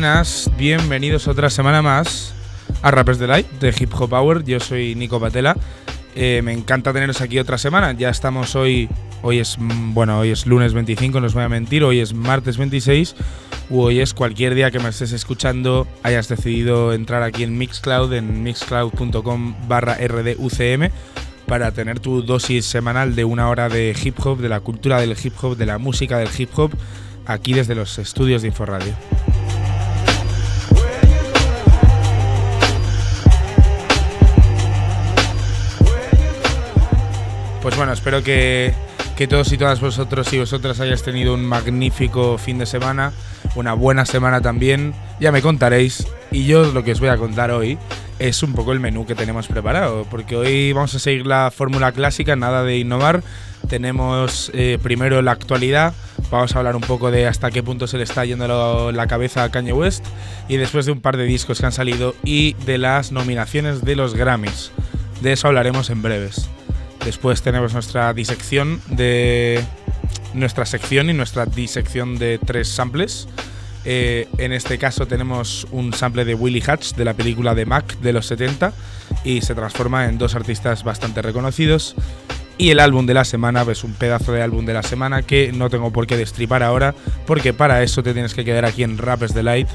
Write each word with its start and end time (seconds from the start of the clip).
buenas, 0.00 0.50
bienvenidos 0.56 1.28
otra 1.28 1.50
semana 1.50 1.82
más 1.82 2.32
a 2.80 2.90
Rappers 2.90 3.18
Delight 3.18 3.46
de 3.60 3.68
Hip 3.78 3.92
Hop 3.92 4.08
Power. 4.08 4.42
Yo 4.44 4.58
soy 4.58 4.94
Nico 4.94 5.20
Patela. 5.20 5.54
Eh, 6.14 6.40
me 6.42 6.54
encanta 6.54 6.94
teneros 6.94 7.20
aquí 7.20 7.38
otra 7.38 7.58
semana. 7.58 7.92
Ya 7.92 8.08
estamos 8.08 8.56
hoy, 8.56 8.88
hoy 9.20 9.40
es 9.40 9.58
mm, 9.58 9.92
bueno, 9.92 10.20
hoy 10.20 10.30
es 10.30 10.46
lunes 10.46 10.72
25, 10.72 11.20
no 11.20 11.26
os 11.26 11.34
voy 11.34 11.42
a 11.42 11.50
mentir, 11.50 11.84
hoy 11.84 12.00
es 12.00 12.14
martes 12.14 12.56
26 12.56 13.14
u 13.68 13.80
hoy 13.82 14.00
es 14.00 14.14
cualquier 14.14 14.54
día 14.54 14.70
que 14.70 14.78
me 14.78 14.88
estés 14.88 15.12
escuchando 15.12 15.86
hayas 16.02 16.28
decidido 16.28 16.94
entrar 16.94 17.22
aquí 17.22 17.42
en 17.42 17.58
Mixcloud 17.58 18.10
en 18.14 18.42
mixcloud.com 18.42 19.68
barra 19.68 19.96
rducm 19.96 20.88
para 21.44 21.72
tener 21.72 22.00
tu 22.00 22.22
dosis 22.22 22.64
semanal 22.64 23.14
de 23.14 23.26
una 23.26 23.50
hora 23.50 23.68
de 23.68 23.94
hip 24.02 24.18
hop, 24.24 24.38
de 24.38 24.48
la 24.48 24.60
cultura 24.60 24.98
del 24.98 25.14
hip 25.22 25.34
hop, 25.42 25.58
de 25.58 25.66
la 25.66 25.76
música 25.76 26.16
del 26.16 26.30
hip 26.38 26.58
hop, 26.58 26.72
aquí 27.26 27.52
desde 27.52 27.74
los 27.74 27.98
estudios 27.98 28.40
de 28.40 28.48
Inforradio. 28.48 28.94
Pues 37.62 37.76
bueno, 37.76 37.92
espero 37.92 38.22
que, 38.22 38.72
que 39.16 39.26
todos 39.26 39.52
y 39.52 39.58
todas 39.58 39.80
vosotros 39.80 40.32
y 40.32 40.38
vosotras 40.38 40.80
hayáis 40.80 41.02
tenido 41.02 41.34
un 41.34 41.44
magnífico 41.44 42.38
fin 42.38 42.58
de 42.58 42.64
semana, 42.64 43.12
una 43.54 43.74
buena 43.74 44.06
semana 44.06 44.40
también. 44.40 44.94
Ya 45.20 45.30
me 45.30 45.42
contaréis. 45.42 46.06
Y 46.30 46.46
yo 46.46 46.72
lo 46.72 46.84
que 46.84 46.92
os 46.92 47.00
voy 47.00 47.10
a 47.10 47.18
contar 47.18 47.50
hoy 47.50 47.76
es 48.18 48.42
un 48.42 48.54
poco 48.54 48.72
el 48.72 48.80
menú 48.80 49.04
que 49.04 49.14
tenemos 49.14 49.46
preparado, 49.46 50.06
porque 50.10 50.36
hoy 50.36 50.72
vamos 50.72 50.94
a 50.94 50.98
seguir 50.98 51.26
la 51.26 51.50
fórmula 51.50 51.92
clásica, 51.92 52.34
nada 52.36 52.62
de 52.64 52.78
innovar. 52.78 53.22
Tenemos 53.68 54.50
eh, 54.54 54.78
primero 54.82 55.20
la 55.22 55.32
actualidad, 55.32 55.92
vamos 56.30 56.54
a 56.54 56.58
hablar 56.58 56.76
un 56.76 56.82
poco 56.82 57.10
de 57.10 57.26
hasta 57.26 57.50
qué 57.50 57.62
punto 57.62 57.86
se 57.86 57.98
le 57.98 58.04
está 58.04 58.24
yendo 58.24 58.92
la 58.92 59.06
cabeza 59.06 59.44
a 59.44 59.50
Kanye 59.50 59.72
West, 59.72 60.04
y 60.48 60.56
después 60.56 60.86
de 60.86 60.92
un 60.92 61.00
par 61.00 61.16
de 61.16 61.24
discos 61.24 61.60
que 61.60 61.66
han 61.66 61.72
salido 61.72 62.14
y 62.24 62.54
de 62.64 62.78
las 62.78 63.12
nominaciones 63.12 63.84
de 63.84 63.96
los 63.96 64.14
Grammys. 64.14 64.72
De 65.20 65.32
eso 65.32 65.48
hablaremos 65.48 65.90
en 65.90 66.02
breves. 66.02 66.48
Después 67.04 67.42
tenemos 67.42 67.72
nuestra 67.72 68.12
disección 68.12 68.80
de. 68.88 69.64
Nuestra 70.32 70.64
sección 70.64 71.10
y 71.10 71.12
nuestra 71.12 71.44
disección 71.44 72.18
de 72.18 72.38
tres 72.38 72.68
samples. 72.68 73.26
Eh, 73.84 74.28
en 74.38 74.52
este 74.52 74.78
caso 74.78 75.06
tenemos 75.06 75.66
un 75.72 75.92
sample 75.92 76.24
de 76.24 76.34
Willie 76.34 76.62
Hutch 76.62 76.94
de 76.94 77.04
la 77.04 77.14
película 77.14 77.54
de 77.54 77.64
Mac 77.64 77.98
de 78.00 78.12
los 78.12 78.26
70 78.26 78.72
y 79.24 79.40
se 79.40 79.54
transforma 79.54 80.06
en 80.06 80.18
dos 80.18 80.34
artistas 80.34 80.84
bastante 80.84 81.22
reconocidos. 81.22 81.96
Y 82.58 82.70
el 82.70 82.78
álbum 82.78 83.06
de 83.06 83.14
la 83.14 83.24
semana, 83.24 83.64
ves 83.64 83.84
un 83.84 83.94
pedazo 83.94 84.32
de 84.32 84.42
álbum 84.42 84.66
de 84.66 84.74
la 84.74 84.82
semana 84.82 85.22
que 85.22 85.50
no 85.50 85.70
tengo 85.70 85.90
por 85.92 86.06
qué 86.06 86.18
destripar 86.18 86.62
ahora, 86.62 86.94
porque 87.26 87.54
para 87.54 87.82
eso 87.82 88.02
te 88.02 88.12
tienes 88.12 88.34
que 88.34 88.44
quedar 88.44 88.66
aquí 88.66 88.82
en 88.82 88.98
Rappers 88.98 89.32
Delight. 89.32 89.68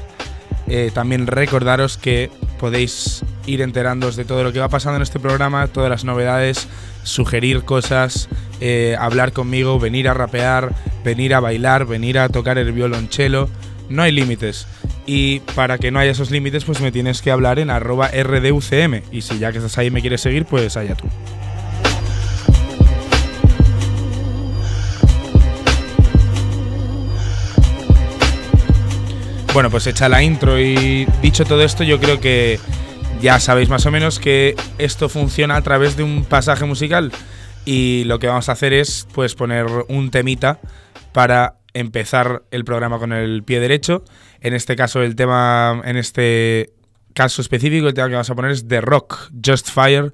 Eh, 0.68 0.92
también 0.94 1.26
recordaros 1.26 1.96
que 1.96 2.30
podéis 2.60 3.24
ir 3.46 3.62
enterándoos 3.62 4.16
de 4.16 4.24
todo 4.24 4.44
lo 4.44 4.52
que 4.52 4.60
va 4.60 4.68
pasando 4.68 4.96
en 4.96 5.02
este 5.02 5.18
programa, 5.18 5.66
todas 5.68 5.90
las 5.90 6.04
novedades, 6.04 6.68
sugerir 7.02 7.62
cosas, 7.62 8.28
eh, 8.60 8.96
hablar 8.98 9.32
conmigo, 9.32 9.78
venir 9.78 10.08
a 10.08 10.14
rapear, 10.14 10.74
venir 11.04 11.34
a 11.34 11.40
bailar, 11.40 11.86
venir 11.86 12.18
a 12.18 12.28
tocar 12.28 12.58
el 12.58 12.72
violonchelo. 12.72 13.48
No 13.88 14.02
hay 14.02 14.12
límites. 14.12 14.66
Y 15.06 15.40
para 15.54 15.78
que 15.78 15.92
no 15.92 16.00
haya 16.00 16.10
esos 16.10 16.32
límites, 16.32 16.64
pues 16.64 16.80
me 16.80 16.90
tienes 16.90 17.22
que 17.22 17.30
hablar 17.30 17.60
en 17.60 17.70
arroba 17.70 18.08
rducm. 18.08 19.02
Y 19.12 19.22
si 19.22 19.38
ya 19.38 19.52
que 19.52 19.58
estás 19.58 19.78
ahí 19.78 19.86
y 19.86 19.90
me 19.90 20.00
quieres 20.00 20.20
seguir, 20.20 20.44
pues 20.44 20.76
allá 20.76 20.96
tú. 20.96 21.06
Bueno, 29.56 29.70
pues 29.70 29.86
hecha 29.86 30.06
la 30.10 30.22
intro 30.22 30.60
y 30.60 31.06
dicho 31.22 31.46
todo 31.46 31.62
esto, 31.62 31.82
yo 31.82 31.98
creo 31.98 32.20
que 32.20 32.60
ya 33.20 33.40
sabéis 33.40 33.68
más 33.68 33.86
o 33.86 33.90
menos 33.90 34.18
que 34.18 34.54
esto 34.78 35.08
funciona 35.08 35.56
a 35.56 35.62
través 35.62 35.96
de 35.96 36.02
un 36.02 36.24
pasaje 36.24 36.64
musical 36.64 37.12
y 37.64 38.04
lo 38.04 38.18
que 38.18 38.26
vamos 38.26 38.48
a 38.48 38.52
hacer 38.52 38.72
es 38.72 39.06
pues 39.12 39.34
poner 39.34 39.66
un 39.88 40.10
temita 40.10 40.60
para 41.12 41.56
empezar 41.74 42.42
el 42.50 42.64
programa 42.64 42.98
con 42.98 43.12
el 43.12 43.42
pie 43.42 43.60
derecho. 43.60 44.04
En 44.40 44.54
este 44.54 44.76
caso 44.76 45.02
el 45.02 45.16
tema 45.16 45.80
en 45.84 45.96
este 45.96 46.70
caso 47.14 47.42
específico 47.42 47.88
el 47.88 47.94
tema 47.94 48.08
que 48.08 48.14
vamos 48.14 48.30
a 48.30 48.34
poner 48.34 48.50
es 48.50 48.68
The 48.68 48.80
Rock 48.80 49.30
Just 49.44 49.70
Fire 49.70 50.12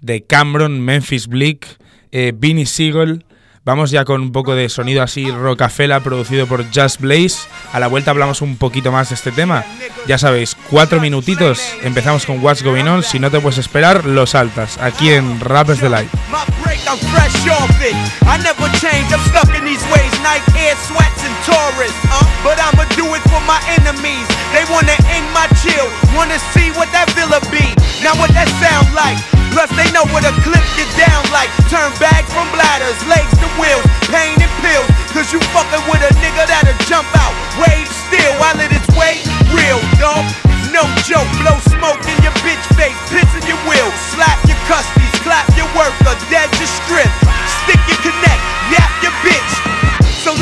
de 0.00 0.24
Cameron, 0.24 0.80
Memphis 0.80 1.26
Bleak, 1.26 1.66
eh, 2.12 2.32
Vinnie 2.34 2.66
Siegel 2.66 3.24
Vamos 3.66 3.90
ya 3.90 4.04
con 4.04 4.20
un 4.20 4.30
poco 4.30 4.54
de 4.54 4.68
sonido 4.68 5.02
así 5.02 5.30
rocafela 5.30 6.00
producido 6.00 6.46
por 6.46 6.66
Just 6.66 7.00
Blaze. 7.00 7.48
A 7.72 7.80
la 7.80 7.86
vuelta 7.86 8.10
hablamos 8.10 8.42
un 8.42 8.58
poquito 8.58 8.92
más 8.92 9.08
de 9.08 9.14
este 9.14 9.32
tema. 9.32 9.64
Ya 10.06 10.18
sabéis, 10.18 10.54
cuatro 10.68 11.00
minutitos. 11.00 11.62
Empezamos 11.82 12.26
con 12.26 12.44
What's 12.44 12.62
Going 12.62 12.84
On. 12.86 13.02
Si 13.02 13.18
no 13.18 13.30
te 13.30 13.40
puedes 13.40 13.56
esperar, 13.58 14.04
lo 14.04 14.26
saltas. 14.26 14.76
Aquí 14.76 15.10
en 15.12 15.40
Rappers 15.40 15.80
the 15.80 15.88
Light. 15.88 16.10
I'm 16.86 16.98
fresh 16.98 17.48
off 17.48 17.80
it. 17.80 17.96
I 18.28 18.36
never 18.44 18.68
change, 18.76 19.08
I'm 19.10 19.20
stuck 19.30 19.48
in 19.56 19.64
these. 19.64 19.80
Night 20.20 20.44
air 20.56 20.76
sweats 20.84 21.24
and 21.24 21.34
Taurus. 21.44 21.92
Uh, 22.04 22.20
but 22.44 22.60
I'ma 22.60 22.84
do 22.96 23.14
it 23.14 23.22
for 23.32 23.40
my 23.48 23.60
enemies. 23.80 24.28
They 24.52 24.64
wanna 24.68 24.92
end 25.08 25.24
my 25.32 25.48
chill, 25.64 25.88
wanna 26.14 26.38
see 26.52 26.70
what 26.76 26.92
that 26.92 27.08
villa 27.16 27.40
be. 27.50 27.64
Now 28.04 28.12
what 28.20 28.28
that 28.36 28.48
sound 28.60 28.92
like? 28.92 29.43
Plus 29.54 29.70
they 29.78 29.86
know 29.94 30.02
what 30.10 30.26
a 30.26 30.34
clip 30.42 30.66
get 30.74 30.90
down 30.98 31.22
like. 31.30 31.46
Turn 31.70 31.86
bags 32.02 32.26
from 32.34 32.50
bladders, 32.50 32.98
legs 33.06 33.30
to 33.38 33.46
wheels, 33.54 33.86
pain 34.10 34.34
and 34.34 34.50
pills. 34.58 34.90
Cause 35.14 35.30
you 35.30 35.38
fucking 35.54 35.86
with 35.86 36.02
a 36.02 36.10
nigga 36.18 36.42
that'll 36.50 36.74
jump 36.90 37.06
out. 37.14 37.30
Wave 37.62 37.86
still 37.86 38.34
while 38.42 38.58
it 38.58 38.74
is 38.74 38.82
way 38.98 39.22
real, 39.54 39.78
dog. 40.02 40.26
No 40.74 40.82
joke, 41.06 41.30
blow 41.38 41.54
smoke 41.70 42.02
in 42.02 42.18
your 42.26 42.34
bitch 42.42 42.66
face, 42.74 42.98
piss 43.14 43.30
in 43.38 43.46
your 43.46 43.62
wheels, 43.70 43.94
slap 44.10 44.42
your 44.42 44.58
cuspies, 44.66 45.14
clap 45.22 45.46
your 45.54 45.70
worker, 45.78 46.18
dead 46.34 46.50
to 46.50 46.66
strip, 46.66 47.06
stick 47.62 47.78
your 47.86 48.02
connect, 48.02 48.42
yap 48.74 48.90
your 49.06 49.14
bitch. 49.22 49.73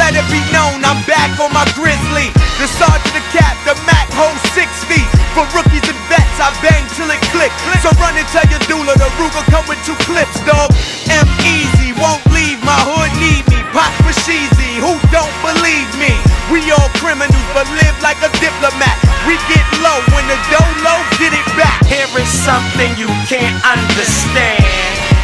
Let 0.00 0.16
it 0.16 0.24
be 0.32 0.40
known 0.52 0.80
I'm 0.84 1.04
back 1.04 1.36
on 1.38 1.52
my 1.52 1.68
grizzly. 1.76 2.32
The 2.56 2.68
sergeant, 2.68 3.12
the 3.12 3.24
cap, 3.34 3.56
the 3.68 3.76
Mac 3.84 4.08
holds 4.12 4.40
six 4.56 4.70
feet. 4.88 5.08
For 5.36 5.44
rookies 5.52 5.84
and 5.84 6.00
vets, 6.08 6.38
I 6.40 6.48
bang 6.64 6.84
till 6.96 7.10
it 7.12 7.20
click. 7.32 7.52
So 7.84 7.92
run 8.00 8.16
and 8.16 8.28
tell 8.32 8.46
your 8.48 8.62
doula 8.68 8.96
the 8.96 9.08
Ruger 9.20 9.44
come 9.52 9.66
with 9.68 9.80
two 9.84 9.96
clips, 10.08 10.40
dog. 10.48 10.72
M 11.08 11.28
easy, 11.44 11.92
won't 12.00 12.24
leave 12.32 12.60
my 12.64 12.78
hood 12.88 13.12
need. 13.20 13.51
Pop 13.72 13.88
for 14.04 14.12
sheezy, 14.28 14.76
who 14.84 15.00
don't 15.08 15.32
believe 15.40 15.88
me? 15.96 16.12
We 16.52 16.60
all 16.76 16.92
criminals, 17.00 17.48
but 17.56 17.64
live 17.72 17.96
like 18.04 18.20
a 18.20 18.28
diplomat. 18.36 18.96
We 19.24 19.40
get 19.48 19.64
low 19.80 19.96
when 20.12 20.28
the 20.28 20.36
dough 20.52 20.72
low, 20.84 21.00
get 21.16 21.32
it 21.32 21.48
back. 21.56 21.80
Here 21.88 22.04
is 22.20 22.28
something 22.28 22.92
you 23.00 23.08
can't 23.32 23.56
understand. 23.64 24.60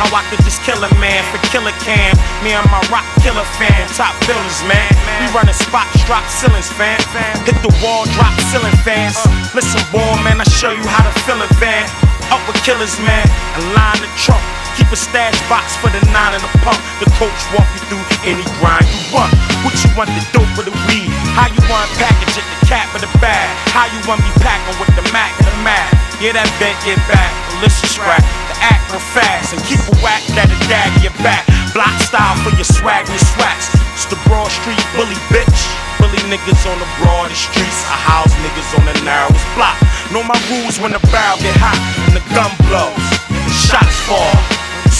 How 0.01 0.09
I 0.17 0.25
could 0.33 0.41
just 0.49 0.65
kill 0.65 0.81
a 0.81 0.89
man 0.97 1.21
for 1.29 1.37
killer 1.53 1.77
cam. 1.85 2.17
Me 2.41 2.57
and 2.57 2.65
my 2.73 2.81
rock 2.89 3.05
killer 3.21 3.45
fan, 3.61 3.85
top 3.93 4.17
builders, 4.25 4.65
man. 4.65 4.97
We 5.21 5.29
running 5.37 5.53
spots, 5.53 6.01
drop 6.09 6.25
ceilings, 6.33 6.73
fan. 6.73 6.97
Hit 7.45 7.61
the 7.61 7.75
wall, 7.85 8.09
drop 8.17 8.33
ceiling 8.49 8.73
fans. 8.81 9.21
Listen, 9.53 9.85
boy, 9.93 10.09
man, 10.25 10.41
I 10.41 10.49
show 10.49 10.73
you 10.73 10.87
how 10.89 11.05
to 11.05 11.13
fill 11.29 11.43
a 11.45 11.49
van. 11.61 11.85
Up 12.33 12.41
with 12.49 12.57
killers, 12.65 12.97
man, 13.05 13.29
and 13.61 13.65
line 13.77 14.01
the 14.01 14.09
trunk. 14.17 14.41
Keep 14.79 14.95
a 14.95 14.97
stash 14.97 15.35
box 15.51 15.75
for 15.83 15.91
the 15.91 15.99
nine 16.15 16.39
and 16.39 16.43
the 16.47 16.53
pump. 16.63 16.79
The 17.03 17.11
coach 17.19 17.35
walk 17.51 17.67
you 17.75 17.83
through 17.91 18.05
any 18.23 18.47
grind 18.63 18.87
you 18.87 19.03
want. 19.11 19.35
What 19.67 19.75
you 19.83 19.91
want, 19.99 20.07
the 20.15 20.23
dope 20.31 20.55
or 20.55 20.63
the 20.63 20.75
weed? 20.87 21.11
How 21.35 21.51
you 21.51 21.59
want 21.67 21.91
package 21.99 22.39
it, 22.39 22.47
the 22.47 22.59
cap 22.71 22.87
or 22.95 23.03
the 23.03 23.11
bag? 23.19 23.51
How 23.75 23.91
you 23.91 23.99
want 24.07 24.23
me 24.23 24.31
packing 24.39 24.79
with 24.79 24.95
the 24.95 25.03
Mac 25.11 25.35
and 25.43 25.51
the 25.51 25.57
Mac? 25.67 25.91
Yeah, 26.23 26.39
that 26.39 26.47
bent 26.63 26.79
get 26.87 26.95
back, 27.11 27.27
the 27.51 27.67
list 27.67 27.83
the 27.91 28.55
act 28.63 28.87
real 28.95 29.03
fast, 29.03 29.51
and 29.51 29.59
keep 29.67 29.83
a 29.83 29.95
whack 29.99 30.23
that'll 30.39 30.55
dag 30.71 30.95
your 31.03 31.15
back. 31.27 31.43
Block 31.75 31.91
style 31.99 32.39
for 32.47 32.55
your 32.55 32.67
swag 32.67 33.11
and 33.11 33.19
your 33.19 33.27
swags. 33.35 33.75
It's 33.99 34.07
the 34.07 34.19
Broad 34.31 34.47
Street 34.47 34.79
bully, 34.95 35.19
bitch. 35.35 35.59
Bully 35.99 36.23
niggas 36.31 36.63
on 36.71 36.79
the 36.79 36.87
broadest 37.03 37.51
streets. 37.51 37.83
I 37.91 37.99
house 37.99 38.35
niggas 38.47 38.79
on 38.79 38.87
the 38.87 38.95
narrowest 39.03 39.43
block. 39.59 39.75
Know 40.15 40.23
my 40.23 40.39
rules 40.55 40.79
when 40.79 40.95
the 40.95 41.03
barrel 41.11 41.35
get 41.43 41.59
hot 41.59 41.75
and 42.07 42.15
the 42.15 42.23
gun 42.31 42.55
blows. 42.71 43.07
The 43.27 43.51
shots 43.51 43.99
fall 44.07 44.58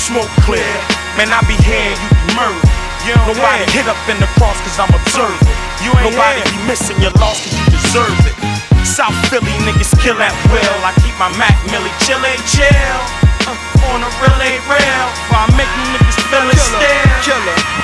smoke 0.09 0.33
clear. 0.49 0.65
Man, 1.21 1.29
I 1.29 1.45
be 1.45 1.53
here, 1.69 1.93
you 1.93 2.09
be 2.09 2.33
murdered. 2.33 2.65
You 3.05 3.13
Nobody 3.29 3.69
hit 3.77 3.85
up 3.85 4.01
in 4.09 4.17
the 4.17 4.29
cross 4.41 4.57
cause 4.65 4.81
I'm 4.81 4.89
observing. 4.89 5.37
You 5.85 5.93
ain't 6.01 6.17
Nobody 6.17 6.41
here. 6.41 6.49
be 6.49 6.59
missing 6.65 6.97
your 7.05 7.13
loss 7.21 7.45
cause 7.45 7.53
you 7.53 7.65
deserve 7.77 8.17
it. 8.25 8.37
South 8.89 9.15
Philly 9.29 9.53
niggas 9.69 9.93
kill 10.01 10.17
at 10.17 10.33
will. 10.49 10.79
I 10.81 10.97
keep 11.05 11.13
my 11.21 11.29
Mac 11.37 11.55
Millie 11.69 11.93
chill 12.09 12.21
ain't 12.25 12.41
chill. 12.49 12.99
Uh, 13.45 13.93
on 13.93 14.01
a 14.01 14.09
real 14.25 14.39
ain't 14.49 14.65
real. 14.65 15.07
While 15.29 15.45
I 15.45 15.49
make 15.61 15.73
you 15.77 15.85
niggas 15.93 16.19
feel 16.33 16.49
it 16.49 16.57
still. 16.57 17.13
Killer. 17.29 17.78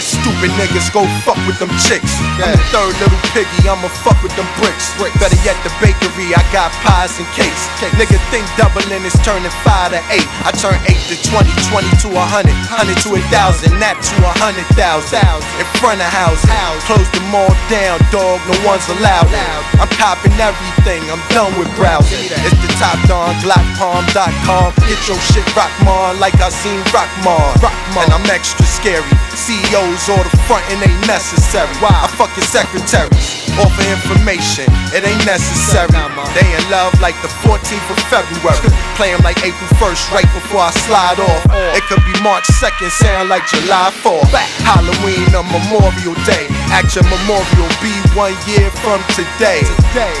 Stupid 0.00 0.48
niggas, 0.56 0.88
go 0.92 1.04
fuck 1.26 1.36
with 1.44 1.58
them 1.58 1.68
chicks. 1.84 2.16
I'm 2.40 2.56
the 2.56 2.62
third 2.72 2.94
little 3.04 3.20
piggy, 3.36 3.68
I'ma 3.68 3.88
fuck 4.00 4.16
with 4.22 4.32
them 4.32 4.48
bricks. 4.56 4.94
Better 5.20 5.36
yet, 5.44 5.58
the 5.60 5.72
bakery, 5.82 6.32
I 6.32 6.40
got 6.54 6.72
pies 6.80 7.18
and 7.20 7.28
cakes. 7.36 7.68
Nigga 8.00 8.16
think 8.32 8.48
doubling 8.56 9.04
is 9.04 9.16
turning 9.20 9.52
five 9.66 9.92
to 9.92 10.00
eight. 10.08 10.24
I 10.48 10.54
turn 10.56 10.78
eight 10.88 11.02
to 11.12 11.16
20, 11.20 11.50
20 11.68 11.84
to 12.04 12.08
a 12.16 12.24
hundred, 12.24 12.56
hundred 12.70 12.96
to 13.04 13.18
a 13.18 13.20
thousand, 13.28 13.76
that 13.82 14.00
to 14.00 14.16
a 14.24 14.32
hundred 14.40 14.64
thousand. 14.72 15.20
In 15.60 15.66
front 15.82 16.00
of 16.00 16.08
houses, 16.08 16.48
close 16.88 17.08
them 17.12 17.28
all 17.34 17.52
down, 17.68 18.00
dog, 18.08 18.40
no 18.48 18.56
one's 18.64 18.88
allowed. 18.88 19.28
I'm 19.76 19.90
copping 20.00 20.32
everything, 20.40 21.02
I'm 21.12 21.20
done 21.34 21.52
with 21.58 21.68
browsing. 21.76 22.30
It's 22.30 22.56
the 22.62 22.70
top 22.80 22.96
dog, 23.04 23.36
glockpalm.com. 23.44 24.72
Get 24.88 25.00
your 25.04 25.20
shit 25.34 25.44
rockmon 25.52 26.20
like 26.20 26.38
I 26.40 26.48
seen 26.48 26.80
Rockmon. 26.94 27.52
And 27.98 28.12
I'm 28.12 28.24
extra 28.30 28.64
scary. 28.64 29.27
CEOs 29.38 30.10
or 30.10 30.18
the 30.26 30.34
front 30.50 30.66
and 30.74 30.82
ain't 30.82 31.06
necessary. 31.06 31.70
Why? 31.78 31.94
I 31.94 32.10
fuck 32.18 32.34
your 32.34 32.46
secretaries. 32.46 33.46
Offer 33.58 33.86
information, 33.90 34.66
it 34.94 35.02
ain't 35.02 35.24
necessary. 35.26 35.90
They 36.34 36.46
in 36.46 36.64
love 36.70 36.94
like 37.00 37.18
the 37.22 37.30
14th 37.42 37.86
of 37.90 37.98
February. 38.06 38.70
Play 38.94 39.10
'em 39.14 39.22
like 39.22 39.38
April 39.42 39.70
1st, 39.78 40.10
right 40.14 40.28
before 40.34 40.62
I 40.62 40.70
slide 40.86 41.18
off. 41.18 41.42
It 41.74 41.82
could 41.88 42.02
be 42.06 42.14
March 42.20 42.46
2nd, 42.62 42.90
sound 42.90 43.28
like 43.28 43.46
July 43.50 43.90
4th. 44.02 44.30
Halloween 44.62 45.26
or 45.34 45.42
Memorial 45.42 46.14
Day. 46.26 46.46
Action 46.70 47.02
Memorial 47.10 47.70
be 47.82 47.94
one 48.14 48.36
year 48.46 48.70
from 48.82 49.02
today. 49.18 49.62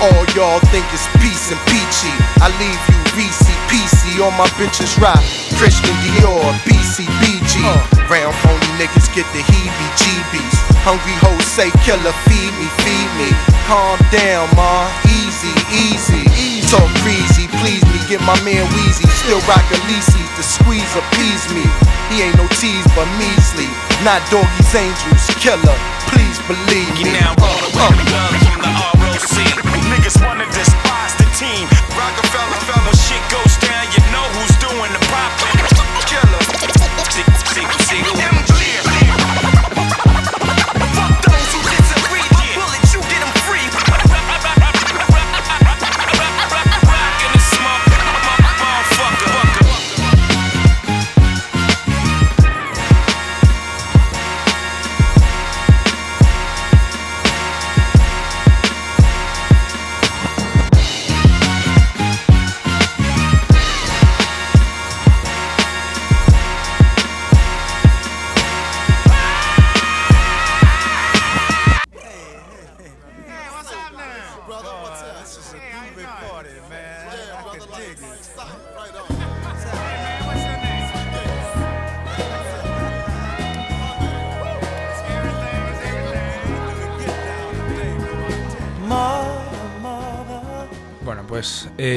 All 0.02 0.24
y'all 0.34 0.60
think 0.72 0.86
is 0.94 1.06
peace 1.22 1.50
and 1.52 1.60
peachy. 1.66 2.14
I 2.42 2.48
leave 2.58 2.82
you 2.90 3.07
BC, 3.18 3.50
PC, 3.66 4.22
all 4.22 4.30
my 4.38 4.46
bitches 4.54 4.94
rock. 5.02 5.18
Christian 5.58 5.90
Dior, 6.06 6.54
BCBG. 6.62 7.58
Round 8.06 8.34
phony 8.46 8.70
niggas 8.78 9.10
get 9.10 9.26
the 9.34 9.42
heebie 9.42 9.90
jeebies. 9.98 10.54
Hungry 10.86 11.18
hoes 11.26 11.42
say, 11.42 11.66
killer, 11.82 12.14
feed 12.30 12.54
me, 12.62 12.70
feed 12.86 13.10
me. 13.18 13.34
Calm 13.66 13.98
down, 14.14 14.46
ma, 14.54 14.86
easy, 15.18 15.50
easy. 15.74 16.22
Talk 16.70 16.86
breezy, 17.02 17.50
please 17.58 17.82
me, 17.90 17.98
get 18.06 18.22
my 18.22 18.38
man 18.46 18.62
Wheezy. 18.70 19.10
Still 19.26 19.42
rock 19.50 19.66
Elises, 19.66 20.30
the 20.38 20.44
squeeze 20.46 20.94
appease 20.94 21.42
me. 21.50 21.66
He 22.14 22.22
ain't 22.22 22.38
no 22.38 22.46
tease 22.62 22.86
but 22.94 23.10
measly. 23.18 23.66
Not 24.06 24.22
doggies, 24.30 24.70
angels, 24.78 25.26
killer. 25.42 25.78
Please 26.14 26.38
believe 26.46 26.94
me. 27.02 27.18
Now 27.18 27.34
the 27.34 27.50
uh. 27.50 27.98
guns 28.14 28.46
from 28.46 28.62
the 28.62 28.97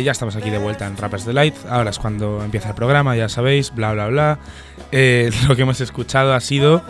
ya 0.03 0.11
estamos 0.11 0.35
aquí 0.35 0.49
de 0.49 0.57
vuelta 0.57 0.87
en 0.87 0.97
Rappers 0.97 1.25
Delight. 1.25 1.55
Ahora 1.69 1.89
es 1.89 1.99
cuando 1.99 2.43
empieza 2.43 2.69
el 2.69 2.75
programa, 2.75 3.15
ya 3.15 3.29
sabéis, 3.29 3.73
bla, 3.73 3.93
bla, 3.93 4.07
bla. 4.07 4.39
Eh, 4.91 5.31
lo 5.47 5.55
que 5.55 5.63
hemos 5.63 5.81
escuchado 5.81 6.33
ha 6.33 6.39
sido 6.39 6.83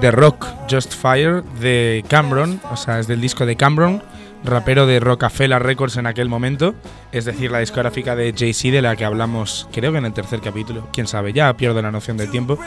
The 0.00 0.10
Rock 0.10 0.46
Just 0.70 0.94
Fire 0.94 1.42
de 1.60 2.04
Cameron, 2.08 2.60
o 2.70 2.76
sea, 2.76 2.98
es 2.98 3.06
del 3.06 3.20
disco 3.20 3.46
de 3.46 3.56
Cameron, 3.56 4.02
rapero 4.44 4.86
de 4.86 5.00
Rockefeller 5.00 5.62
Records 5.62 5.96
en 5.96 6.06
aquel 6.06 6.28
momento, 6.28 6.74
es 7.10 7.24
decir, 7.24 7.50
la 7.50 7.58
discográfica 7.60 8.14
de 8.14 8.32
Jay-Z 8.36 8.70
de 8.70 8.82
la 8.82 8.94
que 8.96 9.04
hablamos, 9.04 9.68
creo 9.72 9.92
que 9.92 9.98
en 9.98 10.04
el 10.04 10.12
tercer 10.12 10.40
capítulo, 10.40 10.88
quién 10.92 11.06
sabe, 11.06 11.32
ya 11.32 11.52
pierdo 11.56 11.82
la 11.82 11.90
noción 11.90 12.16
del 12.16 12.30
tiempo, 12.30 12.58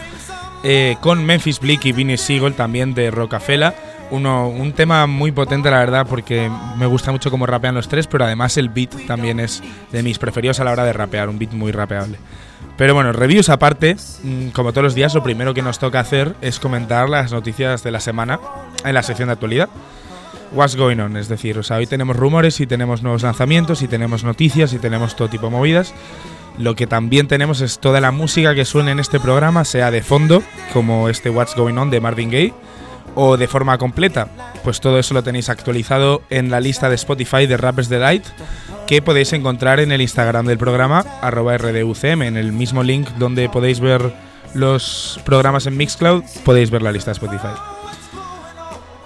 eh, 0.63 0.98
con 1.01 1.25
Memphis 1.25 1.60
Bleak 1.60 1.86
y 1.86 1.92
Vinnie 1.92 2.18
Siegel 2.18 2.54
también 2.54 2.94
de 2.94 3.12
Rockefeller. 3.12 3.74
Uno, 4.12 4.50
un 4.50 4.74
tema 4.74 5.08
muy 5.08 5.31
potente, 5.31 5.72
la 5.72 5.80
verdad, 5.80 6.06
porque 6.08 6.52
me 6.78 6.86
gusta 6.86 7.12
mucho 7.12 7.31
cómo 7.31 7.46
rapean 7.46 7.74
los 7.74 7.88
tres, 7.88 8.08
pero 8.08 8.25
además 8.25 8.58
el 8.58 8.68
beat 8.69 9.08
también 9.08 9.40
es 9.40 9.63
de 9.92 10.04
mis 10.04 10.19
preferidos 10.19 10.60
a 10.60 10.66
la 10.66 10.72
hora 10.72 10.84
de 10.84 10.92
rapear, 10.92 11.30
un 11.30 11.40
beat 11.40 11.54
muy 11.54 11.72
rapeable. 11.72 12.18
Pero 12.78 12.94
bueno, 12.94 13.13
reviews 13.13 13.50
aparte, 13.50 13.96
mm, 14.24 14.50
como 14.50 14.72
todos 14.72 14.84
los 14.84 14.96
días, 14.96 15.13
lo 15.13 15.24
primero 15.24 15.54
que 15.54 15.62
nos 15.62 15.80
toca 15.80 16.00
hacer 16.00 16.36
es 16.42 16.60
comentar 16.60 17.10
las 17.10 17.31
noticias 17.31 17.84
de 17.84 17.92
la 17.92 18.00
semana 18.00 18.40
en 18.84 18.94
la 18.94 19.04
sección 19.04 19.28
de 19.28 19.34
actualidad. 19.34 19.69
What's 20.52 20.75
going 20.75 21.00
on, 21.00 21.16
es 21.16 21.30
decir, 21.30 21.58
o 21.58 21.63
sea, 21.63 21.78
hoy 21.78 21.88
tenemos 21.88 22.16
rumores 22.18 22.60
y 22.60 22.68
tenemos 22.68 23.04
nuevos 23.04 23.24
lanzamientos 23.24 23.81
y 23.81 23.88
tenemos 23.88 24.25
noticias 24.25 24.74
y 24.74 24.80
tenemos 24.80 25.16
todo 25.16 25.30
tipo 25.30 25.46
de 25.46 25.52
movidas. 25.52 25.94
Lo 26.58 26.75
que 26.75 26.88
también 26.88 27.28
tenemos 27.28 27.62
es 27.62 27.80
toda 27.80 28.02
la 28.02 28.12
música 28.12 28.54
que 28.54 28.66
suene 28.66 28.92
en 28.92 29.00
este 29.00 29.19
programa, 29.19 29.63
sea 29.63 29.92
de 29.92 30.04
fondo, 30.04 30.44
como 30.74 31.08
este 31.08 31.30
What's 31.30 31.56
Going 31.56 31.78
On 31.78 31.90
de 31.90 32.02
Marvin 32.02 32.30
Gaye, 32.30 32.54
o 33.16 33.38
de 33.38 33.48
forma 33.48 33.78
completa. 33.78 34.28
Pues 34.63 34.80
todo 34.80 35.00
eso 35.00 35.13
lo 35.13 35.24
tenéis 35.24 35.50
actualizado 35.50 36.22
en 36.30 36.52
la 36.52 36.60
lista 36.60 36.90
de 36.90 36.96
Spotify 36.96 37.48
de 37.48 37.58
Rappers 37.58 37.90
Delight, 37.90 38.25
que 38.88 39.02
podéis 39.02 39.34
encontrar 39.34 39.80
en 39.80 39.92
el 39.92 40.02
Instagram 40.02 40.46
del 40.46 40.58
programa, 40.58 41.06
arroba 41.22 41.58
RDUCM, 41.58 42.24
en 42.24 42.38
el 42.38 42.51
mismo 42.51 42.84
link 42.84 43.10
donde 43.18 43.50
podéis 43.50 43.80
ver 43.80 44.13
los 44.53 45.20
programas 45.25 45.65
en 45.65 45.77
Mixcloud, 45.77 46.24
podéis 46.44 46.72
ver 46.72 46.82
la 46.82 46.91
lista 46.91 47.12
de 47.12 47.13
Spotify. 47.13 47.53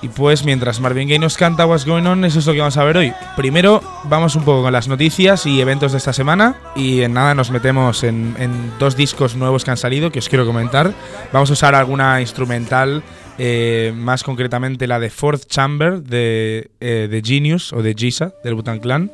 Y 0.01 0.09
pues 0.09 0.43
mientras 0.43 0.79
Marvin 0.79 1.07
Gaye 1.07 1.17
nos 1.17 1.35
canta 1.35 1.65
What's 1.65 1.85
Going 1.85 2.05
On, 2.05 2.25
eso 2.25 2.37
es 2.37 2.45
lo 2.45 2.53
que 2.53 2.59
vamos 2.59 2.77
a 2.77 2.83
ver 2.83 2.97
hoy. 2.97 3.13
Primero 3.35 3.81
vamos 4.03 4.35
un 4.35 4.43
poco 4.43 4.61
con 4.61 4.73
las 4.73 4.87
noticias 4.87 5.47
y 5.47 5.61
eventos 5.61 5.93
de 5.93 5.97
esta 5.97 6.13
semana 6.13 6.57
y 6.75 7.01
en 7.01 7.13
nada 7.13 7.33
nos 7.33 7.49
metemos 7.49 8.03
en 8.03 8.73
dos 8.77 8.95
discos 8.95 9.35
nuevos 9.35 9.65
que 9.65 9.71
han 9.71 9.77
salido 9.77 10.11
que 10.11 10.19
os 10.19 10.29
quiero 10.29 10.45
comentar. 10.45 10.93
Vamos 11.33 11.49
a 11.49 11.53
usar 11.53 11.73
alguna 11.73 12.21
instrumental, 12.21 13.01
eh, 13.37 13.93
más 13.95 14.23
concretamente 14.23 14.87
la 14.87 14.99
de 14.99 15.09
Fourth 15.09 15.47
Chamber 15.47 16.01
de, 16.01 16.71
eh, 16.79 17.07
de 17.09 17.21
Genius 17.23 17.73
o 17.73 17.81
de 17.81 17.93
Giza 17.93 18.33
del 18.43 18.55
Butan 18.55 18.79
Clan 18.79 19.11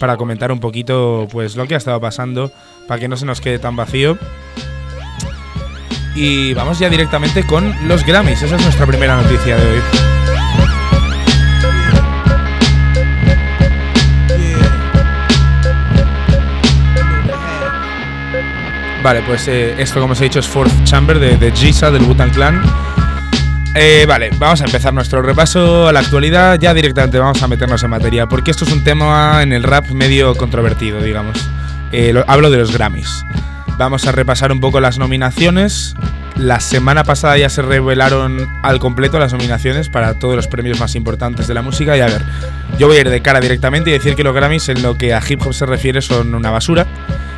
para 0.00 0.16
comentar 0.16 0.50
un 0.50 0.60
poquito 0.60 1.28
pues 1.30 1.54
lo 1.54 1.66
que 1.66 1.74
ha 1.74 1.78
estado 1.78 2.00
pasando 2.00 2.50
para 2.88 3.00
que 3.00 3.08
no 3.08 3.16
se 3.16 3.26
nos 3.26 3.40
quede 3.40 3.58
tan 3.58 3.76
vacío. 3.76 4.18
Y 6.16 6.54
vamos 6.54 6.78
ya 6.78 6.88
directamente 6.88 7.44
con 7.44 7.74
los 7.88 8.04
Grammys. 8.04 8.42
Esa 8.42 8.56
es 8.56 8.62
nuestra 8.62 8.86
primera 8.86 9.20
noticia 9.20 9.56
de 9.56 9.66
hoy. 9.66 9.80
Vale, 19.02 19.22
pues 19.26 19.48
eh, 19.48 19.74
esto 19.76 20.00
como 20.00 20.12
os 20.14 20.20
he 20.22 20.24
dicho 20.24 20.38
es 20.38 20.48
Fourth 20.48 20.72
Chamber 20.84 21.18
de, 21.18 21.36
de 21.36 21.52
Giza 21.52 21.90
del 21.90 22.04
Butan 22.04 22.30
Clan. 22.30 22.62
Eh, 23.76 24.04
vale, 24.06 24.30
vamos 24.38 24.60
a 24.60 24.66
empezar 24.66 24.94
nuestro 24.94 25.20
repaso 25.20 25.88
a 25.88 25.92
la 25.92 26.00
actualidad. 26.00 26.58
Ya 26.60 26.72
directamente 26.74 27.18
vamos 27.18 27.42
a 27.42 27.48
meternos 27.48 27.82
en 27.82 27.90
materia, 27.90 28.26
porque 28.26 28.50
esto 28.52 28.64
es 28.64 28.72
un 28.72 28.84
tema 28.84 29.42
en 29.42 29.52
el 29.52 29.64
rap 29.64 29.88
medio 29.90 30.34
controvertido, 30.36 31.00
digamos. 31.00 31.36
Eh, 31.90 32.12
lo- 32.12 32.24
hablo 32.28 32.50
de 32.50 32.58
los 32.58 32.72
Grammys. 32.72 33.24
Vamos 33.76 34.06
a 34.06 34.12
repasar 34.12 34.52
un 34.52 34.60
poco 34.60 34.78
las 34.80 34.98
nominaciones. 34.98 35.96
La 36.36 36.60
semana 36.60 37.02
pasada 37.04 37.36
ya 37.36 37.48
se 37.48 37.62
revelaron 37.62 38.48
al 38.62 38.78
completo 38.78 39.18
las 39.18 39.32
nominaciones 39.32 39.88
para 39.88 40.14
todos 40.14 40.36
los 40.36 40.46
premios 40.46 40.78
más 40.78 40.94
importantes 40.94 41.48
de 41.48 41.54
la 41.54 41.62
música. 41.62 41.96
Y 41.96 42.00
a 42.00 42.06
ver, 42.06 42.22
yo 42.78 42.86
voy 42.86 42.96
a 42.96 43.00
ir 43.00 43.10
de 43.10 43.22
cara 43.22 43.40
directamente 43.40 43.90
y 43.90 43.92
decir 43.92 44.14
que 44.14 44.22
los 44.24 44.34
Grammys 44.34 44.68
en 44.68 44.82
lo 44.82 44.96
que 44.96 45.14
a 45.14 45.22
hip 45.28 45.42
hop 45.44 45.52
se 45.54 45.66
refiere 45.66 46.00
son 46.00 46.34
una 46.34 46.50
basura. 46.50 46.86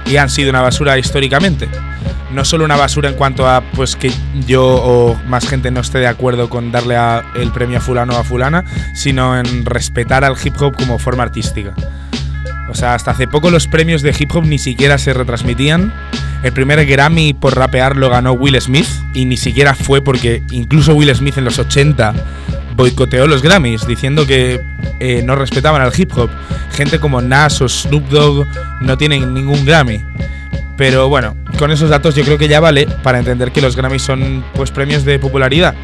Y 0.07 0.17
han 0.17 0.31
sido 0.31 0.51
una 0.51 0.63
basura 0.63 0.99
históricamente. 0.99 1.69
No 2.33 2.45
solo 2.45 2.65
una 2.65 2.77
basura 2.77 3.09
en 3.09 3.15
cuanto 3.15 3.49
a 3.49 3.63
pues 3.75 3.97
que 3.97 4.13
yo 4.47 4.65
o 4.65 5.15
más 5.27 5.49
gente 5.49 5.71
no 5.71 5.81
esté 5.81 5.99
de 5.99 6.07
acuerdo 6.07 6.51
con 6.51 6.73
darle 6.73 6.97
el 7.35 7.51
premio 7.53 7.79
a 7.79 7.81
fulano 7.81 8.15
o 8.15 8.19
a 8.19 8.25
fulana, 8.25 8.65
sino 8.95 9.39
en 9.39 9.65
respetar 9.65 10.25
al 10.25 10.37
hip 10.43 10.55
hop 10.61 10.77
como 10.77 10.99
forma 10.99 11.23
artística. 11.23 11.75
O 12.69 12.75
sea, 12.75 12.95
hasta 12.95 13.13
hace 13.13 13.29
poco 13.29 13.51
los 13.51 13.69
premios 13.69 14.03
de 14.03 14.15
hip 14.19 14.35
hop 14.35 14.45
ni 14.45 14.59
siquiera 14.59 14.99
se 14.99 15.15
retransmitían. 15.15 15.93
El 16.43 16.53
primer 16.53 16.85
Grammy 16.85 17.33
por 17.33 17.57
rapear 17.57 17.97
lo 17.97 18.11
ganó 18.11 18.33
Will 18.33 18.61
Smith 18.61 18.89
y 19.15 19.25
ni 19.25 19.37
siquiera 19.37 19.75
fue 19.75 20.03
porque 20.03 20.43
incluso 20.51 20.95
Will 20.95 21.15
Smith 21.15 21.39
en 21.39 21.45
los 21.45 21.59
80 21.59 22.15
boicoteó 22.77 23.27
los 23.27 23.43
Grammys 23.43 23.87
diciendo 23.87 24.27
que 24.27 24.61
eh, 25.01 25.23
no 25.25 25.35
respetaban 25.35 25.83
al 25.83 25.93
hip 25.97 26.13
hop. 26.17 26.31
Gente 26.73 27.01
como 27.01 27.21
Nas 27.23 27.61
o 27.63 27.69
Snoop 27.69 28.09
Dogg 28.09 28.47
no 28.81 28.97
tienen 28.99 29.35
ningún 29.35 29.65
Grammy. 29.65 30.05
Pero 30.77 31.09
bueno, 31.09 31.35
con 31.59 31.71
esos 31.71 31.89
datos 31.89 32.15
yo 32.15 32.25
creo 32.25 32.37
que 32.37 32.49
ya 32.49 32.61
vale 32.61 32.87
para 33.03 33.19
entender 33.19 33.51
que 33.51 33.63
los 33.63 33.77
Grammys 33.77 34.03
son 34.03 34.45
pues 34.55 34.71
premios 34.71 35.05
de 35.05 35.19
popularidad. 35.19 35.75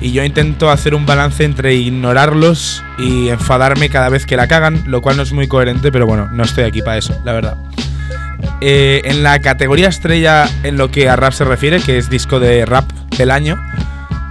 Y 0.00 0.12
yo 0.12 0.24
intento 0.24 0.70
hacer 0.70 0.94
un 0.94 1.06
balance 1.06 1.44
entre 1.44 1.74
ignorarlos 1.74 2.82
y 2.98 3.28
enfadarme 3.28 3.88
cada 3.88 4.08
vez 4.08 4.26
que 4.26 4.36
la 4.36 4.46
cagan, 4.46 4.82
lo 4.86 5.00
cual 5.00 5.16
no 5.16 5.22
es 5.22 5.32
muy 5.32 5.48
coherente, 5.48 5.90
pero 5.90 6.06
bueno, 6.06 6.28
no 6.32 6.42
estoy 6.42 6.64
aquí 6.64 6.82
para 6.82 6.98
eso, 6.98 7.18
la 7.24 7.32
verdad. 7.32 7.56
Eh, 8.60 9.00
en 9.04 9.22
la 9.22 9.40
categoría 9.40 9.88
estrella 9.88 10.48
en 10.64 10.76
lo 10.76 10.90
que 10.90 11.08
a 11.08 11.16
rap 11.16 11.32
se 11.32 11.44
refiere, 11.44 11.80
que 11.80 11.96
es 11.96 12.10
disco 12.10 12.40
de 12.40 12.66
rap 12.66 12.90
del 13.16 13.30
año, 13.30 13.56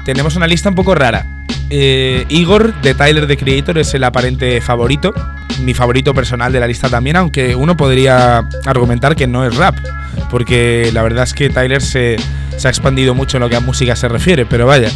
tenemos 0.06 0.36
una 0.36 0.46
lista 0.46 0.70
un 0.70 0.76
poco 0.76 0.94
rara. 0.94 1.35
Eh, 1.70 2.26
Igor 2.30 2.74
de 2.82 2.94
Tyler 2.94 3.28
the 3.28 3.38
Creator 3.38 3.78
es 3.78 3.94
el 3.94 4.04
aparente 4.04 4.62
favorito, 4.62 5.14
mi 5.62 5.74
favorito 5.74 6.14
personal 6.14 6.52
de 6.52 6.60
la 6.60 6.68
lista 6.68 6.90
también, 6.90 7.16
aunque 7.16 7.56
uno 7.56 7.76
podría 7.76 8.48
argumentar 8.66 9.16
que 9.16 9.28
no 9.28 9.46
es 9.46 9.56
rap, 9.56 9.76
porque 10.30 10.92
la 10.94 11.02
verdad 11.02 11.24
es 11.24 11.34
que 11.34 11.50
Tyler 11.50 11.82
se, 11.82 12.18
se 12.58 12.68
ha 12.68 12.72
expandido 12.72 13.16
mucho 13.16 13.38
en 13.38 13.42
lo 13.42 13.50
que 13.50 13.56
a 13.56 13.62
música 13.62 13.96
se 13.96 14.08
refiere, 14.08 14.46
pero 14.46 14.68
vaya. 14.68 14.90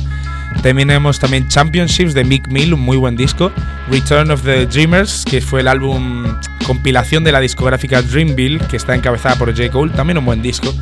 Tenemos 0.61 1.19
también 1.19 1.47
Championships 1.47 2.13
de 2.13 2.23
Mick 2.25 2.49
Mill, 2.49 2.73
un 2.73 2.81
muy 2.81 2.97
buen 2.97 3.15
disco. 3.15 3.51
Return 3.89 4.29
of 4.31 4.43
the 4.43 4.65
Dreamers, 4.65 5.23
que 5.23 5.41
fue 5.41 5.61
el 5.61 5.67
álbum 5.67 6.25
compilación 6.65 7.23
de 7.23 7.31
la 7.31 7.39
discográfica 7.39 8.01
Dreamville, 8.01 8.59
que 8.67 8.77
está 8.77 8.93
encabezada 8.93 9.35
por 9.37 9.55
J. 9.55 9.71
Cole, 9.71 9.91
también 9.93 10.17
un 10.17 10.25
buen 10.25 10.41
disco. 10.41 10.73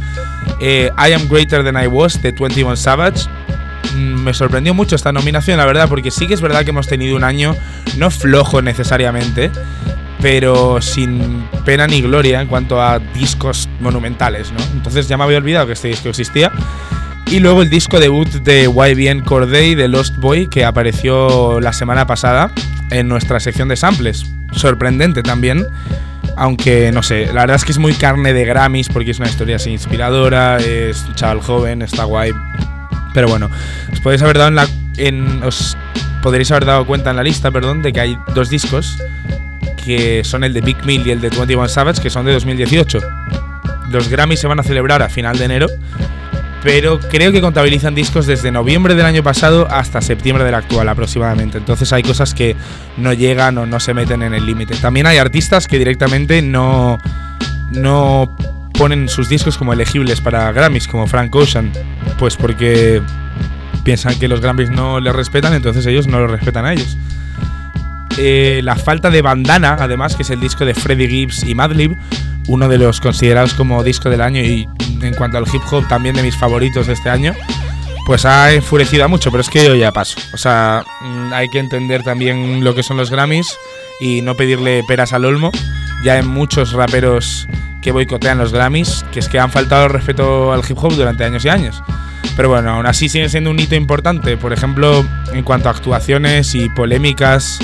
Eh, 0.60 0.90
I 0.98 1.14
Am 1.14 1.28
Greater 1.30 1.64
Than 1.64 1.82
I 1.82 1.88
Was 1.88 2.22
de 2.22 2.32
21 2.32 2.76
Savage. 2.76 3.28
Mm, 3.96 4.24
me 4.24 4.34
sorprendió 4.34 4.74
mucho 4.74 4.96
esta 4.96 5.12
nominación, 5.12 5.58
la 5.58 5.66
verdad, 5.66 5.88
porque 5.90 6.12
sí 6.12 6.28
que 6.28 6.34
es 6.34 6.42
verdad 6.42 6.64
que 6.64 6.72
hemos 6.72 6.88
tenido 6.88 7.16
un 7.16 7.24
año 7.24 7.56
no 7.98 8.12
flojo 8.12 8.62
necesariamente, 8.62 9.52
pero 10.22 10.82
sin 10.82 11.48
pena 11.66 11.88
ni 11.88 12.02
gloria 12.02 12.42
en 12.42 12.48
cuanto 12.48 12.82
a 12.82 13.00
discos 13.00 13.70
monumentales, 13.80 14.52
¿no? 14.52 14.60
Entonces 14.74 15.08
ya 15.08 15.18
me 15.18 15.24
había 15.24 15.38
olvidado 15.38 15.68
que 15.68 15.74
este 15.74 15.90
disco 15.90 16.10
existía. 16.10 16.52
Y 17.30 17.40
luego 17.40 17.62
el 17.62 17.70
disco 17.70 18.00
debut 18.00 18.30
de 18.30 18.64
YBN 18.64 19.22
Corday 19.22 19.76
de 19.76 19.90
Lost 19.90 20.16
Boy 20.16 20.48
que 20.48 20.64
apareció 20.64 21.60
la 21.60 21.74
semana 21.74 22.08
pasada 22.08 22.52
en 22.90 23.10
nuestra 23.10 23.42
sección 23.42 23.68
de 23.68 23.76
samples. 23.76 24.26
Sorprendente 24.54 25.24
también. 25.24 25.68
Aunque 26.38 26.92
no 26.94 27.04
sé, 27.04 27.26
la 27.28 27.42
verdad 27.42 27.56
es 27.56 27.66
que 27.66 27.72
es 27.74 27.80
muy 27.80 27.94
carne 27.94 28.32
de 28.32 28.46
Grammys 28.46 28.88
porque 28.90 29.12
es 29.12 29.20
una 29.20 29.28
historia 29.28 29.58
así 29.58 29.72
inspiradora, 29.72 30.58
es 30.58 31.06
chaval 31.16 31.42
joven, 31.42 31.82
está 31.82 32.06
guay. 32.06 32.32
Pero 33.18 33.30
bueno, 33.30 33.50
os 33.92 34.00
podéis 34.00 34.22
haber 34.22 34.38
dado 34.38 34.50
en 34.50 34.56
la. 34.56 35.48
Os 35.48 35.76
podréis 36.22 36.52
haber 36.52 36.66
dado 36.66 36.86
cuenta 36.86 37.10
en 37.10 37.16
la 37.16 37.24
lista, 37.24 37.50
perdón, 37.50 37.82
de 37.82 37.92
que 37.92 38.00
hay 38.00 38.16
dos 38.36 38.52
discos 38.52 38.96
que 39.84 40.24
son 40.24 40.44
el 40.44 40.54
de 40.54 40.62
Big 40.62 40.86
Mill 40.86 41.08
y 41.08 41.10
el 41.10 41.20
de 41.20 41.30
21 41.30 41.68
Savage, 41.68 42.00
que 42.00 42.12
son 42.12 42.28
de 42.28 42.34
2018. 42.34 43.00
Los 43.90 44.08
Grammys 44.08 44.40
se 44.40 44.46
van 44.46 44.60
a 44.60 44.64
celebrar 44.64 45.02
a 45.02 45.10
final 45.10 45.36
de 45.40 45.46
enero 45.46 45.68
pero 46.62 47.00
creo 47.00 47.32
que 47.32 47.42
contabilizan 47.42 47.96
discos 47.96 48.28
desde 48.28 48.52
noviembre 48.52 48.94
del 48.94 49.06
año 49.06 49.24
pasado 49.24 49.68
hasta 49.72 50.02
septiembre 50.02 50.44
del 50.44 50.54
actual 50.54 50.88
aproximadamente. 50.90 51.58
Entonces 51.58 51.92
hay 51.94 52.04
cosas 52.04 52.36
que 52.36 52.56
no 52.98 53.14
llegan 53.14 53.58
o 53.58 53.66
no 53.66 53.80
se 53.80 53.96
meten 53.96 54.22
en 54.22 54.36
el 54.36 54.46
límite. 54.46 54.76
También 54.76 55.08
hay 55.08 55.18
artistas 55.18 55.66
que 55.66 55.80
directamente 55.80 56.42
no, 56.44 57.00
no 57.72 58.36
ponen 58.78 59.10
sus 59.10 59.28
discos 59.28 59.58
como 59.58 59.74
elegibles 59.74 60.22
para 60.22 60.52
Grammys, 60.52 60.88
como 60.88 61.08
Frank 61.08 61.34
Ocean, 61.36 61.72
pues 62.18 62.36
porque 62.36 63.02
piensan 63.84 64.18
que 64.20 64.28
los 64.28 64.42
Grammys 64.42 64.70
no 64.70 65.00
les 65.00 65.16
respetan, 65.16 65.54
entonces 65.54 65.86
ellos 65.86 66.08
no 66.08 66.20
lo 66.20 66.28
respetan 66.28 66.66
a 66.66 66.74
ellos. 66.74 66.98
Eh, 68.18 68.62
la 68.64 68.76
falta 68.76 69.10
de 69.10 69.22
bandana, 69.22 69.78
además, 69.80 70.16
que 70.16 70.24
es 70.24 70.30
el 70.30 70.40
disco 70.40 70.66
de 70.66 70.74
Freddie 70.74 71.08
Gibbs 71.08 71.44
y 71.44 71.56
Madlib, 71.56 71.96
uno 72.48 72.68
de 72.68 72.78
los 72.78 73.00
considerados 73.00 73.54
como 73.54 73.84
disco 73.84 74.10
del 74.10 74.22
año 74.22 74.42
y 74.42 74.68
en 75.02 75.14
cuanto 75.14 75.38
al 75.38 75.46
hip 75.52 75.62
hop 75.70 75.88
también 75.88 76.16
de 76.16 76.24
mis 76.24 76.36
favoritos 76.36 76.88
de 76.88 76.94
este 76.94 77.10
año, 77.10 77.34
pues 78.06 78.26
ha 78.26 78.54
enfurecido 78.54 79.06
a 79.06 79.08
mucho, 79.08 79.32
pero 79.32 79.42
es 79.42 79.50
que 79.50 79.66
yo 79.66 79.76
ya 79.76 79.92
paso. 79.92 80.18
O 80.34 80.38
sea, 80.38 80.84
mm, 81.02 81.34
hay 81.34 81.50
que 81.50 81.60
entender 81.60 82.04
también 82.04 82.64
lo 82.64 82.74
que 82.74 82.84
son 82.84 82.98
los 82.98 83.12
Grammys 83.12 83.58
y 84.00 84.22
no 84.22 84.36
pedirle 84.36 84.84
peras 84.88 85.14
al 85.14 85.26
olmo. 85.26 85.52
Ya 86.04 86.14
hay 86.14 86.24
muchos 86.24 86.72
raperos 86.74 87.48
que 87.88 87.94
boicotean 87.94 88.38
los 88.38 88.52
Grammys, 88.52 89.06
que 89.14 89.20
es 89.22 89.30
que 89.30 89.40
han 89.40 89.50
faltado 89.50 89.86
el 89.86 89.92
respeto 89.94 90.52
al 90.52 90.60
hip 90.68 90.78
hop 90.78 90.94
durante 90.94 91.24
años 91.24 91.46
y 91.46 91.48
años. 91.48 91.82
Pero 92.36 92.50
bueno, 92.50 92.72
aún 92.72 92.86
así 92.86 93.08
sigue 93.08 93.30
siendo 93.30 93.50
un 93.50 93.58
hito 93.58 93.76
importante. 93.76 94.36
Por 94.36 94.52
ejemplo, 94.52 95.06
en 95.32 95.42
cuanto 95.46 95.70
a 95.70 95.72
actuaciones 95.72 96.54
y 96.54 96.68
polémicas, 96.68 97.60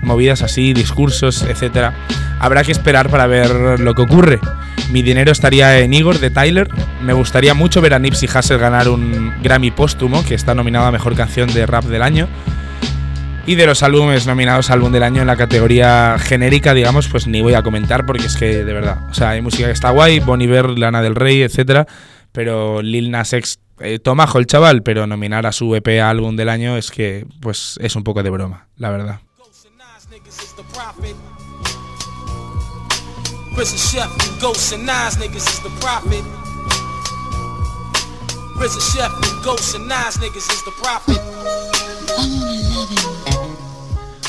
movidas 0.00 0.40
así, 0.40 0.72
discursos, 0.72 1.42
etcétera 1.42 1.92
habrá 2.40 2.64
que 2.64 2.72
esperar 2.72 3.10
para 3.10 3.26
ver 3.26 3.78
lo 3.78 3.94
que 3.94 4.00
ocurre. 4.00 4.40
Mi 4.90 5.02
dinero 5.02 5.32
estaría 5.32 5.80
en 5.80 5.92
Igor 5.92 6.18
de 6.18 6.30
Tyler. 6.30 6.66
Me 7.02 7.12
gustaría 7.12 7.52
mucho 7.52 7.82
ver 7.82 7.92
a 7.92 7.98
Nipsey 7.98 8.26
Hussle 8.26 8.56
ganar 8.56 8.88
un 8.88 9.34
Grammy 9.42 9.70
póstumo, 9.70 10.24
que 10.24 10.34
está 10.34 10.54
nominado 10.54 10.86
a 10.86 10.92
Mejor 10.92 11.14
Canción 11.14 11.52
de 11.52 11.66
Rap 11.66 11.84
del 11.84 12.00
Año. 12.00 12.26
Y 13.48 13.54
de 13.54 13.64
los 13.64 13.82
álbumes 13.82 14.26
nominados 14.26 14.68
Álbum 14.68 14.92
del 14.92 15.02
Año 15.02 15.22
en 15.22 15.26
la 15.26 15.34
categoría 15.34 16.18
genérica, 16.18 16.74
digamos, 16.74 17.08
pues 17.08 17.26
ni 17.26 17.40
voy 17.40 17.54
a 17.54 17.62
comentar 17.62 18.04
porque 18.04 18.26
es 18.26 18.36
que, 18.36 18.62
de 18.62 18.72
verdad, 18.74 19.08
o 19.10 19.14
sea, 19.14 19.30
hay 19.30 19.40
música 19.40 19.64
que 19.64 19.72
está 19.72 19.88
guay, 19.88 20.20
Bon 20.20 20.38
Iver, 20.38 20.78
Lana 20.78 21.00
del 21.00 21.14
Rey, 21.14 21.40
etcétera, 21.40 21.86
pero 22.30 22.82
Lil 22.82 23.10
Nas 23.10 23.32
X, 23.32 23.58
eh, 23.80 24.00
tomajo 24.00 24.38
el 24.38 24.46
chaval, 24.46 24.82
pero 24.82 25.06
nominar 25.06 25.46
a 25.46 25.52
su 25.52 25.74
EP 25.74 25.98
Álbum 26.02 26.36
del 26.36 26.50
Año 26.50 26.76
es 26.76 26.90
que, 26.90 27.26
pues, 27.40 27.78
es 27.80 27.96
un 27.96 28.04
poco 28.04 28.22
de 28.22 28.28
broma, 28.28 28.68
la 28.76 28.90
verdad. 28.90 29.20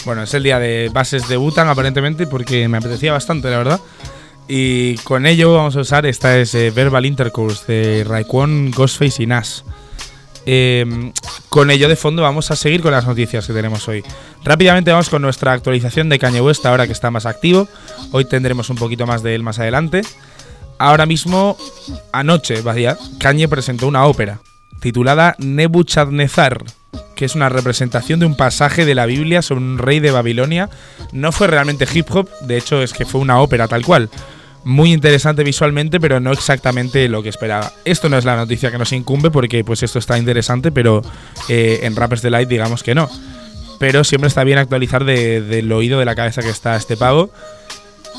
Bueno, 0.09 0.23
es 0.23 0.33
el 0.33 0.41
día 0.41 0.57
de 0.57 0.89
bases 0.91 1.29
de 1.29 1.37
Butan 1.37 1.67
aparentemente 1.67 2.25
porque 2.25 2.67
me 2.67 2.79
apetecía 2.79 3.13
bastante, 3.13 3.47
la 3.51 3.59
verdad. 3.59 3.79
Y 4.47 4.95
con 5.03 5.27
ello 5.27 5.53
vamos 5.53 5.75
a 5.75 5.81
usar 5.81 6.07
esta 6.07 6.35
es 6.35 6.55
eh, 6.55 6.71
Verbal 6.71 7.05
Intercourse 7.05 7.71
de 7.71 8.03
Raekwon, 8.03 8.71
Ghostface 8.71 9.21
y 9.21 9.27
Nas. 9.27 9.63
Em, 10.47 11.13
con 11.49 11.69
ello 11.69 11.87
de 11.87 11.95
fondo 11.95 12.23
vamos 12.23 12.49
a 12.49 12.55
seguir 12.55 12.81
con 12.81 12.91
las 12.91 13.05
noticias 13.05 13.45
que 13.45 13.53
tenemos 13.53 13.87
hoy. 13.87 14.03
Rápidamente 14.43 14.89
vamos 14.89 15.11
con 15.11 15.21
nuestra 15.21 15.53
actualización 15.53 16.09
de 16.09 16.17
Kanye 16.17 16.41
West 16.41 16.65
ahora 16.65 16.87
que 16.87 16.93
está 16.93 17.11
más 17.11 17.27
activo. 17.27 17.67
Hoy 18.11 18.25
tendremos 18.25 18.71
un 18.71 18.77
poquito 18.77 19.05
más 19.05 19.21
de 19.21 19.35
él 19.35 19.43
más 19.43 19.59
adelante. 19.59 20.01
Ahora 20.79 21.05
mismo, 21.05 21.55
anoche, 22.13 22.63
vaya, 22.63 22.97
Kanye 23.19 23.47
presentó 23.47 23.85
una 23.85 24.07
ópera 24.07 24.39
titulada 24.79 25.35
Nebuchadnezzar, 25.37 26.63
que 27.15 27.25
es 27.25 27.35
una 27.35 27.49
representación 27.49 28.19
de 28.19 28.25
un 28.25 28.35
pasaje 28.35 28.85
de 28.85 28.95
la 28.95 29.05
Biblia 29.05 29.41
sobre 29.41 29.63
un 29.63 29.77
rey 29.77 29.99
de 29.99 30.11
Babilonia. 30.11 30.69
No 31.11 31.31
fue 31.31 31.47
realmente 31.47 31.87
hip 31.93 32.07
hop, 32.11 32.29
de 32.41 32.57
hecho 32.57 32.81
es 32.81 32.93
que 32.93 33.05
fue 33.05 33.21
una 33.21 33.41
ópera 33.41 33.67
tal 33.67 33.85
cual 33.85 34.09
muy 34.63 34.91
interesante 34.93 35.43
visualmente, 35.43 35.99
pero 35.99 36.19
no 36.19 36.31
exactamente 36.31 37.07
lo 37.07 37.23
que 37.23 37.29
esperaba. 37.29 37.71
Esto 37.85 38.09
no 38.09 38.17
es 38.17 38.25
la 38.25 38.35
noticia 38.35 38.71
que 38.71 38.77
nos 38.77 38.91
incumbe 38.91 39.31
porque 39.31 39.63
pues 39.63 39.83
esto 39.83 39.99
está 39.99 40.17
interesante, 40.17 40.71
pero 40.71 41.01
eh, 41.47 41.79
en 41.83 41.95
Rappers 41.95 42.21
Delight 42.21 42.49
digamos 42.49 42.83
que 42.83 42.95
no. 42.95 43.09
Pero 43.79 44.03
siempre 44.03 44.27
está 44.27 44.43
bien 44.43 44.57
actualizar 44.57 45.05
del 45.05 45.71
oído 45.71 45.99
de 45.99 46.05
la 46.05 46.15
cabeza 46.15 46.41
que 46.41 46.49
está 46.49 46.75
este 46.75 46.97
pavo. 46.97 47.31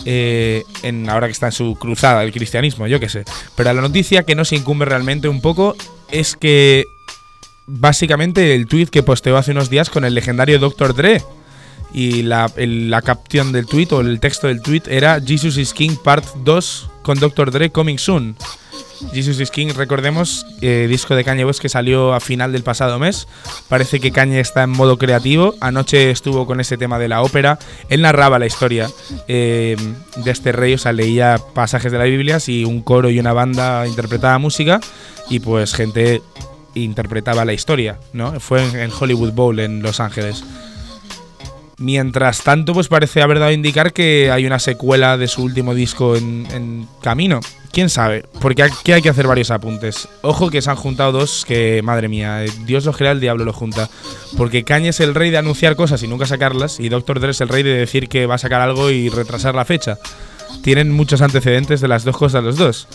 Eh, 0.07 0.65
en, 0.83 1.11
ahora 1.11 1.27
que 1.27 1.33
está 1.33 1.47
en 1.47 1.53
su 1.53 1.77
cruzada 1.79 2.21
del 2.21 2.33
cristianismo, 2.33 2.87
yo 2.87 2.99
qué 2.99 3.11
sé. 3.11 3.25
Pero 3.57 3.73
la 3.75 3.83
noticia 3.83 4.23
que 4.23 4.35
nos 4.35 4.53
incumbe 4.53 4.87
realmente 4.87 5.29
un 5.29 5.43
poco 5.43 5.77
es 6.11 6.37
que 6.37 6.87
básicamente 7.71 8.55
el 8.55 8.67
tweet 8.67 8.87
que 8.87 9.03
posteó 9.03 9.37
hace 9.37 9.53
unos 9.53 9.71
días 9.71 9.91
con 9.91 10.05
el 10.05 10.15
legendario 10.15 10.59
Dr. 10.59 10.95
Dre 10.95 11.23
y 11.93 12.23
la, 12.23 12.50
la 12.57 13.03
capción 13.03 13.53
del 13.53 13.67
tweet 13.67 13.89
o 13.93 14.00
el 14.00 14.21
texto 14.21 14.49
del 14.49 14.61
tweet 14.61 14.83
era 14.89 15.21
Jesus 15.21 15.57
is 15.57 15.73
King 15.73 15.97
Part 16.03 16.25
2 16.45 16.91
con 17.03 17.19
Dr. 17.19 17.50
Dre 17.50 17.71
Coming 17.71 17.99
Soon. 17.99 18.37
Jesus 19.15 19.41
is 19.41 19.50
King, 19.50 19.69
recordemos, 19.75 20.47
eh, 20.61 20.87
disco 20.89 21.15
de 21.15 21.25
Kanye 21.25 21.47
West 21.47 21.61
que 21.61 21.71
salió 21.71 22.12
a 22.12 22.21
final 22.21 22.53
del 22.53 22.62
pasado 22.62 22.99
mes. 22.99 23.27
Parece 23.69 23.99
que 23.99 24.12
Kanye 24.12 24.41
está 24.41 24.62
en 24.62 24.71
modo 24.71 24.99
creativo. 24.99 25.55
Anoche 25.61 26.11
estuvo 26.11 26.47
con 26.47 26.61
ese 26.61 26.77
tema 26.77 26.99
de 26.99 27.09
la 27.09 27.23
ópera. 27.23 27.59
Él 27.89 28.03
narraba 28.03 28.39
la 28.39 28.47
historia 28.47 28.91
eh, 29.27 29.77
de 30.17 30.31
este 30.31 30.53
rey, 30.53 30.75
o 30.75 30.79
sea, 30.79 30.93
leía 30.93 31.41
pasajes 31.55 31.91
de 31.91 31.99
la 31.99 32.05
Biblia 32.05 32.39
y 32.47 32.65
un 32.65 32.83
coro 32.83 33.09
y 33.11 33.19
una 33.19 33.33
banda 33.33 33.87
interpretaba 33.87 34.39
música 34.39 34.81
y 35.31 35.41
pues 35.41 35.73
gente 35.75 36.21
interpretaba 36.75 37.45
la 37.45 37.53
historia, 37.53 37.99
¿no? 38.12 38.39
Fue 38.41 38.62
en 38.62 38.91
Hollywood 38.99 39.33
Bowl 39.33 39.59
en 39.61 39.83
Los 39.83 40.00
Ángeles. 40.00 40.45
Mientras 41.81 42.43
tanto, 42.43 42.75
pues 42.75 42.89
parece 42.89 43.23
haber 43.23 43.39
dado 43.39 43.53
a 43.53 43.55
indicar 43.55 43.95
que 43.95 44.31
hay 44.31 44.45
una 44.45 44.59
secuela 44.59 45.17
de 45.17 45.29
su 45.29 45.43
último 45.43 45.75
disco 45.75 46.15
en, 46.15 46.87
camino, 47.00 47.41
quién 47.73 47.89
sabe, 47.89 48.27
porque 48.39 48.62
aquí 48.62 48.93
hay 48.93 49.00
que 49.00 49.09
hacer 49.09 49.27
varios 49.27 49.50
apuntes. 49.50 50.07
Ojo 50.21 50.50
que 50.50 50.61
se 50.61 50.69
han 50.69 50.77
juntado 50.77 51.12
dos 51.12 51.47
que, 51.49 51.81
madre 51.83 52.09
mía, 52.09 52.45
eh, 52.45 52.50
Dios 52.67 52.85
lo 52.85 52.93
crea, 52.93 53.12
el 53.12 53.21
diablo 53.21 53.47
lo 53.47 53.55
junta. 53.55 53.89
Porque 54.37 54.62
Kanye 54.62 54.91
es 54.91 55.00
el 55.00 55.15
rey 55.15 55.31
de 55.31 55.39
anunciar 55.39 55.75
cosas 55.75 56.03
y 56.03 56.07
nunca 56.07 56.27
sacarlas, 56.27 56.81
y 56.81 56.91
Dr. 56.91 57.19
Dre 57.19 57.31
es 57.31 57.41
el 57.41 57.49
rey 57.49 57.62
de 57.62 57.73
decir 57.73 58.11
que 58.11 58.27
va 58.27 58.35
a 58.35 58.39
sacar 58.39 58.61
algo 58.61 58.91
y 58.91 59.09
retrasar 59.09 59.55
la 59.55 59.65
fecha. 59.65 59.97
Tienen 60.62 60.93
muchos 60.93 61.23
antecedentes 61.23 61.81
de 61.81 61.89
las 61.89 62.05
dos 62.05 62.19
cosas 62.19 62.45
los 62.45 62.57
dos. 62.57 62.89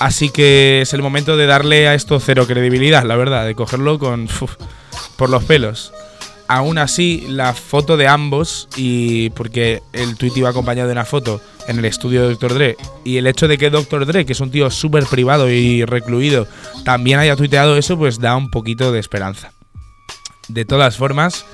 Así 0.00 0.30
que 0.30 0.80
es 0.82 0.94
el 0.94 1.02
momento 1.02 1.36
de 1.36 1.46
darle 1.46 1.88
a 1.88 1.94
esto 1.94 2.20
cero 2.20 2.46
credibilidad, 2.46 3.04
la 3.04 3.16
verdad, 3.16 3.46
de 3.46 3.54
cogerlo 3.54 3.98
con 3.98 4.28
por 5.16 5.30
los 5.30 5.44
pelos. 5.44 5.92
Aún 6.46 6.78
así, 6.78 7.26
la 7.28 7.52
foto 7.52 7.96
de 7.96 8.08
ambos, 8.08 8.68
y 8.76 9.30
porque 9.30 9.82
el 9.92 10.16
tweet 10.16 10.32
iba 10.36 10.48
acompañado 10.48 10.88
de 10.88 10.92
una 10.92 11.04
foto 11.04 11.42
en 11.66 11.78
el 11.78 11.84
estudio 11.84 12.22
de 12.22 12.34
Dr. 12.34 12.54
Dre, 12.54 12.76
y 13.04 13.18
el 13.18 13.26
hecho 13.26 13.48
de 13.48 13.58
que 13.58 13.68
Dr. 13.68 14.06
Dre, 14.06 14.24
que 14.24 14.32
es 14.32 14.40
un 14.40 14.50
tío 14.50 14.70
súper 14.70 15.04
privado 15.04 15.50
y 15.50 15.84
recluido, 15.84 16.46
también 16.84 17.18
haya 17.18 17.36
tuiteado 17.36 17.76
eso, 17.76 17.98
pues 17.98 18.18
da 18.18 18.34
un 18.36 18.50
poquito 18.50 18.92
de 18.92 19.00
esperanza. 19.00 19.52
De 20.48 20.64
todas 20.64 20.96
formas, 20.96 21.44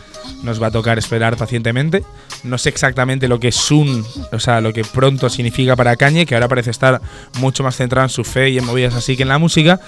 nos 0.43 0.63
va 0.63 0.69
a 0.69 0.71
tocar 0.71 0.99
esperar 0.99 1.37
pacientemente. 1.37 2.05
No 2.43 2.59
sé 2.59 2.69
exactamente 2.69 3.29
lo 3.29 3.41
que 3.41 3.53
Sun, 3.53 4.05
o 4.33 4.39
sea, 4.39 4.61
lo 4.61 4.73
que 4.73 4.85
pronto 4.85 5.29
significa 5.29 5.77
para 5.77 5.97
Kanye, 5.97 6.27
que 6.27 6.35
ahora 6.35 6.49
parece 6.49 6.71
estar 6.71 7.01
mucho 7.39 7.63
más 7.63 7.77
centrado 7.77 8.07
en 8.07 8.11
su 8.11 8.25
fe 8.25 8.51
y 8.51 8.59
en 8.59 8.65
movidas 8.65 8.95
así 8.95 9.17
que 9.17 9.23
en 9.23 9.29
la 9.29 9.39
música, 9.39 9.81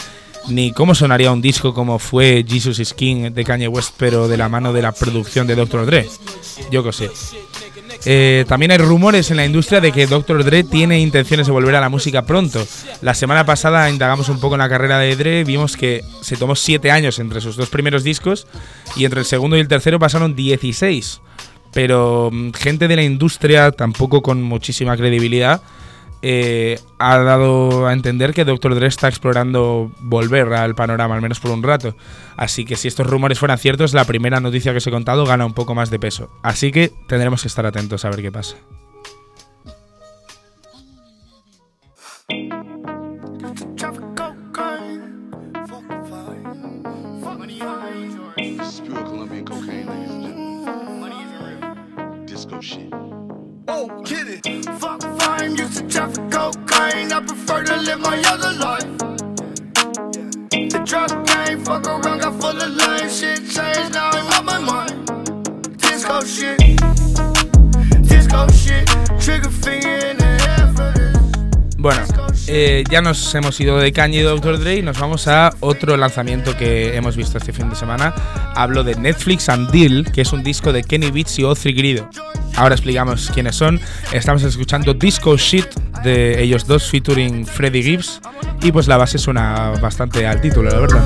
ni 0.48 0.72
cómo 0.72 0.94
sonaría 0.94 1.32
un 1.32 1.42
disco 1.42 1.74
como 1.74 1.98
fue 1.98 2.44
Jesus 2.46 2.78
is 2.78 2.94
King 2.94 3.32
de 3.32 3.44
Kanye 3.44 3.68
West, 3.68 3.94
pero 3.96 4.28
de 4.28 4.36
la 4.36 4.48
mano 4.48 4.72
de 4.72 4.82
la 4.82 4.92
producción 4.92 5.46
de 5.46 5.56
Dr. 5.56 5.86
Dre. 5.86 6.08
Yo 6.70 6.82
qué 6.84 6.92
sé. 6.92 7.10
Eh, 8.04 8.44
también 8.48 8.70
hay 8.72 8.78
rumores 8.78 9.30
en 9.30 9.36
la 9.36 9.46
industria 9.46 9.80
de 9.80 9.92
que 9.92 10.06
Dr. 10.06 10.44
Dre 10.44 10.64
tiene 10.64 11.00
intenciones 11.00 11.46
de 11.46 11.52
volver 11.52 11.74
a 11.74 11.80
la 11.80 11.88
música 11.88 12.22
pronto. 12.22 12.64
La 13.00 13.14
semana 13.14 13.46
pasada 13.46 13.88
indagamos 13.90 14.28
un 14.28 14.40
poco 14.40 14.54
en 14.54 14.60
la 14.60 14.68
carrera 14.68 14.98
de 14.98 15.16
Dre, 15.16 15.44
vimos 15.44 15.76
que 15.76 16.02
se 16.20 16.36
tomó 16.36 16.54
7 16.54 16.90
años 16.90 17.18
entre 17.18 17.40
sus 17.40 17.56
dos 17.56 17.68
primeros 17.68 18.04
discos 18.04 18.46
y 18.96 19.04
entre 19.04 19.20
el 19.20 19.26
segundo 19.26 19.56
y 19.56 19.60
el 19.60 19.68
tercero 19.68 19.98
pasaron 19.98 20.36
16. 20.36 21.20
Pero 21.72 22.30
mm, 22.32 22.52
gente 22.52 22.88
de 22.88 22.96
la 22.96 23.02
industria, 23.02 23.70
tampoco 23.72 24.22
con 24.22 24.42
muchísima 24.42 24.96
credibilidad, 24.96 25.60
eh, 26.22 26.78
ha 26.98 27.18
dado 27.18 27.86
a 27.86 27.92
entender 27.92 28.32
que 28.34 28.44
Dr. 28.44 28.74
Dre 28.74 28.86
está 28.86 29.08
explorando 29.08 29.92
volver 30.00 30.52
al 30.52 30.74
panorama, 30.74 31.14
al 31.14 31.22
menos 31.22 31.40
por 31.40 31.50
un 31.50 31.62
rato. 31.62 31.96
Así 32.36 32.64
que 32.64 32.76
si 32.76 32.88
estos 32.88 33.06
rumores 33.06 33.38
fueran 33.38 33.58
ciertos, 33.58 33.94
la 33.94 34.04
primera 34.04 34.40
noticia 34.40 34.72
que 34.72 34.78
os 34.78 34.86
he 34.86 34.90
contado 34.90 35.24
gana 35.26 35.46
un 35.46 35.54
poco 35.54 35.74
más 35.74 35.90
de 35.90 35.98
peso. 35.98 36.30
Así 36.42 36.72
que 36.72 36.92
tendremos 37.08 37.42
que 37.42 37.48
estar 37.48 37.66
atentos 37.66 38.04
a 38.04 38.10
ver 38.10 38.22
qué 38.22 38.32
pasa. 38.32 38.56
Oh, 53.68 53.88
get 54.04 54.28
it. 54.28 54.64
Fuck 54.78 55.02
fine, 55.20 55.56
used 55.56 55.76
to 55.78 55.88
traffic 55.88 56.30
cocaine. 56.30 57.12
I 57.12 57.20
prefer 57.20 57.64
to 57.64 57.76
live 57.76 58.00
my 58.00 58.22
other 58.26 58.52
life. 58.52 58.98
The 60.70 60.82
drug 60.84 61.26
game, 61.26 61.64
fuck 61.64 61.86
around, 61.86 62.20
got 62.20 62.40
full 62.40 62.56
of 62.56 62.70
lame 62.70 63.10
shit. 63.10 63.38
Changed, 63.38 63.94
now 63.94 64.10
I'm 64.12 64.32
on 64.34 64.44
my 64.44 64.58
mind. 64.58 65.78
Disco 65.78 66.20
shit. 66.22 66.58
Disco 68.08 68.48
shit. 68.52 68.86
Trigger 69.20 69.50
fiend, 69.50 70.22
and 70.22 70.76
for 70.76 70.92
this. 70.92 71.76
Bueno. 71.76 72.35
Eh, 72.48 72.84
ya 72.90 73.02
nos 73.02 73.34
hemos 73.34 73.60
ido 73.60 73.78
de 73.78 73.92
Kanye 73.92 74.20
y 74.20 74.22
Dr. 74.22 74.58
Dre 74.58 74.76
y 74.76 74.82
nos 74.82 74.98
vamos 74.98 75.28
a 75.28 75.50
otro 75.60 75.96
lanzamiento 75.96 76.56
que 76.56 76.96
hemos 76.96 77.16
visto 77.16 77.38
este 77.38 77.52
fin 77.52 77.68
de 77.68 77.76
semana. 77.76 78.14
Hablo 78.54 78.84
de 78.84 78.94
Netflix 78.94 79.48
and 79.48 79.70
Deal, 79.70 80.10
que 80.12 80.22
es 80.22 80.32
un 80.32 80.42
disco 80.42 80.72
de 80.72 80.82
Kenny 80.82 81.10
Beats 81.10 81.38
y 81.38 81.44
Othri 81.44 81.72
Grido. 81.72 82.08
Ahora 82.56 82.74
explicamos 82.74 83.30
quiénes 83.34 83.56
son. 83.56 83.80
Estamos 84.12 84.42
escuchando 84.42 84.94
Disco 84.94 85.36
Shit 85.36 85.66
de 86.02 86.42
ellos 86.42 86.66
dos 86.66 86.90
featuring 86.90 87.46
Freddie 87.46 87.82
Gibbs 87.82 88.20
y 88.62 88.72
pues 88.72 88.86
la 88.88 88.96
base 88.96 89.18
suena 89.18 89.72
bastante 89.80 90.26
al 90.26 90.40
título, 90.40 90.70
la 90.70 90.80
verdad. 90.80 91.04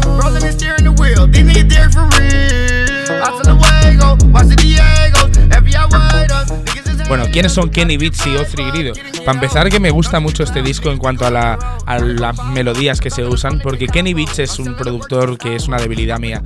Bueno, 7.11 7.25
¿quiénes 7.33 7.51
son 7.51 7.71
Kenny 7.71 7.97
Beats 7.97 8.25
y 8.29 8.37
Othri 8.37 8.71
Grido? 8.71 8.93
Para 9.27 9.33
empezar, 9.33 9.69
que 9.69 9.81
me 9.81 9.91
gusta 9.91 10.21
mucho 10.21 10.45
este 10.45 10.63
disco 10.63 10.93
en 10.93 10.99
cuanto 10.99 11.27
a, 11.27 11.59
las 11.99 12.45
melodías 12.53 13.01
que 13.01 13.11
se 13.11 13.25
usan, 13.25 13.59
porque 13.59 13.89
Kenny 13.89 14.15
Beats 14.15 14.39
es 14.39 14.61
un 14.61 14.77
productor 14.77 15.37
que 15.37 15.57
es 15.57 15.67
una 15.67 15.79
debilidad 15.79 16.21
mía. 16.21 16.41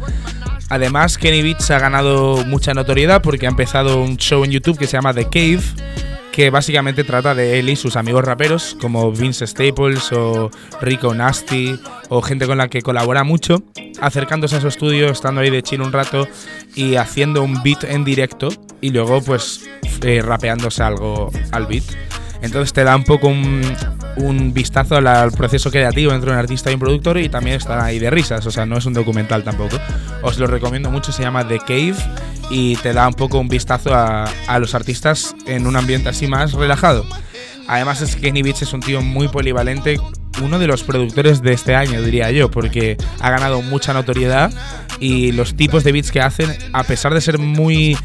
Además, 0.70 1.18
Kenny 1.18 1.42
Beats 1.42 1.70
ha 1.70 1.78
ganado 1.78 2.46
mucha 2.46 2.72
notoriedad 2.72 3.20
porque 3.20 3.44
ha 3.44 3.50
empezado 3.50 4.00
un 4.00 4.16
show 4.16 4.42
en 4.42 4.52
YouTube 4.52 4.78
que 4.78 4.86
se 4.86 4.92
llama 4.92 5.12
The 5.12 5.24
Cave, 5.24 5.60
que 6.34 6.50
básicamente 6.50 7.04
trata 7.04 7.32
de 7.32 7.60
él 7.60 7.68
y 7.68 7.76
sus 7.76 7.94
amigos 7.94 8.24
raperos, 8.24 8.76
como 8.80 9.12
Vince 9.12 9.46
Staples 9.46 10.10
o 10.10 10.50
Rico 10.80 11.14
Nasty, 11.14 11.78
o 12.08 12.22
gente 12.22 12.48
con 12.48 12.58
la 12.58 12.66
que 12.66 12.82
colabora 12.82 13.22
mucho, 13.22 13.62
acercándose 14.00 14.56
a 14.56 14.60
su 14.60 14.66
estudio, 14.66 15.10
estando 15.10 15.42
ahí 15.42 15.50
de 15.50 15.62
chill 15.62 15.80
un 15.80 15.92
rato 15.92 16.26
y 16.74 16.96
haciendo 16.96 17.40
un 17.44 17.62
beat 17.62 17.84
en 17.84 18.04
directo 18.04 18.48
y 18.80 18.90
luego 18.90 19.22
pues 19.22 19.64
eh, 20.02 20.22
rapeándose 20.22 20.82
algo 20.82 21.30
al 21.52 21.66
beat. 21.66 21.84
Entonces 22.44 22.74
te 22.74 22.84
da 22.84 22.94
un 22.94 23.04
poco 23.04 23.28
un, 23.28 24.52
vistazo 24.52 24.96
al, 24.96 25.32
proceso 25.32 25.70
creativo 25.70 26.12
entre 26.12 26.30
un 26.30 26.36
artista 26.36 26.70
y 26.70 26.74
un 26.74 26.80
productor 26.80 27.18
y 27.18 27.30
también 27.30 27.56
está 27.56 27.82
ahí 27.82 27.98
de 27.98 28.10
risas, 28.10 28.44
o 28.44 28.50
sea, 28.50 28.66
no 28.66 28.76
es 28.76 28.84
un 28.84 28.92
documental 28.92 29.42
tampoco. 29.42 29.78
Os 30.22 30.38
lo 30.38 30.46
recomiendo 30.46 30.90
mucho, 30.90 31.10
se 31.10 31.22
llama 31.22 31.48
The 31.48 31.58
Cave 31.60 31.96
y 32.50 32.76
te 32.76 32.92
da 32.92 33.08
un 33.08 33.14
poco 33.14 33.38
un 33.38 33.48
vistazo 33.48 33.94
a, 33.94 34.28
los 34.58 34.74
artistas 34.74 35.34
en 35.46 35.66
un 35.66 35.74
ambiente 35.74 36.10
así 36.10 36.26
más 36.26 36.52
relajado. 36.52 37.06
Además 37.66 38.02
es 38.02 38.14
que 38.14 38.20
Kenny 38.20 38.42
Beats 38.42 38.60
es 38.60 38.74
un 38.74 38.80
tío 38.80 39.00
muy 39.00 39.28
polivalente, 39.28 39.96
uno 40.42 40.58
de 40.58 40.66
los 40.66 40.82
productores 40.82 41.42
de 41.42 41.52
este 41.52 41.74
año, 41.74 42.02
diría 42.02 42.30
yo, 42.30 42.50
porque 42.50 42.96
ha 43.20 43.30
ganado 43.30 43.62
mucha 43.62 43.92
notoriedad 43.92 44.52
y 45.00 45.32
los 45.32 45.54
tipos 45.54 45.84
de 45.84 45.92
beats 45.92 46.10
que 46.10 46.20
hacen, 46.20 46.50
a 46.72 46.84
pesar 46.84 47.14
de 47.14 47.20
ser 47.20 47.38
muy 47.38 47.96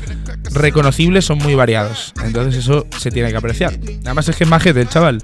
reconocibles, 0.51 1.25
son 1.25 1.37
muy 1.39 1.55
variados. 1.55 2.13
Entonces 2.23 2.55
eso 2.63 2.87
se 2.97 3.11
tiene 3.11 3.31
que 3.31 3.37
apreciar. 3.37 3.73
Además 4.05 4.27
es 4.29 4.35
que 4.35 4.43
es 4.43 4.49
majete 4.49 4.81
el 4.81 4.89
chaval. 4.89 5.21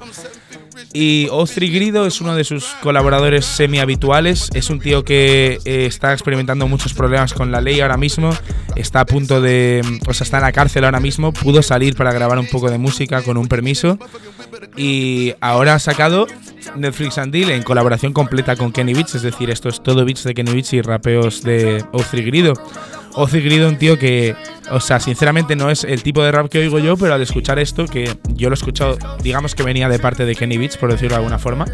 Y 0.98 1.28
Ostri 1.30 1.70
Grido 1.70 2.06
es 2.06 2.22
uno 2.22 2.38
de 2.38 2.46
sus 2.46 2.68
colaboradores 2.82 3.44
semi-habituales. 3.44 4.50
Es 4.54 4.70
un 4.70 4.80
tío 4.80 5.04
que 5.04 5.60
eh, 5.66 5.86
está 5.86 6.14
experimentando 6.14 6.70
muchos 6.70 6.94
problemas 6.94 7.34
con 7.34 7.52
la 7.52 7.60
ley 7.60 7.82
ahora 7.82 7.98
mismo. 7.98 8.30
Está 8.78 9.02
a 9.02 9.06
punto 9.06 9.42
de. 9.42 9.82
O 10.08 10.14
sea, 10.14 10.24
está 10.24 10.38
en 10.38 10.44
la 10.44 10.54
cárcel 10.54 10.86
ahora 10.86 11.02
mismo. 11.02 11.34
Pudo 11.34 11.62
salir 11.64 11.98
para 11.98 12.14
grabar 12.14 12.40
un 12.40 12.48
poco 12.48 12.72
de 12.72 12.78
música 12.78 13.22
con 13.24 13.36
un 13.36 13.50
permiso. 13.50 14.00
Y 14.78 15.34
ahora 15.42 15.74
ha 15.74 15.80
sacado 15.80 16.28
Netflix 16.78 17.18
and 17.18 17.34
Deal 17.34 17.50
en 17.50 17.64
colaboración 17.64 18.14
completa 18.14 18.56
con 18.56 18.72
Kenny 18.72 18.94
Beats. 18.94 19.16
Es 19.16 19.22
decir, 19.22 19.50
esto 19.50 19.68
es 19.68 19.84
todo 19.84 20.06
beats 20.06 20.24
de 20.24 20.34
Kenny 20.34 20.54
Beats 20.54 20.72
y 20.72 20.82
rapeos 20.82 21.44
de 21.44 21.84
Ostri 21.92 22.24
Grido. 22.24 22.54
Ozzy 23.16 23.40
Grido, 23.42 23.70
un 23.70 23.78
tío 23.78 23.98
que, 23.98 24.36
o 24.72 24.80
sea, 24.80 25.00
sinceramente 25.00 25.56
no 25.56 25.70
es 25.70 25.84
el 25.84 26.04
tipo 26.04 26.24
de 26.24 26.32
rap 26.32 26.50
que 26.50 26.60
oigo 26.60 26.80
yo, 26.80 26.98
pero 26.98 27.14
al 27.14 27.22
escuchar 27.22 27.60
esto, 27.60 27.86
que 27.86 28.10
yo 28.34 28.50
lo 28.50 28.56
he 28.56 28.58
escuchado, 28.58 28.98
digamos 29.24 29.56
que 29.56 29.64
venía 29.64 29.88
de 29.88 30.00
parte 30.00 30.26
de 30.26 30.36
Kenny 30.36 30.58
Beats, 30.58 30.78
por 30.78 30.92
decirlo 30.92 31.16
de 31.16 31.24
alguna 31.24 31.40
forma, 31.40 31.66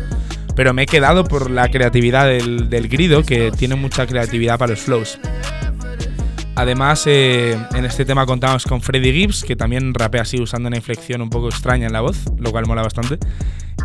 pero 0.56 0.73
me 0.73 0.84
he 0.84 0.86
quedado 0.86 1.23
por 1.23 1.49
la 1.49 1.69
creatividad 1.69 2.27
del, 2.27 2.88
Grido, 2.89 3.23
que 3.23 3.51
tiene 3.51 3.75
mucha 3.75 4.06
creatividad 4.06 4.60
para 4.60 4.71
los 4.71 4.82
flows. 4.82 5.19
Además, 6.56 7.08
eh, 7.08 7.58
en 7.74 7.86
este 7.86 8.04
tema 8.06 8.26
contamos 8.26 8.66
con 8.66 8.82
Freddie 8.82 9.14
Gibbs, 9.14 9.44
que 9.44 9.56
también 9.56 9.94
rapea 9.94 10.24
así 10.24 10.40
usando 10.42 10.68
una 10.68 10.78
inflexión 10.78 11.22
un 11.22 11.30
poco 11.30 11.48
extraña 11.48 11.88
en 11.88 11.94
la 11.94 12.02
voz, 12.02 12.26
lo 12.38 12.52
cual 12.52 12.68
mola 12.68 12.82
bastante. 12.82 13.18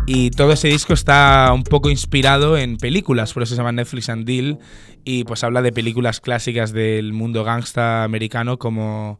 Y 0.05 0.31
todo 0.31 0.51
ese 0.53 0.67
disco 0.67 0.93
está 0.93 1.51
un 1.53 1.63
poco 1.63 1.89
inspirado 1.89 2.57
en 2.57 2.77
películas, 2.77 3.33
por 3.33 3.43
eso 3.43 3.55
se 3.55 3.57
llama 3.57 3.71
Netflix 3.71 4.09
and 4.09 4.25
Deal. 4.25 4.59
Y 5.05 5.23
pues 5.23 5.43
habla 5.43 5.61
de 5.61 5.71
películas 5.71 6.19
clásicas 6.19 6.73
del 6.73 7.13
mundo 7.13 7.43
gangsta 7.43 8.03
americano 8.03 8.59
como 8.59 9.19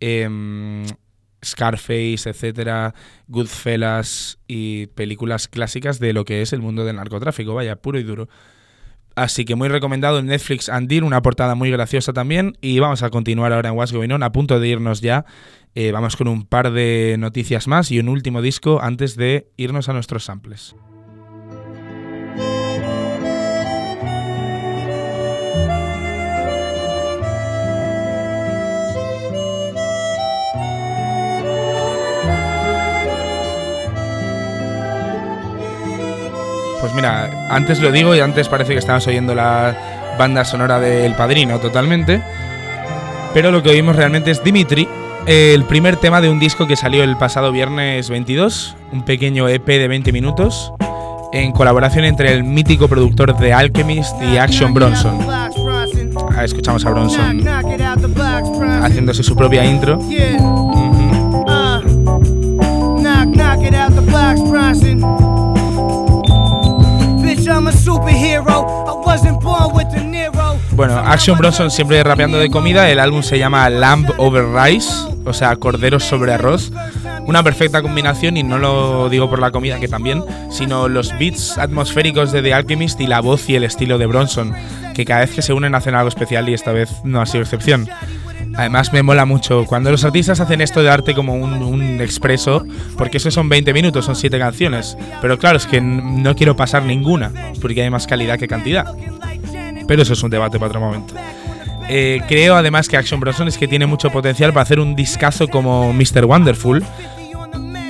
em, 0.00 0.84
Scarface, 1.44 2.30
etcétera, 2.30 2.94
Goodfellas 3.28 4.38
y 4.48 4.86
películas 4.88 5.48
clásicas 5.48 6.00
de 6.00 6.12
lo 6.12 6.24
que 6.24 6.42
es 6.42 6.52
el 6.52 6.60
mundo 6.60 6.84
del 6.84 6.96
narcotráfico, 6.96 7.54
vaya, 7.54 7.76
puro 7.76 7.98
y 7.98 8.02
duro. 8.02 8.28
Así 9.16 9.44
que 9.44 9.56
muy 9.56 9.68
recomendado 9.68 10.18
en 10.18 10.26
Netflix 10.26 10.68
and 10.68 10.88
Deal, 10.88 11.02
una 11.02 11.22
portada 11.22 11.54
muy 11.54 11.70
graciosa 11.70 12.12
también. 12.12 12.56
Y 12.60 12.78
vamos 12.78 13.02
a 13.02 13.10
continuar 13.10 13.52
ahora 13.52 13.70
en 13.70 13.74
What's 13.74 13.92
Going 13.92 14.10
On, 14.10 14.22
a 14.22 14.30
punto 14.30 14.60
de 14.60 14.68
irnos 14.68 15.00
ya 15.00 15.24
eh, 15.78 15.92
vamos 15.92 16.16
con 16.16 16.26
un 16.26 16.46
par 16.46 16.72
de 16.72 17.16
noticias 17.18 17.68
más 17.68 17.92
y 17.92 17.98
un 17.98 18.08
último 18.08 18.40
disco 18.40 18.80
antes 18.80 19.14
de 19.14 19.50
irnos 19.58 19.90
a 19.90 19.92
nuestros 19.92 20.24
samples. 20.24 20.74
Mira, 36.96 37.48
antes 37.50 37.80
lo 37.80 37.92
digo 37.92 38.14
y 38.16 38.20
antes 38.20 38.48
parece 38.48 38.72
que 38.72 38.78
estabas 38.78 39.06
oyendo 39.06 39.34
la 39.34 40.16
banda 40.18 40.44
sonora 40.44 40.80
del 40.80 41.14
Padrino 41.14 41.60
totalmente. 41.60 42.22
Pero 43.34 43.52
lo 43.52 43.62
que 43.62 43.70
oímos 43.70 43.94
realmente 43.94 44.30
es 44.30 44.42
Dimitri, 44.42 44.88
el 45.26 45.64
primer 45.64 45.96
tema 45.96 46.20
de 46.20 46.30
un 46.30 46.38
disco 46.38 46.66
que 46.66 46.74
salió 46.74 47.04
el 47.04 47.16
pasado 47.16 47.52
viernes 47.52 48.08
22, 48.08 48.76
un 48.92 49.04
pequeño 49.04 49.46
EP 49.48 49.66
de 49.66 49.88
20 49.88 50.12
minutos, 50.12 50.72
en 51.32 51.52
colaboración 51.52 52.04
entre 52.04 52.32
el 52.32 52.44
mítico 52.44 52.88
productor 52.88 53.36
de 53.36 53.52
Alchemist 53.52 54.14
y 54.22 54.38
Action 54.38 54.72
Bronson. 54.72 55.18
Ah, 55.28 56.44
escuchamos 56.44 56.84
a 56.86 56.90
Bronson 56.90 57.44
haciéndose 58.82 59.22
su 59.22 59.36
propia 59.36 59.64
intro. 59.64 59.98
Bueno, 70.72 70.98
Action 70.98 71.38
Bronson 71.38 71.70
siempre 71.70 72.04
rapeando 72.04 72.38
de 72.38 72.50
comida. 72.50 72.90
El 72.90 73.00
álbum 73.00 73.22
se 73.22 73.38
llama 73.38 73.68
Lamb 73.70 74.10
Over 74.18 74.44
Rice, 74.52 74.90
o 75.24 75.32
sea, 75.32 75.56
corderos 75.56 76.04
sobre 76.04 76.34
arroz. 76.34 76.70
Una 77.26 77.42
perfecta 77.42 77.82
combinación 77.82 78.36
y 78.36 78.42
no 78.42 78.58
lo 78.58 79.08
digo 79.08 79.28
por 79.28 79.40
la 79.40 79.50
comida, 79.50 79.80
que 79.80 79.88
también, 79.88 80.22
sino 80.50 80.88
los 80.88 81.16
beats 81.18 81.58
atmosféricos 81.58 82.30
de 82.30 82.42
The 82.42 82.54
Alchemist 82.54 83.00
y 83.00 83.06
la 83.06 83.20
voz 83.20 83.48
y 83.48 83.56
el 83.56 83.64
estilo 83.64 83.98
de 83.98 84.06
Bronson, 84.06 84.54
que 84.94 85.04
cada 85.04 85.20
vez 85.20 85.30
que 85.30 85.42
se 85.42 85.52
unen 85.52 85.74
hacen 85.74 85.94
algo 85.94 86.08
especial 86.08 86.48
y 86.48 86.54
esta 86.54 86.72
vez 86.72 86.90
no 87.04 87.20
ha 87.20 87.26
sido 87.26 87.42
excepción. 87.42 87.88
Además 88.56 88.92
me 88.92 89.02
mola 89.02 89.26
mucho 89.26 89.64
cuando 89.66 89.90
los 89.90 90.04
artistas 90.04 90.40
hacen 90.40 90.60
esto 90.60 90.82
de 90.82 90.88
arte 90.88 91.14
como 91.14 91.34
un, 91.34 92.00
expreso, 92.00 92.64
porque 92.96 93.18
eso 93.18 93.30
son 93.30 93.48
20 93.48 93.72
minutos, 93.74 94.04
son 94.04 94.16
7 94.16 94.38
canciones. 94.38 94.96
Pero 95.20 95.38
claro, 95.38 95.58
es 95.58 95.66
que 95.66 95.80
no 95.80 96.34
quiero 96.34 96.56
pasar 96.56 96.82
ninguna, 96.82 97.32
porque 97.60 97.82
hay 97.82 97.90
más 97.90 98.06
calidad 98.06 98.38
que 98.38 98.48
cantidad. 98.48 98.86
Pero 99.86 100.02
eso 100.02 100.14
es 100.14 100.22
un 100.22 100.30
debate 100.30 100.58
para 100.58 100.68
otro 100.68 100.80
momento. 100.80 101.14
Eh, 101.88 102.20
creo 102.26 102.56
además 102.56 102.88
que 102.88 102.96
Action 102.96 103.20
Bronson 103.20 103.46
es 103.46 103.58
que 103.58 103.68
tiene 103.68 103.86
mucho 103.86 104.10
potencial 104.10 104.52
para 104.52 104.62
hacer 104.62 104.80
un 104.80 104.96
discazo 104.96 105.48
como 105.48 105.92
Mr. 105.92 106.24
Wonderful, 106.24 106.84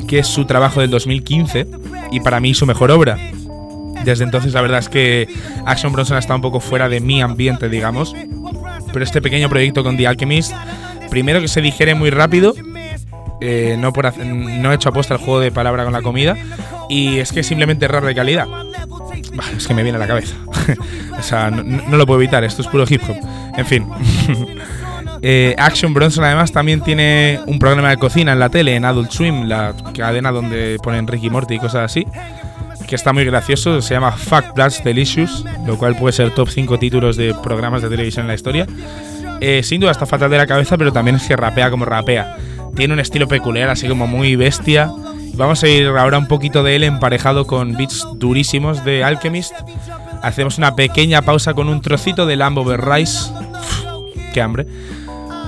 que 0.06 0.18
es 0.18 0.26
su 0.26 0.44
trabajo 0.44 0.80
del 0.80 0.90
2015 0.90 1.66
y 2.10 2.20
para 2.20 2.40
mí 2.40 2.54
su 2.54 2.66
mejor 2.66 2.90
obra. 2.90 3.18
Desde 4.04 4.24
entonces 4.24 4.52
la 4.52 4.60
verdad 4.60 4.80
es 4.80 4.88
que 4.88 5.28
Action 5.64 5.92
Bronson 5.92 6.16
ha 6.16 6.20
estado 6.20 6.36
un 6.36 6.42
poco 6.42 6.60
fuera 6.60 6.88
de 6.88 7.00
mi 7.00 7.22
ambiente, 7.22 7.68
digamos. 7.68 8.14
Pero 8.96 9.04
este 9.04 9.20
pequeño 9.20 9.50
proyecto 9.50 9.84
con 9.84 9.98
The 9.98 10.06
Alchemist, 10.06 10.54
primero 11.10 11.42
que 11.42 11.48
se 11.48 11.60
digiere 11.60 11.94
muy 11.94 12.08
rápido, 12.08 12.54
eh, 13.42 13.76
no, 13.78 13.92
por 13.92 14.16
no 14.16 14.72
he 14.72 14.74
hecho 14.74 14.88
apuesta 14.88 15.12
el 15.12 15.20
juego 15.20 15.38
de 15.38 15.52
palabra 15.52 15.84
con 15.84 15.92
la 15.92 16.00
comida, 16.00 16.34
y 16.88 17.18
es 17.18 17.30
que 17.30 17.40
es 17.40 17.46
simplemente 17.46 17.86
raro 17.88 18.06
de 18.06 18.14
calidad. 18.14 18.46
es 19.54 19.66
que 19.66 19.74
me 19.74 19.82
viene 19.82 19.96
a 19.96 19.98
la 19.98 20.06
cabeza. 20.06 20.34
o 21.18 21.22
sea, 21.22 21.50
no, 21.50 21.94
lo 21.94 22.06
puedo 22.06 22.18
evitar, 22.18 22.42
esto 22.42 22.62
es 22.62 22.68
puro 22.68 22.86
hip 22.88 23.02
hop. 23.06 23.16
En 23.58 23.66
fin. 23.66 23.86
Eh, 25.22 25.56
Action 25.58 25.94
Bronson 25.94 26.22
además 26.22 26.52
también 26.52 26.82
tiene 26.82 27.40
un 27.46 27.58
programa 27.58 27.88
de 27.88 27.96
cocina 27.96 28.32
en 28.32 28.38
la 28.38 28.50
tele, 28.50 28.76
en 28.76 28.84
Adult 28.84 29.10
Swim, 29.10 29.44
la 29.44 29.74
cadena 29.96 30.30
donde 30.30 30.78
ponen 30.82 31.06
Ricky 31.06 31.30
Morty 31.30 31.54
y 31.54 31.58
cosas 31.58 31.90
así, 31.90 32.06
que 32.86 32.94
está 32.94 33.12
muy 33.12 33.24
gracioso, 33.24 33.82
se 33.82 33.94
llama 33.94 34.12
Fuck 34.12 34.54
That's 34.54 34.82
Delicious, 34.82 35.44
lo 35.66 35.76
cual 35.76 35.96
puede 35.96 36.12
ser 36.12 36.30
top 36.34 36.48
5 36.48 36.78
títulos 36.78 37.16
de 37.16 37.34
programas 37.34 37.82
de 37.82 37.88
televisión 37.88 38.24
en 38.24 38.28
la 38.28 38.34
historia. 38.34 38.66
Eh, 39.40 39.62
sin 39.62 39.80
duda 39.80 39.90
está 39.90 40.06
fatal 40.06 40.30
de 40.30 40.38
la 40.38 40.46
cabeza, 40.46 40.78
pero 40.78 40.92
también 40.92 41.16
es 41.16 41.26
que 41.26 41.36
rapea 41.36 41.70
como 41.70 41.84
rapea. 41.84 42.36
Tiene 42.74 42.94
un 42.94 43.00
estilo 43.00 43.28
peculiar, 43.28 43.68
así 43.68 43.88
como 43.88 44.06
muy 44.06 44.36
bestia. 44.36 44.90
Vamos 45.34 45.62
a 45.62 45.68
ir 45.68 45.86
ahora 45.88 46.18
un 46.18 46.28
poquito 46.28 46.62
de 46.62 46.76
él 46.76 46.84
emparejado 46.84 47.46
con 47.46 47.72
beats 47.72 48.06
durísimos 48.14 48.84
de 48.84 49.04
Alchemist. 49.04 49.52
Hacemos 50.22 50.58
una 50.58 50.74
pequeña 50.74 51.22
pausa 51.22 51.54
con 51.54 51.68
un 51.68 51.80
trocito 51.80 52.26
de 52.26 52.36
Lambo 52.36 52.62
Over 52.62 52.84
Rise. 52.84 53.30
¡Qué 54.32 54.40
hambre! 54.40 54.66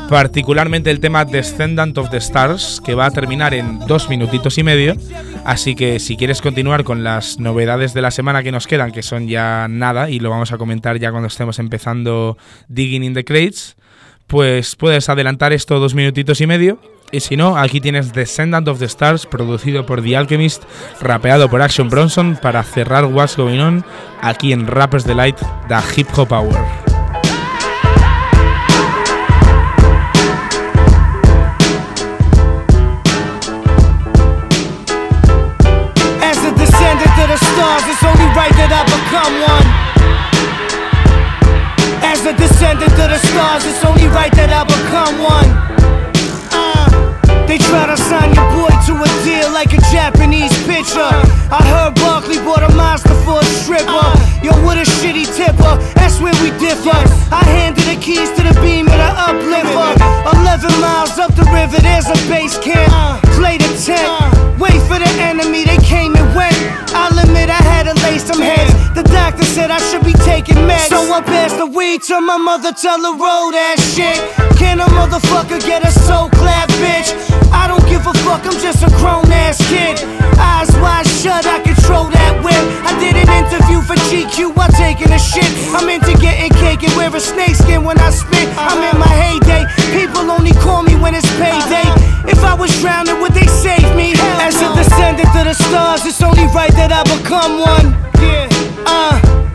Particularmente 0.08 0.90
el 0.90 1.00
tema 1.00 1.24
Descendant 1.26 1.96
of 1.98 2.10
the 2.10 2.16
Stars, 2.16 2.80
que 2.82 2.94
va 2.94 3.06
a 3.06 3.10
terminar 3.10 3.52
en 3.52 3.78
dos 3.80 4.08
minutitos 4.08 4.56
y 4.56 4.62
medio. 4.62 4.94
Así 5.44 5.74
que 5.74 5.98
si 5.98 6.16
quieres 6.16 6.42
continuar 6.42 6.84
con 6.84 7.04
las 7.04 7.38
novedades 7.38 7.94
de 7.94 8.02
la 8.02 8.10
semana 8.10 8.42
que 8.42 8.52
nos 8.52 8.66
quedan, 8.66 8.92
que 8.92 9.02
son 9.02 9.28
ya 9.28 9.66
nada, 9.68 10.10
y 10.10 10.20
lo 10.20 10.30
vamos 10.30 10.52
a 10.52 10.58
comentar 10.58 10.98
ya 10.98 11.10
cuando 11.10 11.28
estemos 11.28 11.58
empezando 11.58 12.36
Digging 12.68 13.04
in 13.04 13.14
the 13.14 13.24
Crates, 13.24 13.76
pues 14.26 14.76
puedes 14.76 15.08
adelantar 15.08 15.52
esto 15.52 15.80
dos 15.80 15.94
minutitos 15.94 16.40
y 16.40 16.46
medio 16.46 16.80
y 17.10 17.20
si 17.20 17.36
no, 17.36 17.56
aquí 17.56 17.80
tienes 17.80 18.12
Descendant 18.12 18.68
of 18.68 18.78
the 18.78 18.84
Stars, 18.84 19.24
producido 19.26 19.86
por 19.86 20.02
The 20.02 20.16
Alchemist, 20.16 20.64
rapeado 21.00 21.48
por 21.48 21.62
Action 21.62 21.88
Bronson, 21.88 22.38
para 22.40 22.62
cerrar 22.62 23.06
What's 23.06 23.36
Going 23.36 23.60
On, 23.60 23.84
aquí 24.20 24.52
en 24.52 24.66
Rappers 24.66 25.04
Delight, 25.04 25.38
The 25.68 25.76
Hip 25.96 26.08
Hop 26.16 26.32
Hour. 26.32 26.87
Yo, 54.48 54.56
what 54.64 54.78
a 54.78 54.86
shitty 54.96 55.28
tipper, 55.36 55.76
that's 55.92 56.20
where 56.24 56.32
we 56.40 56.48
differ. 56.56 56.96
I 57.28 57.44
handed 57.44 57.84
the 57.84 58.00
keys 58.00 58.30
to 58.32 58.42
the 58.48 58.56
beam 58.64 58.86
of 58.88 58.96
the 58.96 59.12
uplifter. 59.28 59.92
11 60.40 60.72
miles 60.80 61.18
up 61.18 61.34
the 61.36 61.44
river, 61.52 61.76
there's 61.82 62.08
a 62.08 62.16
base 62.32 62.56
camp. 62.56 63.20
Play 63.36 63.58
the 63.58 63.68
tent, 63.76 64.08
wait 64.58 64.80
for 64.88 64.96
the 64.96 65.10
enemy, 65.20 65.64
they 65.64 65.76
came 65.84 66.16
said 69.58 69.72
I 69.74 69.80
should 69.90 70.04
be 70.06 70.14
taking 70.22 70.60
meds. 70.70 70.86
So 70.86 71.02
I 71.10 71.20
passed 71.20 71.58
the 71.58 71.66
weed 71.66 72.02
to 72.06 72.20
my 72.20 72.38
mother, 72.38 72.70
tell 72.70 73.00
her 73.02 73.14
roll 73.18 73.50
that 73.50 73.76
shit. 73.82 74.14
Can 74.54 74.78
a 74.78 74.86
motherfucker 74.94 75.58
get 75.66 75.82
a 75.82 75.90
soul 75.90 76.30
clap, 76.38 76.70
bitch? 76.78 77.10
I 77.50 77.66
don't 77.66 77.82
give 77.90 78.06
a 78.06 78.14
fuck, 78.22 78.46
I'm 78.46 78.58
just 78.62 78.86
a 78.86 78.90
grown 79.02 79.26
ass 79.34 79.58
kid. 79.66 79.98
Eyes 80.38 80.70
wide 80.78 81.10
shut, 81.10 81.42
I 81.42 81.58
control 81.66 82.06
that 82.06 82.34
whip. 82.44 82.64
I 82.86 82.94
did 83.02 83.18
an 83.18 83.26
interview 83.26 83.82
for 83.82 83.98
GQ 84.06 84.54
I'm 84.54 84.70
taking 84.78 85.10
a 85.10 85.18
shit. 85.18 85.50
I'm 85.74 85.88
into 85.90 86.14
getting 86.22 86.54
cake 86.62 86.86
and 86.86 86.94
wear 86.94 87.10
a 87.10 87.18
snakeskin 87.18 87.82
when 87.82 87.98
I 87.98 88.10
spit. 88.10 88.46
I'm 88.54 88.78
in 88.78 88.94
my 88.94 89.10
heyday. 89.10 89.66
People 89.90 90.30
only 90.30 90.54
call 90.62 90.82
me 90.86 90.94
when 90.94 91.18
it's 91.18 91.30
payday. 91.34 91.88
If 92.30 92.44
I 92.46 92.54
was 92.54 92.70
drowning, 92.78 93.18
would 93.20 93.34
they 93.34 93.50
save 93.50 93.90
me? 93.98 94.14
As 94.38 94.54
a 94.62 94.70
descendant 94.78 95.34
of 95.34 95.44
the 95.50 95.54
stars, 95.54 96.06
it's 96.06 96.22
only 96.22 96.46
right 96.54 96.74
that 96.78 96.94
I 96.94 97.02
become 97.10 97.58
one. 97.58 97.86
Yeah, 98.22 98.46
uh. 98.86 99.47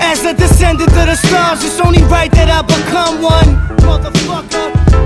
As 0.00 0.24
a 0.24 0.34
descendant 0.34 0.90
of 0.90 1.06
the 1.06 1.14
stars, 1.14 1.62
it's 1.64 1.80
only 1.80 2.02
right 2.04 2.30
that 2.32 2.48
I 2.48 2.62
become 2.62 3.22
one. 3.22 3.56
Motherfucker. 3.86 4.99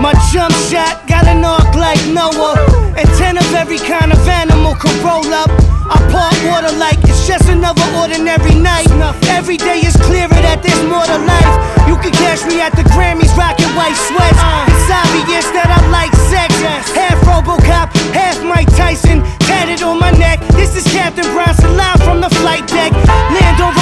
My 0.00 0.12
jump 0.32 0.54
shot 0.70 1.06
got 1.06 1.26
an 1.26 1.44
arc 1.44 1.74
like 1.74 2.00
Noah. 2.08 2.56
And 2.96 3.08
ten 3.18 3.38
of 3.38 3.48
every 3.54 3.78
kind 3.78 4.12
of 4.12 4.20
animal 4.28 4.74
could 4.74 4.96
roll 5.02 5.26
up. 5.32 5.50
I 5.84 6.00
part 6.08 6.36
water 6.48 6.72
like 6.78 6.98
it's 7.04 7.26
just 7.26 7.48
another 7.48 7.84
ordinary 8.00 8.54
night. 8.54 8.88
Every 9.28 9.56
day 9.56 9.80
is 9.84 9.96
clearer 9.96 10.40
that 10.44 10.62
there's 10.62 10.84
more 10.88 11.04
to 11.04 11.18
life. 11.28 11.54
You 11.84 11.96
can 12.00 12.12
catch 12.16 12.46
me 12.48 12.60
at 12.60 12.72
the 12.72 12.84
Grammys 12.96 13.32
rocking 13.36 13.68
white 13.76 13.98
sweats. 14.08 14.40
It's 14.72 14.88
obvious 14.88 15.44
that 15.52 15.68
I 15.68 15.80
like 15.92 16.14
sex. 16.32 16.54
Half 16.96 17.20
Robocop, 17.28 17.92
half 18.16 18.40
Mike 18.44 18.70
Tyson, 18.76 19.20
tatted 19.44 19.82
on 19.82 20.00
my 20.00 20.10
neck. 20.16 20.40
This 20.56 20.76
is 20.76 20.84
Captain 20.92 21.26
Bronson 21.36 21.76
live 21.76 22.00
from 22.00 22.20
the 22.20 22.30
flight 22.40 22.66
deck. 22.68 22.92
Land 23.36 23.60
on 23.60 23.72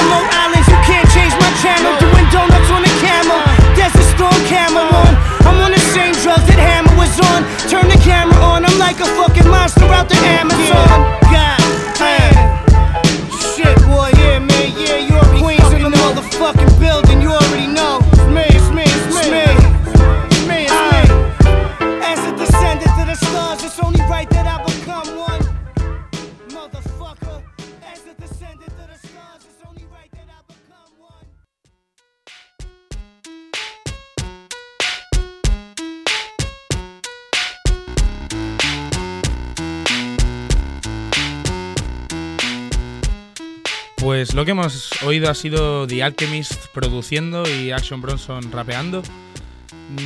lo 44.43 44.47
que 44.47 44.51
hemos 44.51 44.91
oído 45.05 45.31
ha 45.31 45.37
sido 45.37 45.87
The 45.87 46.03
Alchemist 46.03 46.67
produciendo 46.75 47.45
y 47.49 47.71
Action 47.71 48.01
Bronson 48.01 48.51
rapeando. 48.51 49.01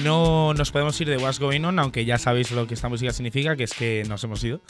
No 0.05 0.53
nos 0.53 0.70
podemos 0.72 1.01
ir 1.01 1.09
de 1.09 1.16
What's 1.16 1.40
Going 1.40 1.64
On, 1.64 1.79
aunque 1.79 2.05
ya 2.05 2.18
sabéis 2.18 2.51
lo 2.51 2.66
que 2.66 2.75
esta 2.75 2.90
música 2.90 3.14
significa, 3.14 3.57
que 3.57 3.64
es 3.64 3.72
que 3.72 4.05
nos 4.07 4.22
hemos 4.25 4.44
ido. 4.44 4.61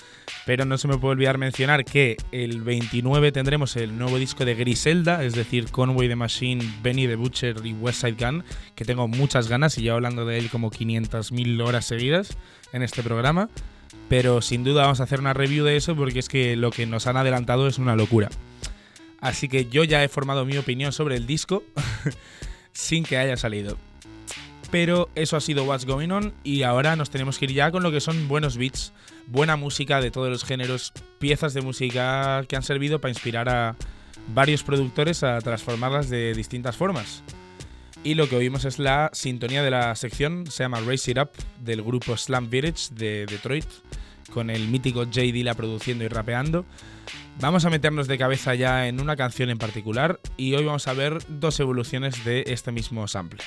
Pero 0.44 0.64
no 0.66 0.78
se 0.78 0.86
me 0.86 0.98
puede 0.98 1.14
olvidar 1.14 1.36
mencionar 1.38 1.84
que 1.84 2.16
el 2.30 2.60
29 2.60 3.32
tendremos 3.32 3.74
el 3.74 3.98
nuevo 3.98 4.18
disco 4.18 4.44
de 4.44 4.54
Griselda, 4.54 5.24
es 5.24 5.34
decir, 5.34 5.68
Conway 5.72 6.06
the 6.06 6.14
Machine, 6.14 6.64
Benny 6.80 7.08
the 7.08 7.16
Butcher 7.16 7.56
y 7.64 7.72
West 7.72 8.02
Side 8.02 8.24
Gun, 8.24 8.44
que 8.76 8.84
tengo 8.84 9.08
muchas 9.08 9.48
ganas 9.48 9.76
y 9.78 9.82
llevo 9.82 9.96
hablando 9.96 10.24
de 10.26 10.38
él 10.38 10.48
como 10.48 10.70
500.000 10.70 11.66
horas 11.66 11.86
seguidas 11.86 12.38
en 12.72 12.84
este 12.84 13.02
programa. 13.02 13.48
Pero 14.08 14.42
sin 14.42 14.62
duda 14.62 14.82
vamos 14.82 15.00
a 15.00 15.04
hacer 15.04 15.18
una 15.18 15.34
review 15.34 15.64
de 15.64 15.76
eso 15.76 15.96
porque 15.96 16.20
es 16.20 16.28
que 16.28 16.54
lo 16.54 16.70
que 16.70 16.86
nos 16.86 17.08
han 17.08 17.16
adelantado 17.16 17.66
es 17.66 17.78
una 17.78 17.96
locura. 17.96 18.28
Así 19.20 19.48
que 19.48 19.66
yo 19.66 19.84
ya 19.84 20.04
he 20.04 20.08
formado 20.08 20.44
mi 20.44 20.56
opinión 20.58 20.92
sobre 20.92 21.16
el 21.16 21.26
disco 21.26 21.62
sin 22.72 23.04
que 23.04 23.18
haya 23.18 23.36
salido. 23.36 23.78
Pero 24.70 25.08
eso 25.14 25.36
ha 25.36 25.40
sido 25.40 25.64
What's 25.64 25.84
Going 25.86 26.10
On 26.10 26.34
y 26.42 26.62
ahora 26.62 26.96
nos 26.96 27.10
tenemos 27.10 27.38
que 27.38 27.46
ir 27.46 27.52
ya 27.52 27.70
con 27.70 27.82
lo 27.82 27.92
que 27.92 28.00
son 28.00 28.28
buenos 28.28 28.56
beats, 28.56 28.92
buena 29.26 29.56
música 29.56 30.00
de 30.00 30.10
todos 30.10 30.28
los 30.28 30.44
géneros, 30.44 30.92
piezas 31.18 31.54
de 31.54 31.62
música 31.62 32.44
que 32.48 32.56
han 32.56 32.62
servido 32.62 33.00
para 33.00 33.12
inspirar 33.12 33.48
a 33.48 33.76
varios 34.34 34.62
productores 34.62 35.22
a 35.22 35.40
transformarlas 35.40 36.08
de 36.08 36.34
distintas 36.34 36.76
formas. 36.76 37.22
Y 38.02 38.14
lo 38.14 38.28
que 38.28 38.36
oímos 38.36 38.64
es 38.64 38.78
la 38.78 39.10
sintonía 39.12 39.62
de 39.62 39.70
la 39.70 39.94
sección, 39.96 40.46
se 40.48 40.62
llama 40.62 40.80
Race 40.80 41.10
It 41.10 41.18
Up, 41.18 41.30
del 41.60 41.82
grupo 41.82 42.16
Slam 42.16 42.50
Village 42.50 42.94
de 42.94 43.26
Detroit, 43.26 43.66
con 44.32 44.50
el 44.50 44.68
mítico 44.68 45.04
J. 45.04 45.20
Dilla 45.20 45.54
produciendo 45.54 46.04
y 46.04 46.08
rapeando. 46.08 46.64
Vamos 47.40 47.64
a 47.64 47.70
meternos 47.70 48.08
de 48.08 48.18
cabeza 48.18 48.54
ya 48.54 48.88
en 48.88 49.00
una 49.00 49.16
canción 49.16 49.50
en 49.50 49.58
particular 49.58 50.20
y 50.36 50.54
hoy 50.54 50.64
vamos 50.64 50.88
a 50.88 50.94
ver 50.94 51.18
dos 51.28 51.60
evoluciones 51.60 52.24
de 52.24 52.44
este 52.46 52.72
mismo 52.72 53.06
sample. 53.08 53.42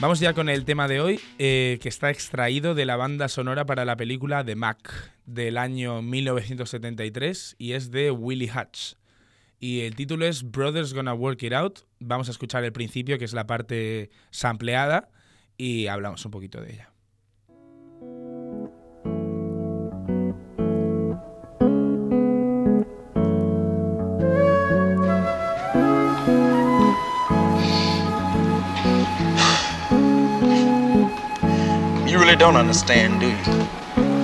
Vamos 0.00 0.18
ya 0.18 0.32
con 0.32 0.48
el 0.48 0.64
tema 0.64 0.88
de 0.88 1.00
hoy, 1.00 1.20
eh, 1.38 1.78
que 1.82 1.88
está 1.90 2.10
extraído 2.10 2.74
de 2.74 2.86
la 2.86 2.96
banda 2.96 3.28
sonora 3.28 3.66
para 3.66 3.84
la 3.84 3.96
película 3.96 4.44
The 4.44 4.56
Mac 4.56 5.12
del 5.26 5.58
año 5.58 6.00
1973 6.00 7.56
y 7.58 7.72
es 7.72 7.90
de 7.90 8.10
Willie 8.10 8.50
Hutch. 8.50 8.94
Y 9.58 9.80
el 9.80 9.94
título 9.94 10.24
es 10.24 10.50
Brothers 10.50 10.94
Gonna 10.94 11.12
Work 11.12 11.42
It 11.42 11.52
Out. 11.52 11.80
Vamos 11.98 12.28
a 12.28 12.30
escuchar 12.30 12.64
el 12.64 12.72
principio, 12.72 13.18
que 13.18 13.26
es 13.26 13.34
la 13.34 13.46
parte 13.46 14.10
sampleada, 14.30 15.10
y 15.58 15.86
hablamos 15.88 16.24
un 16.24 16.30
poquito 16.30 16.62
de 16.62 16.72
ella. 16.72 16.89
Don't 32.40 32.56
understand, 32.56 33.20
do 33.20 33.28
you? 33.28 33.66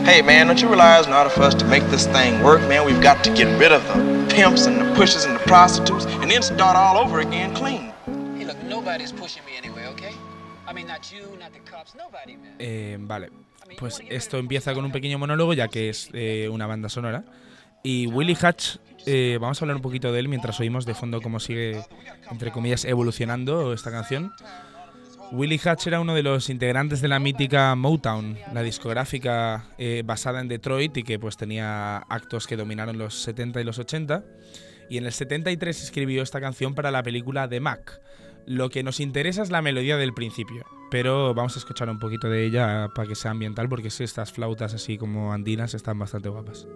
Hey, 0.03 0.23
man, 0.23 0.47
don't 0.47 0.63
you 0.63 0.69
realize 0.69 1.07
in 1.07 1.13
order 1.13 1.29
for 1.29 1.43
us 1.43 1.55
to 1.57 1.67
make 1.67 1.83
this 1.91 2.07
thing 2.07 2.43
work, 2.43 2.63
man, 2.63 2.87
we've 2.87 3.03
got 3.03 3.23
to 3.25 3.31
get 3.35 3.47
rid 3.61 3.73
of 3.73 3.87
the 3.89 4.35
pimps 4.35 4.65
and 4.65 4.81
the 4.81 4.95
pushers 4.95 5.27
and 5.27 5.35
the 5.37 5.45
prostitutes 5.45 6.07
and 6.07 6.31
then 6.31 6.43
start 6.43 6.77
all 6.77 6.97
over 6.97 7.21
again 7.21 7.55
clean. 7.55 7.93
Hey, 8.39 8.47
look, 8.47 8.57
nobody's 8.63 9.13
pushing 9.13 9.45
me 9.45 9.53
anyway, 9.59 9.87
okay? 9.89 10.15
I 10.67 10.73
mean, 10.73 10.87
not 10.87 11.13
you, 11.13 11.37
not 11.39 11.53
the 11.53 11.61
cops, 11.71 11.95
nobody, 11.95 12.39
man. 12.39 12.55
Eh, 12.59 12.97
vale, 12.99 13.29
pues 13.79 14.01
esto 14.09 14.39
empieza 14.39 14.73
con 14.73 14.87
un 14.87 14.93
pequeño 14.93 15.19
monólogo, 15.19 15.53
ya 15.53 15.69
que 15.69 15.91
es 15.91 16.09
eh, 16.15 16.49
una 16.51 16.67
banda 16.67 16.89
sonora. 16.89 17.23
Y 17.83 18.07
Willie 18.07 18.39
Hatch, 18.41 18.77
eh, 19.05 19.37
vamos 19.39 19.61
a 19.61 19.65
hablar 19.67 19.77
un 19.77 19.83
poquito 19.83 20.11
de 20.11 20.21
él 20.21 20.29
mientras 20.29 20.59
oímos 20.59 20.87
de 20.87 20.95
fondo 20.95 21.21
cómo 21.21 21.39
sigue, 21.39 21.85
entre 22.31 22.51
comillas, 22.51 22.87
evolucionando 22.87 23.75
esta 23.75 23.91
canción. 23.91 24.33
Willie 25.33 25.61
Hatch 25.63 25.89
era 25.89 26.01
uno 26.01 26.15
de 26.15 26.23
los 26.23 26.49
integrantes 26.51 27.01
de 27.01 27.09
la 27.09 27.19
mítica 27.19 27.75
Motown, 27.75 28.39
la 28.53 28.63
discográfica 28.63 29.65
eh, 29.77 30.03
basada 30.05 30.41
en 30.41 30.49
Detroit 30.49 30.97
y 30.97 31.03
que 31.03 31.19
pues 31.19 31.37
tenía 31.37 31.99
actos 31.99 32.47
que 32.47 32.57
dominaron 32.57 32.97
los 32.97 33.15
70 33.23 33.61
y 33.61 33.65
los 33.65 33.79
80. 33.79 34.25
Y 34.89 34.99
en 34.99 35.07
el 35.07 35.13
73 35.13 35.83
escribió 35.83 36.23
esta 36.23 36.41
canción 36.41 36.75
para 36.75 36.91
la 36.91 37.03
película 37.03 37.49
The 37.49 37.61
Mac. 37.61 38.01
Lo 38.47 38.71
que 38.71 38.85
nos 38.85 39.01
interesa 39.01 39.43
es 39.43 39.51
la 39.51 39.63
melodía 39.63 39.97
del 39.97 40.15
principio, 40.15 40.65
pero 40.91 41.35
vamos 41.35 41.57
a 41.57 41.59
escuchar 41.59 41.91
un 41.91 41.99
poquito 41.99 42.31
de 42.31 42.45
ella 42.45 42.89
para 42.95 43.09
que 43.09 43.17
sea 43.17 43.33
ambiental 43.33 43.69
porque 43.69 43.89
estas 43.89 44.33
flautas 44.33 44.75
así 44.75 44.97
como 44.97 45.33
andinas 45.33 45.75
están 45.75 45.99
bastante 45.99 46.29
guapas. 46.29 46.69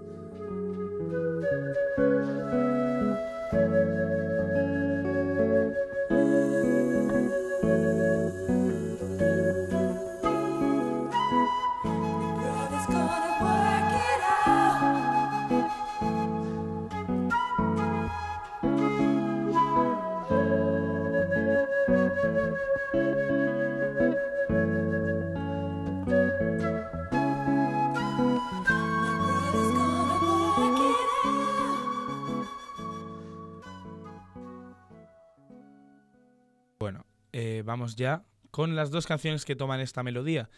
Vamos 37.64 37.96
ya 37.96 38.24
con 38.50 38.76
las 38.76 38.90
dos 38.90 39.06
canciones 39.06 39.44
que 39.44 39.56
toman 39.56 39.80
esta 39.80 40.02
melodía. 40.02 40.50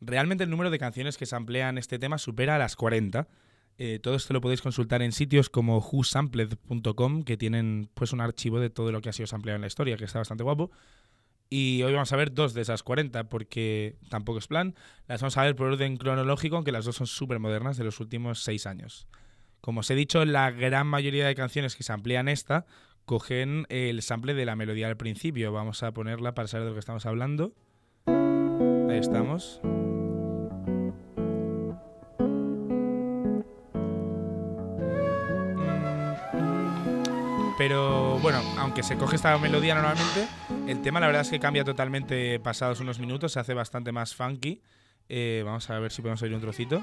Realmente 0.00 0.44
el 0.44 0.50
número 0.50 0.70
de 0.70 0.78
canciones 0.78 1.16
que 1.16 1.26
se 1.26 1.36
emplean 1.36 1.78
este 1.78 1.98
tema 1.98 2.18
supera 2.18 2.56
a 2.56 2.58
las 2.58 2.76
40. 2.76 3.28
Eh, 3.76 3.98
todo 4.02 4.14
esto 4.14 4.32
lo 4.32 4.40
podéis 4.40 4.62
consultar 4.62 5.02
en 5.02 5.12
sitios 5.12 5.50
como 5.50 5.78
whosampled.com, 5.78 7.24
que 7.24 7.36
tienen 7.36 7.90
pues 7.94 8.12
un 8.12 8.20
archivo 8.20 8.60
de 8.60 8.70
todo 8.70 8.92
lo 8.92 9.00
que 9.00 9.08
ha 9.08 9.12
sido 9.12 9.26
sampleado 9.26 9.56
en 9.56 9.62
la 9.62 9.66
historia, 9.66 9.96
que 9.96 10.04
está 10.04 10.18
bastante 10.18 10.44
guapo. 10.44 10.70
Y 11.50 11.82
hoy 11.82 11.92
vamos 11.92 12.12
a 12.12 12.16
ver 12.16 12.32
dos 12.32 12.54
de 12.54 12.62
esas 12.62 12.82
40, 12.82 13.28
porque 13.28 13.96
tampoco 14.08 14.38
es 14.38 14.46
plan. 14.46 14.74
Las 15.06 15.20
vamos 15.20 15.36
a 15.36 15.42
ver 15.42 15.56
por 15.56 15.68
orden 15.68 15.96
cronológico, 15.96 16.56
aunque 16.56 16.72
las 16.72 16.84
dos 16.84 16.96
son 16.96 17.06
súper 17.06 17.38
modernas 17.38 17.76
de 17.76 17.84
los 17.84 18.00
últimos 18.00 18.42
seis 18.42 18.66
años. 18.66 19.06
Como 19.60 19.80
os 19.80 19.90
he 19.90 19.94
dicho, 19.94 20.24
la 20.24 20.50
gran 20.50 20.86
mayoría 20.86 21.26
de 21.26 21.34
canciones 21.34 21.76
que 21.76 21.82
se 21.82 21.92
amplían 21.92 22.28
esta 22.28 22.66
cogen 23.04 23.66
el 23.68 24.02
sample 24.02 24.34
de 24.34 24.44
la 24.44 24.56
melodía 24.56 24.88
al 24.88 24.96
principio. 24.96 25.52
Vamos 25.52 25.82
a 25.82 25.92
ponerla 25.92 26.34
para 26.34 26.48
saber 26.48 26.64
de 26.64 26.70
lo 26.70 26.74
que 26.74 26.80
estamos 26.80 27.06
hablando. 27.06 27.52
Ahí 28.06 28.98
estamos. 28.98 29.60
Pero 37.56 38.18
bueno, 38.18 38.42
aunque 38.58 38.82
se 38.82 38.96
coge 38.96 39.16
esta 39.16 39.38
melodía 39.38 39.74
normalmente, 39.74 40.26
el 40.66 40.82
tema 40.82 40.98
la 41.00 41.06
verdad 41.06 41.22
es 41.22 41.30
que 41.30 41.38
cambia 41.38 41.64
totalmente 41.64 42.40
pasados 42.40 42.80
unos 42.80 42.98
minutos, 42.98 43.32
se 43.32 43.40
hace 43.40 43.54
bastante 43.54 43.92
más 43.92 44.14
funky. 44.14 44.60
Eh, 45.08 45.42
vamos 45.44 45.70
a 45.70 45.78
ver 45.78 45.92
si 45.92 46.02
podemos 46.02 46.20
oír 46.22 46.34
un 46.34 46.40
trocito. 46.40 46.82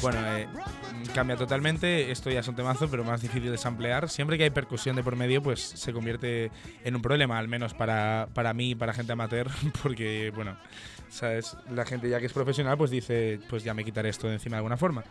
Bueno, 0.00 0.18
eh, 0.36 0.48
cambia 1.14 1.36
totalmente. 1.36 2.10
Esto 2.10 2.30
ya 2.30 2.40
es 2.40 2.48
un 2.48 2.54
temazo, 2.54 2.88
pero 2.88 3.04
más 3.04 3.20
difícil 3.20 3.50
de 3.50 3.58
samplear. 3.58 4.08
Siempre 4.08 4.38
que 4.38 4.44
hay 4.44 4.50
percusión 4.50 4.96
de 4.96 5.02
por 5.02 5.16
medio, 5.16 5.42
pues 5.42 5.60
se 5.60 5.92
convierte 5.92 6.50
en 6.84 6.96
un 6.96 7.02
problema, 7.02 7.38
al 7.38 7.48
menos 7.48 7.74
para, 7.74 8.28
para 8.34 8.54
mí 8.54 8.74
para 8.74 8.92
gente 8.92 9.12
amateur, 9.12 9.48
porque, 9.82 10.32
bueno, 10.34 10.56
¿sabes? 11.08 11.56
La 11.70 11.84
gente 11.84 12.08
ya 12.08 12.20
que 12.20 12.26
es 12.26 12.32
profesional, 12.32 12.76
pues 12.78 12.90
dice, 12.90 13.40
pues 13.48 13.64
ya 13.64 13.74
me 13.74 13.84
quitaré 13.84 14.08
esto 14.08 14.28
de 14.28 14.34
encima 14.34 14.56
de 14.56 14.58
alguna 14.58 14.76
forma. 14.76 15.04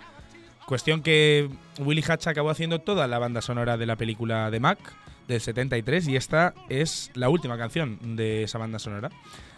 Cuestión 0.66 1.02
que 1.02 1.50
Willy 1.80 2.04
Hatch 2.06 2.28
acabó 2.28 2.50
haciendo 2.50 2.80
toda 2.80 3.08
la 3.08 3.20
banda 3.20 3.42
sonora 3.42 3.78
de 3.78 3.86
la 3.86 3.96
película 3.96 4.52
de 4.52 4.60
Mac 4.60 4.80
del 5.28 5.40
73 5.40 6.08
y 6.08 6.16
esta 6.16 6.54
es 6.70 7.12
la 7.14 7.30
última 7.30 7.58
canción 7.58 8.18
de 8.18 8.44
esa 8.44 8.58
banda 8.58 8.80
sonora. 8.80 9.10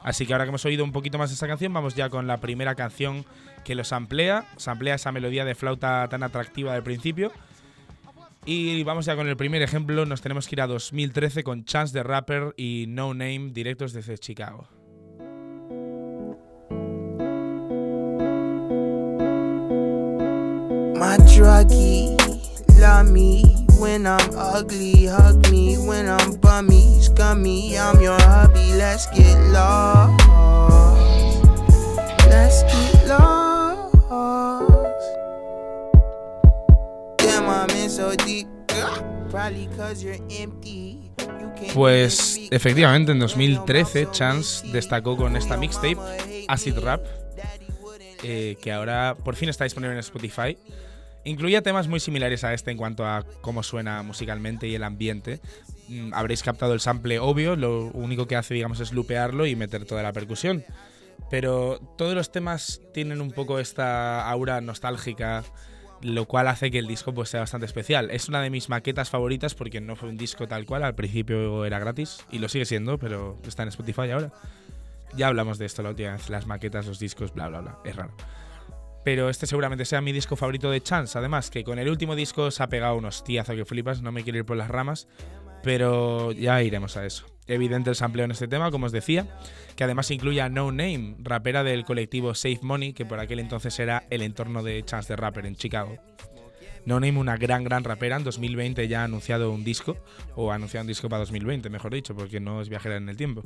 Así 0.03 0.25
que 0.25 0.33
ahora 0.33 0.45
que 0.45 0.49
hemos 0.49 0.65
oído 0.65 0.83
un 0.83 0.91
poquito 0.91 1.17
más 1.17 1.31
esta 1.31 1.47
canción, 1.47 1.73
vamos 1.73 1.95
ya 1.95 2.09
con 2.09 2.27
la 2.27 2.37
primera 2.37 2.75
canción 2.75 3.25
que 3.63 3.75
los 3.75 3.91
amplía, 3.91 4.45
samplea 4.57 4.95
esa 4.95 5.11
melodía 5.11 5.45
de 5.45 5.55
flauta 5.55 6.07
tan 6.09 6.23
atractiva 6.23 6.73
del 6.73 6.83
principio. 6.83 7.31
Y 8.45 8.83
vamos 8.83 9.05
ya 9.05 9.15
con 9.15 9.27
el 9.27 9.37
primer 9.37 9.61
ejemplo, 9.61 10.05
nos 10.05 10.21
tenemos 10.21 10.47
que 10.47 10.55
ir 10.55 10.61
a 10.61 10.67
2013 10.67 11.43
con 11.43 11.65
Chance 11.65 11.93
the 11.93 12.03
Rapper 12.03 12.53
y 12.57 12.85
No 12.87 13.13
Name 13.13 13.51
directos 13.51 13.93
desde 13.93 14.17
Chicago. 14.17 14.67
My 20.95 21.17
love 22.77 23.11
me 23.11 23.68
when 23.79 24.05
I'm 24.05 24.29
ugly. 24.35 25.07
Hug 25.07 25.49
me 25.49 25.77
when 25.77 26.07
I'm 26.07 26.35
bummy, 26.35 27.01
scummy. 27.01 27.77
I'm 27.77 28.01
your 28.01 28.19
hubby. 28.21 28.73
Let's 28.73 29.07
get 29.07 29.37
lost. 29.51 30.23
Let's 32.27 32.63
get 32.63 33.07
lost. 33.07 33.95
Damn, 37.17 37.49
I'm 37.49 37.69
in 37.71 37.89
so 37.89 38.15
deep. 38.15 38.47
Probably 39.29 39.67
cause 39.77 40.03
you're 40.03 40.19
empty. 40.29 41.11
Pues 41.73 42.39
efectivamente 42.51 43.11
en 43.11 43.19
2013 43.19 44.07
Chance 44.11 44.67
destacó 44.71 45.17
con 45.17 45.35
esta 45.35 45.57
mixtape, 45.57 45.97
Acid 46.47 46.79
Rap, 46.79 47.05
eh, 48.23 48.55
que 48.61 48.71
ahora 48.71 49.15
por 49.23 49.35
fin 49.35 49.49
está 49.49 49.65
disponible 49.65 49.93
en 49.93 49.99
Spotify. 49.99 50.57
Incluía 51.25 51.61
temas 51.61 51.87
muy 51.87 51.99
similares 51.99 52.43
a 52.43 52.53
este 52.53 52.71
en 52.71 52.77
cuanto 52.77 53.05
a 53.05 53.25
cómo 53.41 53.61
suena 53.63 54.03
musicalmente 54.03 54.67
y 54.67 54.75
el 54.75 54.83
ambiente. 54.83 55.41
Mm, 55.89 56.13
habréis 56.13 56.43
captado 56.43 56.73
el 56.73 56.79
sample 56.79 57.19
obvio, 57.19 57.55
lo 57.55 57.87
único 57.87 58.27
que 58.27 58.35
hace 58.35 58.53
digamos 58.53 58.79
es 58.79 58.93
lupearlo 58.93 59.45
y 59.45 59.55
meter 59.55 59.85
toda 59.85 60.03
la 60.03 60.13
percusión. 60.13 60.63
Pero 61.29 61.79
todos 61.97 62.15
los 62.15 62.31
temas 62.31 62.81
tienen 62.93 63.21
un 63.21 63.31
poco 63.31 63.59
esta 63.59 64.27
aura 64.29 64.61
nostálgica, 64.61 65.43
lo 66.01 66.25
cual 66.25 66.47
hace 66.47 66.71
que 66.71 66.79
el 66.79 66.87
disco 66.87 67.13
pues, 67.13 67.29
sea 67.29 67.41
bastante 67.41 67.65
especial. 67.65 68.09
Es 68.11 68.29
una 68.29 68.41
de 68.41 68.49
mis 68.49 68.69
maquetas 68.69 69.09
favoritas 69.09 69.53
porque 69.53 69.81
no 69.81 69.95
fue 69.95 70.09
un 70.09 70.17
disco 70.17 70.47
tal 70.47 70.65
cual, 70.65 70.83
al 70.83 70.95
principio 70.95 71.65
era 71.65 71.79
gratis 71.79 72.25
y 72.31 72.39
lo 72.39 72.49
sigue 72.49 72.65
siendo, 72.65 72.97
pero 72.97 73.37
está 73.45 73.63
en 73.63 73.69
Spotify 73.69 74.11
ahora. 74.11 74.31
Ya 75.15 75.27
hablamos 75.27 75.57
de 75.57 75.65
esto 75.65 75.83
la 75.83 75.89
última 75.89 76.13
vez, 76.13 76.29
las 76.29 76.45
maquetas, 76.47 76.85
los 76.85 76.99
discos, 76.99 77.33
bla, 77.33 77.49
bla, 77.49 77.61
bla, 77.61 77.77
es 77.83 77.95
raro. 77.95 78.13
Pero 79.03 79.29
este 79.29 79.47
seguramente 79.47 79.85
sea 79.85 80.01
mi 80.01 80.11
disco 80.11 80.35
favorito 80.35 80.69
de 80.69 80.81
Chance, 80.81 81.17
además 81.17 81.49
que 81.49 81.63
con 81.63 81.79
el 81.79 81.89
último 81.89 82.15
disco 82.15 82.51
se 82.51 82.63
ha 82.63 82.67
pegado 82.67 82.95
unos 82.95 83.19
hostiazo 83.19 83.55
que 83.55 83.65
flipas, 83.65 84.01
no 84.01 84.11
me 84.11 84.23
quiero 84.23 84.39
ir 84.39 84.45
por 84.45 84.57
las 84.57 84.69
ramas, 84.69 85.07
pero 85.63 86.31
ya 86.31 86.61
iremos 86.63 86.97
a 86.97 87.05
eso. 87.05 87.25
Evidente 87.47 87.89
el 87.89 87.95
sampleo 87.95 88.25
en 88.25 88.31
este 88.31 88.47
tema, 88.47 88.69
como 88.71 88.85
os 88.85 88.91
decía, 88.91 89.25
que 89.75 89.83
además 89.83 90.11
incluye 90.11 90.41
a 90.41 90.49
No 90.49 90.71
Name, 90.71 91.15
rapera 91.19 91.63
del 91.63 91.83
colectivo 91.83 92.35
Save 92.35 92.59
Money, 92.61 92.93
que 92.93 93.05
por 93.05 93.19
aquel 93.19 93.39
entonces 93.39 93.79
era 93.79 94.05
el 94.09 94.21
entorno 94.21 94.61
de 94.61 94.83
Chance 94.83 95.07
the 95.07 95.15
Rapper 95.15 95.45
en 95.45 95.55
Chicago. 95.55 95.97
No 96.85 96.99
Name, 96.99 97.17
una 97.17 97.37
gran, 97.37 97.63
gran 97.63 97.83
rapera, 97.83 98.17
en 98.17 98.23
2020 98.23 98.87
ya 98.87 99.01
ha 99.01 99.05
anunciado 99.05 99.51
un 99.51 99.63
disco, 99.63 99.97
o 100.35 100.51
ha 100.51 100.55
anunciado 100.55 100.83
un 100.83 100.87
disco 100.87 101.09
para 101.09 101.21
2020, 101.21 101.69
mejor 101.69 101.93
dicho, 101.93 102.15
porque 102.15 102.39
no 102.39 102.61
es 102.61 102.69
viajera 102.69 102.97
en 102.97 103.09
el 103.09 103.17
tiempo. 103.17 103.43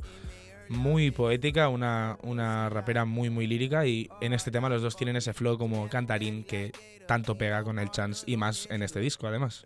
Muy 0.68 1.10
poética, 1.10 1.68
una, 1.68 2.18
una 2.22 2.68
rapera 2.68 3.04
muy, 3.04 3.30
muy 3.30 3.46
lírica, 3.46 3.86
y 3.86 4.08
en 4.20 4.32
este 4.32 4.50
tema 4.50 4.68
los 4.68 4.82
dos 4.82 4.96
tienen 4.96 5.16
ese 5.16 5.32
flow 5.32 5.58
como 5.58 5.88
cantarín 5.88 6.44
que 6.44 6.72
tanto 7.06 7.36
pega 7.36 7.62
con 7.62 7.78
el 7.78 7.90
Chance 7.90 8.24
y 8.26 8.36
más 8.36 8.66
en 8.70 8.82
este 8.82 9.00
disco, 9.00 9.26
además. 9.26 9.64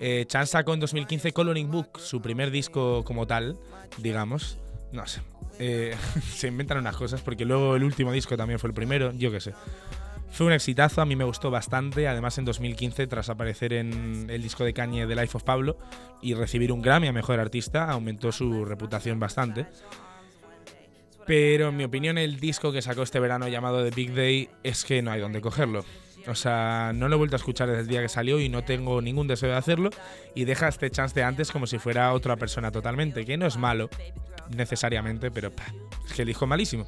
Eh, 0.00 0.24
Chan 0.26 0.46
sacó 0.46 0.74
en 0.74 0.80
2015 0.80 1.32
Coloring 1.32 1.70
Book, 1.70 2.00
su 2.00 2.20
primer 2.20 2.50
disco 2.50 3.04
como 3.04 3.26
tal, 3.26 3.56
digamos. 3.98 4.58
No 4.90 5.06
sé. 5.06 5.20
Eh, 5.58 5.94
se 6.34 6.48
inventan 6.48 6.78
unas 6.78 6.96
cosas 6.96 7.20
porque 7.20 7.44
luego 7.44 7.76
el 7.76 7.84
último 7.84 8.12
disco 8.12 8.36
también 8.36 8.58
fue 8.58 8.68
el 8.68 8.74
primero, 8.74 9.12
yo 9.12 9.30
qué 9.30 9.40
sé. 9.40 9.54
Fue 10.32 10.46
un 10.46 10.52
exitazo, 10.54 11.02
a 11.02 11.04
mí 11.04 11.14
me 11.14 11.24
gustó 11.24 11.50
bastante. 11.50 12.08
Además, 12.08 12.38
en 12.38 12.46
2015, 12.46 13.06
tras 13.06 13.28
aparecer 13.28 13.74
en 13.74 14.30
el 14.30 14.42
disco 14.42 14.64
de 14.64 14.72
Kanye 14.72 15.06
The 15.06 15.14
Life 15.14 15.36
of 15.36 15.44
Pablo 15.44 15.76
y 16.22 16.32
recibir 16.32 16.72
un 16.72 16.80
Grammy 16.80 17.08
a 17.08 17.12
mejor 17.12 17.38
artista, 17.38 17.90
aumentó 17.90 18.32
su 18.32 18.64
reputación 18.64 19.20
bastante. 19.20 19.66
Pero 21.26 21.68
en 21.68 21.76
mi 21.76 21.84
opinión, 21.84 22.16
el 22.16 22.40
disco 22.40 22.72
que 22.72 22.80
sacó 22.80 23.02
este 23.02 23.20
verano 23.20 23.46
llamado 23.46 23.84
The 23.84 23.90
Big 23.90 24.14
Day 24.14 24.48
es 24.62 24.84
que 24.84 25.02
no 25.02 25.12
hay 25.12 25.20
donde 25.20 25.42
cogerlo. 25.42 25.84
O 26.26 26.34
sea, 26.34 26.92
no 26.94 27.08
lo 27.08 27.16
he 27.16 27.18
vuelto 27.18 27.36
a 27.36 27.38
escuchar 27.38 27.68
desde 27.68 27.82
el 27.82 27.88
día 27.88 28.00
que 28.00 28.08
salió 28.08 28.40
y 28.40 28.48
no 28.48 28.64
tengo 28.64 29.02
ningún 29.02 29.28
deseo 29.28 29.50
de 29.50 29.56
hacerlo. 29.56 29.90
Y 30.34 30.44
deja 30.44 30.68
este 30.68 30.90
chance 30.90 31.14
de 31.14 31.24
antes 31.24 31.52
como 31.52 31.66
si 31.66 31.78
fuera 31.78 32.12
otra 32.14 32.36
persona 32.36 32.70
totalmente, 32.70 33.26
que 33.26 33.36
no 33.36 33.46
es 33.46 33.58
malo 33.58 33.90
necesariamente, 34.48 35.30
pero 35.30 35.52
es 36.06 36.12
que 36.14 36.22
el 36.22 36.28
disco 36.28 36.46
malísimo. 36.46 36.86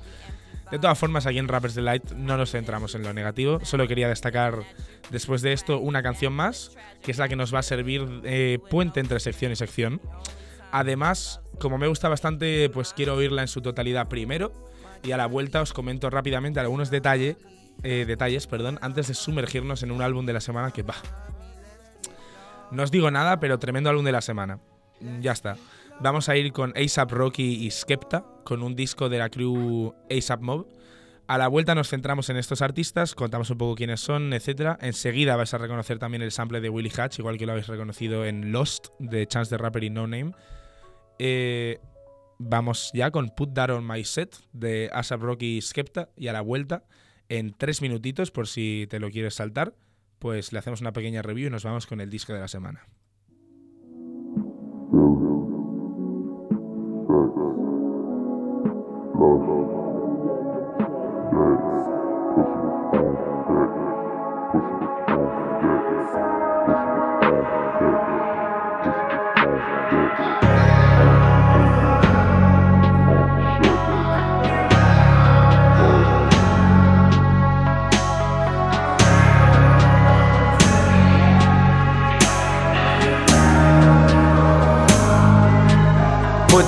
De 0.71 0.79
todas 0.79 0.99
formas, 0.99 1.27
aquí 1.27 1.39
en 1.39 1.49
Rappers 1.49 1.75
Delight 1.75 2.13
no 2.13 2.37
nos 2.37 2.51
centramos 2.51 2.95
en 2.95 3.03
lo 3.03 3.13
negativo. 3.13 3.61
Solo 3.63 3.87
quería 3.87 4.09
destacar 4.09 4.61
después 5.11 5.43
de 5.43 5.53
esto 5.53 5.79
una 5.79 6.03
canción 6.03 6.33
más, 6.33 6.73
que 7.03 7.11
es 7.11 7.19
la 7.19 7.29
que 7.29 7.37
nos 7.37 7.55
va 7.55 7.61
a 7.61 7.63
servir 7.63 8.07
eh, 8.25 8.59
puente 8.71 9.01
entre 9.01 9.21
sección 9.21 9.53
y 9.53 9.57
sección. 9.57 10.01
Además, 10.73 11.41
como 11.61 11.79
me 11.79 11.87
gusta 11.87 12.09
bastante, 12.09 12.69
pues 12.71 12.93
quiero 12.95 13.15
oírla 13.15 13.43
en 13.43 13.49
su 13.49 13.61
totalidad 13.63 14.09
primero. 14.09 14.53
Y 15.03 15.13
a 15.13 15.17
la 15.17 15.27
vuelta 15.27 15.61
os 15.61 15.73
comento 15.73 16.09
rápidamente 16.09 16.61
algunos 16.61 16.91
detalles 16.91 17.37
eh, 17.83 18.05
detalles, 18.07 18.47
perdón, 18.47 18.79
antes 18.83 19.09
de 19.09 19.15
sumergirnos 19.15 19.83
en 19.83 19.91
un 19.91 20.01
álbum 20.01 20.25
de 20.25 20.33
la 20.33 20.41
semana 20.41 20.71
que 20.71 20.83
va. 20.83 20.95
No 22.71 22.83
os 22.83 22.91
digo 22.91 23.11
nada, 23.11 23.41
pero 23.41 23.59
tremendo 23.59 23.91
álbum 23.91 24.05
de 24.05 24.13
la 24.13 24.21
semana. 24.21 24.61
Ya 25.21 25.33
está. 25.33 25.57
Vamos 26.01 26.29
a 26.29 26.37
ir 26.37 26.53
con 26.53 26.73
ASAP 26.77 27.13
Rocky 27.13 27.67
y 27.67 27.71
Skepta, 27.71 28.25
con 28.45 28.63
un 28.63 28.77
disco 28.77 29.09
de 29.09 29.19
la 29.19 29.31
crew 29.31 29.95
ASAP 30.11 30.41
Mob. 30.41 30.67
A 31.27 31.39
la 31.39 31.49
vuelta 31.49 31.75
nos 31.75 31.89
centramos 31.89 32.29
en 32.29 32.37
estos 32.37 32.61
artistas, 32.61 33.15
contamos 33.15 33.49
un 33.49 33.57
poco 33.57 33.75
quiénes 33.75 34.01
son, 34.01 34.33
etc. 34.35 34.77
Enseguida 34.81 35.37
vais 35.37 35.53
a 35.55 35.59
reconocer 35.59 35.99
también 35.99 36.23
el 36.23 36.31
sample 36.31 36.61
de 36.61 36.69
Willy 36.69 36.93
Hatch, 36.97 37.19
igual 37.19 37.39
que 37.39 37.47
lo 37.47 37.53
habéis 37.53 37.67
reconocido 37.67 38.27
en 38.27 38.53
Lost, 38.53 38.89
de 38.99 39.27
Chance 39.27 39.49
the 39.49 39.57
Rapper 39.57 39.85
y 39.85 39.91
No 39.91 40.07
Name. 40.07 40.33
Eh, 41.19 41.81
vamos 42.39 42.91
ya 42.93 43.11
con 43.11 43.31
Put 43.31 43.55
That 43.55 43.71
On 43.71 43.87
My 43.87 44.05
Set, 44.05 44.37
de 44.53 44.91
ASAP 44.93 45.23
Rocky 45.23 45.63
Skepta, 45.63 46.11
y 46.17 46.29
a 46.29 46.35
la 46.35 46.43
vuelta 46.43 46.85
en 47.31 47.55
tres 47.55 47.81
minutitos, 47.81 48.31
por 48.31 48.47
si 48.47 48.87
te 48.91 49.01
lo 49.01 49.11
quieres 49.11 49.35
saltar, 49.35 49.75
pues 50.19 50.53
le 50.53 50.59
hacemos 50.59 50.83
una 50.83 50.93
pequeña 50.93 51.23
review 51.23 51.49
y 51.49 51.51
nos 51.51 51.65
vamos 51.65 51.87
con 51.87 52.01
el 52.01 52.11
disco 52.11 52.35
de 52.35 52.41
la 52.41 52.49
semana. 52.49 52.87
Put 59.25 59.33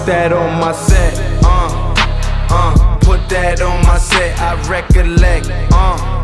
that 0.06 0.32
on 0.32 0.58
my 0.58 0.72
set, 0.72 1.05
I 4.38 4.54
recollect, 4.68 5.48
uh, 5.72 6.22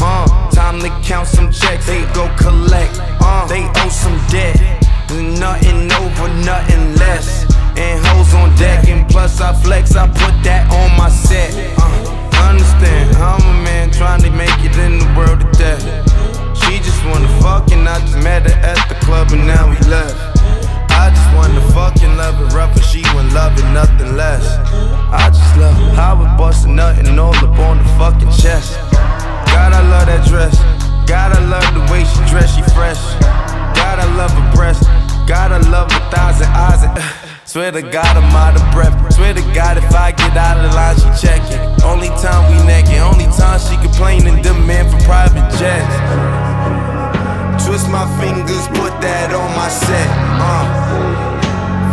uh. 0.00 0.50
Time 0.50 0.80
to 0.80 0.90
count 1.02 1.28
some 1.28 1.50
checks, 1.50 1.86
they 1.86 2.02
go 2.14 2.28
collect, 2.38 2.98
uh. 3.20 3.46
They 3.46 3.64
owe 3.82 3.88
some 3.88 4.18
debt, 4.28 4.56
nothing 5.10 5.90
over, 5.92 6.28
nothing 6.44 6.94
less. 6.96 7.44
And 7.76 8.04
hoes 8.06 8.34
on 8.34 8.54
deck, 8.56 8.88
and 8.88 9.08
plus 9.08 9.40
I 9.40 9.52
flex, 9.62 9.96
I 9.96 10.06
put 10.06 10.34
that 10.44 10.70
on 10.70 10.96
my 10.96 11.08
set, 11.08 11.52
uh. 11.78 12.48
Understand, 12.48 13.16
I'm 13.16 13.42
a 13.42 13.64
man 13.64 13.90
trying 13.90 14.22
to 14.22 14.30
make 14.30 14.58
it 14.62 14.76
in 14.78 14.98
the 14.98 15.14
world 15.16 15.42
of 15.42 15.52
death. 15.58 15.82
She 16.56 16.78
just 16.78 17.04
wanna 17.06 17.28
fuck, 17.40 17.70
and 17.72 17.88
I 17.88 17.98
just 18.00 18.18
met 18.18 18.48
her 18.48 18.58
at 18.60 18.88
the 18.88 18.94
club, 19.04 19.32
and 19.32 19.46
now 19.46 19.68
we 19.68 19.76
left. 19.88 20.14
I 20.90 21.10
just 21.10 21.34
wanna 21.34 21.60
fucking 21.72 22.16
love 22.16 22.40
it 22.40 22.54
rough, 22.54 22.74
and 22.74 22.84
she 22.84 23.02
love 23.32 23.58
it 23.58 23.64
nothing 23.72 24.16
less. 24.16 24.67
I 25.10 25.30
just 25.30 25.56
love 25.56 25.76
how 25.96 26.20
it 26.20 26.36
bustin' 26.36 26.76
nothing 26.76 27.18
all 27.18 27.34
up 27.36 27.58
on 27.58 27.78
the 27.78 27.88
fucking 27.96 28.28
chest. 28.36 28.76
God, 28.92 29.72
I 29.72 29.80
love 29.88 30.06
that 30.06 30.26
dress. 30.28 30.52
God, 31.08 31.32
I 31.32 31.40
love 31.48 31.64
the 31.72 31.80
way 31.90 32.04
she 32.04 32.20
dress, 32.28 32.52
she 32.52 32.62
fresh. 32.76 33.00
God, 33.72 33.98
I 33.98 34.06
love 34.20 34.30
her 34.36 34.52
breast. 34.52 34.84
God, 35.26 35.52
I 35.52 35.58
love 35.72 35.90
her 35.90 36.04
thighs 36.10 36.40
and 36.44 36.52
eyes. 36.52 36.82
And, 36.84 36.92
uh, 36.92 37.02
swear 37.46 37.72
to 37.72 37.80
God, 37.80 38.16
I'm 38.20 38.28
out 38.36 38.60
of 38.60 38.64
breath. 38.70 38.92
Swear 39.14 39.32
to 39.32 39.40
God, 39.56 39.78
if 39.78 39.88
I 39.96 40.12
get 40.12 40.36
out 40.36 40.60
of 40.60 40.74
line, 40.74 40.96
she 41.00 41.26
checking. 41.26 41.60
Only 41.82 42.08
time 42.20 42.44
we 42.52 42.60
naked, 42.68 43.00
only 43.00 43.32
time 43.32 43.60
she 43.60 43.80
complaining, 43.80 44.42
demand 44.42 44.92
for 44.92 45.00
private 45.08 45.48
jets. 45.56 45.88
Twist 47.64 47.88
my 47.88 48.04
fingers, 48.20 48.68
put 48.76 48.92
that 49.00 49.32
on 49.32 49.48
my 49.56 49.68
set. 49.68 50.08
Uh. 50.36 51.07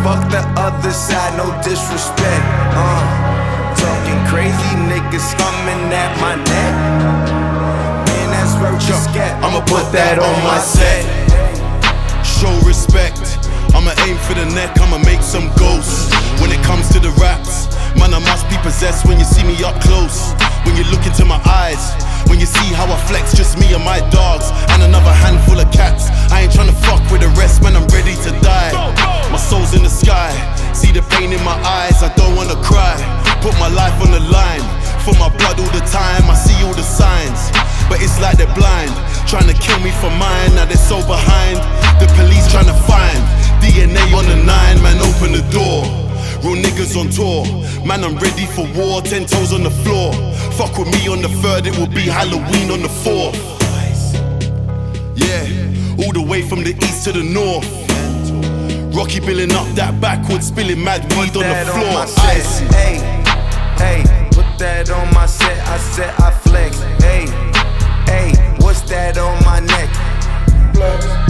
Fuck 0.05 0.29
the 0.29 0.45
other 0.61 0.91
side, 0.93 1.33
no 1.35 1.49
disrespect. 1.65 2.45
Uh. 2.77 3.73
Talking 3.73 4.21
crazy 4.29 4.73
niggas 4.85 5.33
coming 5.33 5.81
at 5.89 6.13
my 6.21 6.35
neck. 6.45 6.73
Man, 8.05 8.29
that's 8.29 8.53
where 8.61 8.69
we 8.69 8.79
scat. 8.85 9.33
I'ma 9.41 9.65
put 9.65 9.89
that 9.97 10.21
on 10.21 10.37
my 10.45 10.61
set. 10.61 11.01
Show 12.21 12.53
respect. 12.69 13.41
I'ma 13.73 13.97
aim 14.05 14.21
for 14.29 14.37
the 14.37 14.45
neck, 14.53 14.77
I'ma 14.77 15.01
make 15.01 15.25
some 15.25 15.49
ghosts. 15.57 16.13
When 16.37 16.53
it 16.53 16.61
comes 16.61 16.85
to 16.93 16.99
the 16.99 17.09
raps, 17.17 17.65
man, 17.97 18.13
I 18.13 18.21
must 18.29 18.45
be 18.45 18.61
possessed 18.61 19.09
when 19.09 19.17
you 19.17 19.25
see 19.25 19.41
me 19.41 19.57
up 19.65 19.81
close. 19.81 20.37
When 20.69 20.77
you 20.77 20.85
look 20.93 21.01
into 21.09 21.25
my 21.25 21.41
eyes, 21.49 21.81
when 22.27 22.39
you 22.39 22.45
see 22.45 22.73
how 22.73 22.85
I 22.85 22.97
flex, 23.07 23.33
just 23.33 23.57
me 23.59 23.73
and 23.73 23.83
my 23.83 23.99
dogs, 24.09 24.51
and 24.73 24.83
another 24.83 25.13
handful 25.13 25.59
of 25.59 25.69
cats. 25.71 26.09
I 26.31 26.41
ain't 26.45 26.53
tryna 26.53 26.75
fuck 26.85 27.01
with 27.11 27.21
the 27.21 27.29
rest, 27.39 27.63
man, 27.63 27.75
I'm 27.75 27.87
ready 27.89 28.15
to 28.25 28.31
die. 28.41 28.73
My 29.31 29.37
soul's 29.37 29.73
in 29.73 29.83
the 29.83 29.89
sky, 29.89 30.31
see 30.73 30.91
the 30.91 31.01
pain 31.15 31.33
in 31.33 31.43
my 31.43 31.57
eyes, 31.63 32.03
I 32.03 32.13
don't 32.15 32.35
wanna 32.35 32.57
cry. 32.63 32.95
Put 33.41 33.53
my 33.59 33.69
life 33.69 33.95
on 34.01 34.11
the 34.11 34.19
line, 34.19 34.65
for 35.05 35.13
my 35.21 35.29
blood 35.37 35.59
all 35.59 35.71
the 35.73 35.85
time, 35.89 36.25
I 36.29 36.35
see 36.35 36.57
all 36.65 36.73
the 36.73 36.85
signs. 36.85 37.51
But 37.89 38.01
it's 38.01 38.19
like 38.19 38.37
they're 38.37 38.55
blind. 38.55 38.91
Trying 39.27 39.47
to 39.47 39.53
kill 39.53 39.79
me 39.79 39.91
for 40.01 40.09
mine, 40.17 40.55
now 40.55 40.65
they're 40.65 40.77
so 40.77 40.97
behind. 41.05 41.57
The 42.01 42.07
police 42.17 42.49
trying 42.49 42.65
to 42.65 42.77
find 42.89 43.19
DNA 43.61 44.01
on 44.13 44.25
the 44.25 44.37
nine, 44.37 44.81
man, 44.81 44.97
open 45.01 45.31
the 45.33 45.45
door. 45.53 46.04
Real 46.45 46.61
niggas 46.61 46.95
on 46.95 47.09
tour, 47.09 47.43
man, 47.87 48.03
I'm 48.03 48.17
ready 48.17 48.45
for 48.45 48.67
war. 48.77 49.01
Ten 49.01 49.25
toes 49.25 49.51
on 49.51 49.63
the 49.63 49.71
floor. 49.71 50.13
Fuck 50.53 50.77
with 50.77 50.91
me 50.93 51.07
on 51.07 51.23
the 51.23 51.29
third, 51.41 51.65
it 51.65 51.75
will 51.75 51.87
be 51.87 52.01
Halloween 52.03 52.69
on 52.69 52.83
the 52.83 52.89
fourth. 53.03 53.35
Yeah, 55.15 55.41
all 56.05 56.13
the 56.13 56.21
way 56.21 56.43
from 56.43 56.63
the 56.63 56.75
east 56.85 57.03
to 57.05 57.11
the 57.13 57.23
north. 57.23 57.65
Rocky 58.95 59.21
billing 59.21 59.53
up 59.53 59.65
that 59.73 59.99
backwards, 59.99 60.45
spilling 60.45 60.83
mad 60.83 61.01
weed 61.13 61.35
on 61.35 61.49
the 61.49 61.71
floor. 61.73 61.97
on. 61.97 62.07
Ice. 62.29 62.59
Hey, 62.77 63.01
hey, 63.81 64.03
put 64.29 64.45
that 64.59 64.91
on 64.91 65.11
my 65.15 65.25
set. 65.25 65.57
I 65.67 65.77
said 65.79 66.13
I 66.19 66.29
flex. 66.29 66.79
Hey, 67.01 67.25
hey, 68.05 68.33
what's 68.59 68.81
that 68.83 69.17
on 69.17 69.43
my 69.43 69.61
neck? 69.61 69.89
Hey, 70.75 71.25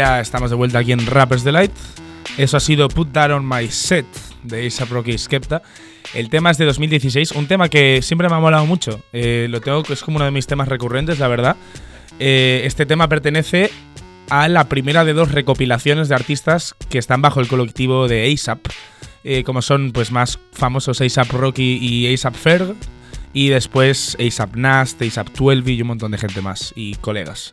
Estamos 0.00 0.48
de 0.48 0.56
vuelta 0.56 0.78
aquí 0.78 0.92
en 0.92 1.06
Rappers 1.06 1.44
Delight. 1.44 1.70
Eso 2.38 2.56
ha 2.56 2.60
sido 2.60 2.88
Put 2.88 3.12
That 3.12 3.32
On 3.32 3.46
My 3.46 3.68
Set 3.68 4.06
de 4.42 4.66
A$AP 4.66 4.90
Rocky 4.90 5.18
Skepta. 5.18 5.60
El 6.14 6.30
tema 6.30 6.50
es 6.50 6.56
de 6.56 6.64
2016, 6.64 7.32
un 7.32 7.46
tema 7.46 7.68
que 7.68 8.00
siempre 8.00 8.26
me 8.30 8.34
ha 8.34 8.38
molado 8.38 8.64
mucho. 8.64 9.02
Eh, 9.12 9.46
lo 9.50 9.60
tengo, 9.60 9.82
es 9.90 10.02
como 10.02 10.16
uno 10.16 10.24
de 10.24 10.30
mis 10.30 10.46
temas 10.46 10.68
recurrentes, 10.68 11.18
la 11.18 11.28
verdad. 11.28 11.56
Eh, 12.18 12.62
este 12.64 12.86
tema 12.86 13.10
pertenece 13.10 13.70
a 14.30 14.48
la 14.48 14.70
primera 14.70 15.04
de 15.04 15.12
dos 15.12 15.32
recopilaciones 15.32 16.08
de 16.08 16.14
artistas 16.14 16.74
que 16.88 16.96
están 16.96 17.20
bajo 17.20 17.40
el 17.40 17.48
colectivo 17.48 18.08
de 18.08 18.24
A$AP, 18.24 18.68
eh, 19.24 19.44
como 19.44 19.60
son 19.60 19.92
pues 19.92 20.12
más 20.12 20.38
famosos 20.52 21.02
A$AP 21.02 21.30
Rocky 21.30 21.78
y 21.78 22.06
A$AP 22.06 22.34
Ferg, 22.36 22.74
y 23.34 23.48
después 23.48 24.16
A$AP 24.18 24.56
Nast, 24.56 25.02
A$AP 25.02 25.28
12 25.36 25.72
y 25.72 25.82
un 25.82 25.88
montón 25.88 26.12
de 26.12 26.16
gente 26.16 26.40
más 26.40 26.72
y 26.74 26.94
colegas. 26.94 27.52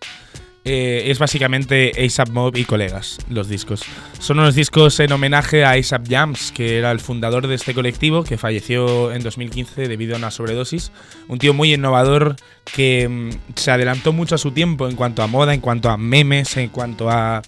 Eh, 0.70 1.10
es 1.12 1.18
básicamente 1.18 1.94
ASAP 2.06 2.28
Mob 2.30 2.58
y 2.58 2.66
colegas, 2.66 3.20
los 3.30 3.48
discos. 3.48 3.84
Son 4.20 4.38
unos 4.38 4.54
discos 4.54 5.00
en 5.00 5.14
homenaje 5.14 5.64
a 5.64 5.72
ASAP 5.72 6.10
Jams, 6.10 6.52
que 6.52 6.78
era 6.78 6.92
el 6.92 7.00
fundador 7.00 7.48
de 7.48 7.56
este 7.56 7.74
colectivo, 7.74 8.26
que 8.26 8.38
falleció 8.38 9.14
en 9.14 9.24
2015 9.24 9.88
debido 9.88 10.16
a 10.16 10.18
una 10.18 10.30
sobredosis. 10.30 10.92
Un 11.30 11.40
tío 11.40 11.54
muy 11.54 11.74
innovador 11.74 12.36
que 12.76 13.08
mm, 13.08 13.30
se 13.56 13.72
adelantó 13.72 14.12
mucho 14.12 14.36
a 14.36 14.38
su 14.38 14.52
tiempo 14.52 14.90
en 14.90 14.98
cuanto 14.98 15.24
a 15.24 15.28
moda, 15.28 15.54
en 15.54 15.62
cuanto 15.62 15.90
a 15.90 15.96
memes, 15.96 16.58
en 16.58 16.68
cuanto 16.68 17.10
a 17.10 17.42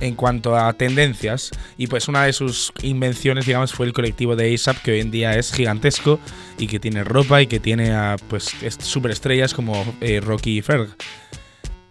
en 0.00 0.14
cuanto 0.14 0.54
a 0.56 0.72
tendencias 0.74 1.50
y 1.78 1.86
pues 1.86 2.06
una 2.06 2.24
de 2.24 2.34
sus 2.34 2.70
invenciones 2.82 3.46
digamos 3.46 3.72
fue 3.72 3.86
el 3.86 3.94
colectivo 3.94 4.36
de 4.36 4.52
ASAP 4.54 4.76
que 4.82 4.90
hoy 4.92 5.00
en 5.00 5.10
día 5.10 5.38
es 5.38 5.50
gigantesco 5.54 6.20
y 6.58 6.66
que 6.66 6.78
tiene 6.78 7.02
ropa 7.02 7.40
y 7.40 7.46
que 7.46 7.60
tiene 7.60 7.92
a 7.92 8.16
pues 8.28 8.62
est- 8.62 8.82
superestrellas 8.82 9.54
como 9.54 9.94
eh, 10.02 10.20
Rocky 10.20 10.58
y 10.58 10.62
Ferg. 10.62 10.88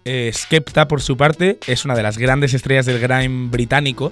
Eh, 0.08 0.32
Skepta, 0.32 0.88
por 0.88 1.02
su 1.02 1.18
parte, 1.18 1.58
es 1.66 1.84
una 1.84 1.96
de 1.96 2.04
las 2.04 2.20
grandes 2.20 2.54
estrellas 2.54 2.86
del 2.86 3.00
grime 3.00 3.50
británico. 3.50 4.12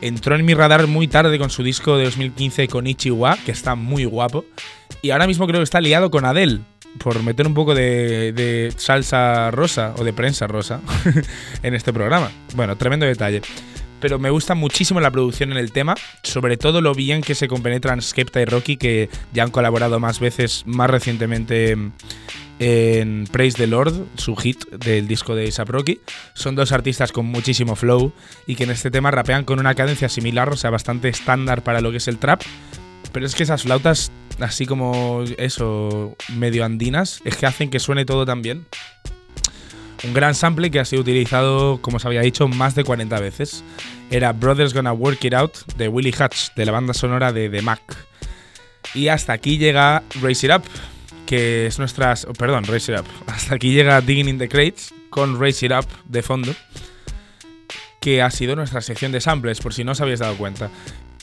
Entró 0.00 0.36
en 0.36 0.44
mi 0.44 0.54
radar 0.54 0.86
muy 0.86 1.08
tarde 1.08 1.36
con 1.36 1.50
su 1.50 1.64
disco 1.64 1.96
de 1.96 2.04
2015 2.04 2.68
con 2.68 2.86
Ichiwa, 2.86 3.36
que 3.44 3.50
está 3.50 3.74
muy 3.74 4.04
guapo. 4.04 4.44
Y 5.02 5.10
ahora 5.10 5.26
mismo 5.26 5.48
creo 5.48 5.58
que 5.58 5.64
está 5.64 5.80
liado 5.80 6.12
con 6.12 6.24
Adele, 6.24 6.60
por 6.98 7.20
meter 7.24 7.48
un 7.48 7.54
poco 7.54 7.74
de, 7.74 8.32
de 8.32 8.72
salsa 8.76 9.50
rosa 9.50 9.94
o 9.98 10.04
de 10.04 10.12
prensa 10.12 10.46
rosa 10.46 10.80
en 11.64 11.74
este 11.74 11.92
programa. 11.92 12.30
Bueno, 12.54 12.76
tremendo 12.76 13.04
detalle. 13.04 13.42
Pero 13.98 14.20
me 14.20 14.30
gusta 14.30 14.54
muchísimo 14.54 15.00
la 15.00 15.10
producción 15.10 15.50
en 15.50 15.58
el 15.58 15.72
tema, 15.72 15.96
sobre 16.22 16.56
todo 16.56 16.80
lo 16.80 16.94
bien 16.94 17.20
que 17.20 17.34
se 17.34 17.48
compenetran 17.48 18.00
Skepta 18.00 18.40
y 18.40 18.44
Rocky, 18.44 18.76
que 18.76 19.08
ya 19.32 19.42
han 19.42 19.50
colaborado 19.50 19.98
más 19.98 20.20
veces, 20.20 20.62
más 20.66 20.88
recientemente 20.88 21.76
en 22.62 23.26
Praise 23.26 23.56
the 23.56 23.66
Lord, 23.66 23.92
su 24.16 24.36
hit 24.36 24.64
del 24.70 25.08
disco 25.08 25.34
de 25.34 25.46
A$AP 25.46 25.68
Rocky. 25.68 26.00
Son 26.34 26.54
dos 26.54 26.70
artistas 26.70 27.10
con 27.10 27.26
muchísimo 27.26 27.74
flow 27.74 28.12
y 28.46 28.54
que 28.54 28.62
en 28.62 28.70
este 28.70 28.92
tema 28.92 29.10
rapean 29.10 29.44
con 29.44 29.58
una 29.58 29.74
cadencia 29.74 30.08
similar, 30.08 30.48
o 30.48 30.56
sea, 30.56 30.70
bastante 30.70 31.08
estándar 31.08 31.64
para 31.64 31.80
lo 31.80 31.90
que 31.90 31.96
es 31.96 32.06
el 32.06 32.18
trap. 32.18 32.42
Pero 33.12 33.26
es 33.26 33.34
que 33.34 33.42
esas 33.42 33.62
flautas, 33.62 34.12
así 34.38 34.64
como 34.64 35.24
eso, 35.38 36.16
medio 36.36 36.64
andinas, 36.64 37.20
es 37.24 37.36
que 37.36 37.46
hacen 37.46 37.68
que 37.68 37.80
suene 37.80 38.04
todo 38.04 38.24
tan 38.24 38.42
bien. 38.42 38.64
Un 40.04 40.14
gran 40.14 40.36
sample 40.36 40.70
que 40.70 40.78
ha 40.78 40.84
sido 40.84 41.02
utilizado, 41.02 41.80
como 41.82 41.96
os 41.96 42.06
había 42.06 42.20
dicho, 42.20 42.46
más 42.46 42.76
de 42.76 42.84
40 42.84 43.18
veces. 43.18 43.64
Era 44.10 44.32
Brothers 44.32 44.72
Gonna 44.72 44.92
Work 44.92 45.24
It 45.24 45.34
Out 45.34 45.74
de 45.76 45.88
Willie 45.88 46.14
Hutch, 46.14 46.54
de 46.54 46.64
la 46.64 46.70
banda 46.70 46.94
sonora 46.94 47.32
de 47.32 47.48
The 47.48 47.62
Mac. 47.62 47.82
Y 48.94 49.08
hasta 49.08 49.32
aquí 49.32 49.58
llega 49.58 50.02
Raise 50.20 50.46
It 50.46 50.52
Up, 50.54 50.62
que 51.32 51.64
es 51.64 51.78
nuestra. 51.78 52.12
oh, 52.28 52.34
perdón, 52.34 52.64
Raise 52.64 52.92
It 52.92 53.00
Up. 53.00 53.06
Hasta 53.26 53.54
aquí 53.54 53.72
llega 53.72 54.02
Digging 54.02 54.28
in 54.28 54.36
the 54.36 54.50
Crates 54.50 54.92
con 55.08 55.40
Raise 55.40 55.64
It 55.64 55.72
Up 55.72 55.86
de 56.04 56.22
fondo, 56.22 56.54
que 58.02 58.20
ha 58.20 58.30
sido 58.30 58.54
nuestra 58.54 58.82
sección 58.82 59.12
de 59.12 59.20
samples, 59.22 59.58
por 59.60 59.72
si 59.72 59.82
no 59.82 59.92
os 59.92 60.00
habéis 60.02 60.18
dado 60.18 60.36
cuenta. 60.36 60.68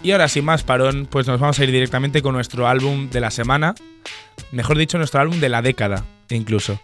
Y 0.01 0.09
ahora, 0.09 0.27
sin 0.27 0.45
más 0.45 0.63
parón, 0.63 1.07
pues 1.07 1.27
nos 1.27 1.39
vamos 1.39 1.59
a 1.59 1.63
ir 1.63 1.71
directamente 1.71 2.23
con 2.23 2.33
nuestro 2.33 2.67
álbum 2.67 3.11
de 3.11 3.19
la 3.19 3.29
semana. 3.29 3.75
Mejor 4.51 4.79
dicho, 4.79 4.97
nuestro 4.97 5.21
álbum 5.21 5.39
de 5.39 5.49
la 5.49 5.61
década, 5.61 6.03
incluso. 6.29 6.81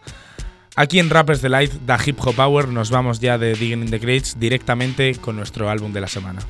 Aquí 0.76 0.99
en 0.99 1.09
Rappers 1.09 1.41
Delight, 1.41 1.71
da 1.84 1.97
Hip 2.05 2.19
Hop 2.23 2.38
Hour, 2.38 2.67
nos 2.67 2.91
vamos 2.91 3.21
ya 3.21 3.39
de 3.39 3.55
Digging 3.55 3.86
in 3.86 3.89
the 3.89 3.99
Crates 3.99 4.39
directamente 4.39 5.15
con 5.15 5.36
nuestro 5.36 5.67
álbum 5.71 5.93
de 5.93 6.01
la 6.01 6.07
semana. 6.07 6.41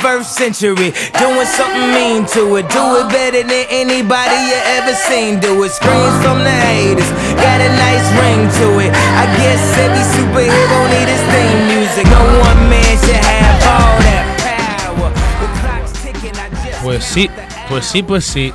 21st 0.00 0.24
century, 0.24 0.90
doing 1.20 1.46
something 1.46 1.92
mean 1.92 2.24
to 2.24 2.56
it. 2.56 2.64
Do 2.70 2.84
it 2.96 3.08
better 3.12 3.42
than 3.42 3.66
anybody 3.68 4.36
you 4.48 4.56
ever 4.80 4.94
seen. 4.94 5.40
Do 5.40 5.62
it. 5.64 5.72
Screams 5.72 6.16
from 6.24 6.38
the 6.40 6.50
haters, 6.50 7.10
got 7.36 7.60
a 7.60 7.68
nice 7.76 8.08
ring 8.16 8.48
to 8.60 8.80
it. 8.80 8.92
I 8.96 9.28
guess 9.36 9.60
every 9.76 10.04
superhero 10.16 10.78
need 10.88 11.08
his 11.08 11.20
theme 11.28 11.60
music. 11.68 12.06
No 12.08 12.24
one 12.40 12.60
man 12.72 12.96
should 13.04 13.20
have 13.20 13.60
all 13.68 13.96
that 14.08 14.24
power. 14.40 15.10
The 15.12 15.48
clock's 15.60 15.92
ticking, 16.02 16.36
I 16.36 16.48
just 16.64 16.82
Pues 16.82 17.04
sí, 17.04 17.30
pues 17.68 17.84
sí, 17.84 18.02
pues 18.02 18.24
sí. 18.24 18.54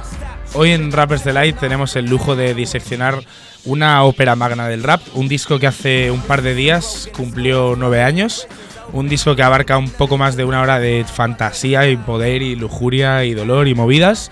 Hoy 0.54 0.72
en 0.72 0.92
Rappers 0.92 1.24
Delight 1.24 1.60
tenemos 1.60 1.96
el 1.96 2.06
lujo 2.06 2.36
de 2.36 2.56
diseccionar 2.56 3.24
una 3.66 4.04
ópera 4.04 4.36
magna 4.36 4.68
del 4.68 4.84
rap, 4.84 5.02
un 5.14 5.28
disco 5.28 5.60
que 5.60 5.68
hace 5.68 6.10
un 6.10 6.22
par 6.22 6.42
de 6.42 6.56
días 6.56 7.10
cumplió 7.16 7.76
nueve 7.78 8.02
años, 8.02 8.48
un 8.94 9.10
disco 9.10 9.36
que 9.36 9.44
abarca 9.44 9.78
un 9.78 9.90
poco 9.90 10.18
más 10.18 10.36
de 10.36 10.46
una 10.46 10.62
hora 10.62 10.80
de 10.80 11.06
fantasía 11.06 11.88
y 11.88 11.98
poder 11.98 12.42
y 12.42 12.56
lujuria 12.56 13.24
y 13.26 13.34
dolor 13.34 13.68
y 13.68 13.76
movidas, 13.76 14.32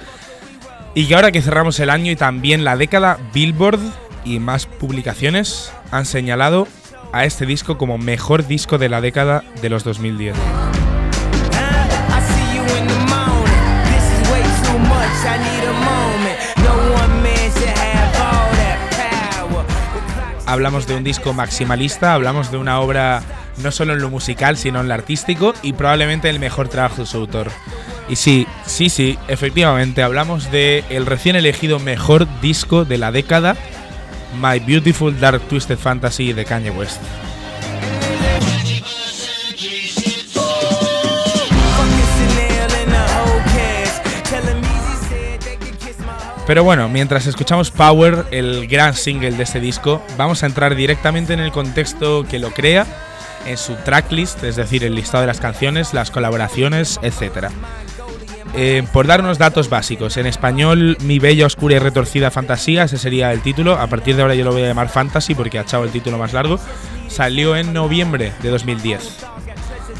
y 0.95 1.08
que 1.08 1.16
ahora 1.16 1.32
que 1.32 1.41
cerramos 1.41 1.80
el 1.80 1.89
año 1.89 2.12
y 2.12 2.16
también 2.16 2.64
la 2.64 2.78
década, 2.78 3.18
Billboard 3.34 3.80
y 4.26 4.39
más 4.39 4.66
publicaciones 4.66 5.72
han 5.91 6.06
señalado 6.06 6.68
a 7.12 7.26
este 7.26 7.45
disco 7.45 7.78
como 7.78 7.97
mejor 7.97 8.47
disco 8.47 8.78
de 8.78 8.89
la 8.89 9.01
década 9.01 9.43
de 9.62 9.70
los 9.70 9.84
2010. 9.84 10.36
Hablamos 20.54 20.88
de 20.88 20.95
un 20.95 21.04
disco 21.04 21.34
maximalista, 21.34 22.14
hablamos 22.14 22.51
de 22.51 22.58
una 22.58 22.80
obra 22.80 23.24
no 23.58 23.72
solo 23.72 23.93
en 23.93 23.99
lo 23.99 24.10
musical, 24.10 24.56
sino 24.56 24.82
en 24.82 24.88
lo 24.88 24.93
artístico 24.93 25.54
y 25.64 25.74
probablemente 25.74 26.30
el 26.30 26.39
mejor 26.39 26.70
trabajo 26.70 27.01
de 27.01 27.08
su 27.08 27.18
autor. 27.18 27.51
Y 28.08 28.16
sí, 28.16 28.47
sí, 28.66 28.89
sí, 28.89 29.18
efectivamente, 29.28 30.04
hablamos 30.04 30.51
de 30.51 30.84
el 30.89 31.06
recién 31.06 31.36
elegido 31.36 31.80
mejor 31.80 32.28
disco 32.41 32.86
de 32.86 32.97
la 32.97 33.12
década, 33.12 33.56
My 34.41 34.60
Beautiful 34.60 35.20
Dark 35.20 35.41
Twisted 35.47 35.78
Fantasy 35.78 36.34
de 36.34 36.45
Kanye 36.45 36.72
West. 36.72 37.01
Pero 46.46 46.64
bueno, 46.64 46.89
mientras 46.89 47.26
escuchamos 47.26 47.72
Power, 47.72 48.26
el 48.32 48.68
gran 48.68 48.96
single 48.96 49.32
de 49.32 49.44
este 49.44 49.62
disco, 49.62 50.02
vamos 50.18 50.44
a 50.44 50.46
entrar 50.46 50.76
directamente 50.76 51.34
en 51.34 51.39
el 51.39 51.52
contexto 51.52 52.26
que 52.30 52.38
lo 52.38 52.52
crea, 52.52 52.86
en 53.46 53.58
su 53.58 53.76
tracklist, 53.76 54.44
es 54.44 54.58
decir, 54.58 54.84
el 54.84 54.94
listado 54.94 55.22
de 55.22 55.28
las 55.28 55.39
canciones, 55.39 55.94
las 55.94 56.12
colaboraciones, 56.12 57.00
etc. 57.02 57.48
Eh, 58.56 58.84
por 58.91 59.08
dar 59.08 59.22
unos 59.22 59.38
datos 59.38 59.70
básicos, 59.70 60.18
en 60.18 60.28
español, 60.28 60.98
Mi 61.02 61.18
Bella, 61.18 61.46
Oscura 61.46 61.76
y 61.76 61.80
Retorcida 61.80 62.30
Fantasía, 62.30 62.84
ese 62.84 62.98
sería 62.98 63.32
el 63.32 63.41
título. 63.41 63.80
A 63.80 63.88
partir 63.88 64.16
de 64.16 64.22
ahora 64.22 64.36
yo 64.36 64.44
lo 64.44 64.52
voy 64.52 64.64
a 64.64 64.68
llamar 64.68 64.89
Fantasy 64.89 65.34
porque 65.36 65.60
ha 65.60 65.62
echado 65.62 65.86
el 65.86 65.91
título 65.91 66.18
más 66.18 66.34
largo. 66.34 66.60
Salió 67.08 67.56
en 67.56 67.74
noviembre 67.74 68.34
de 68.41 68.50
2010. 68.50 69.26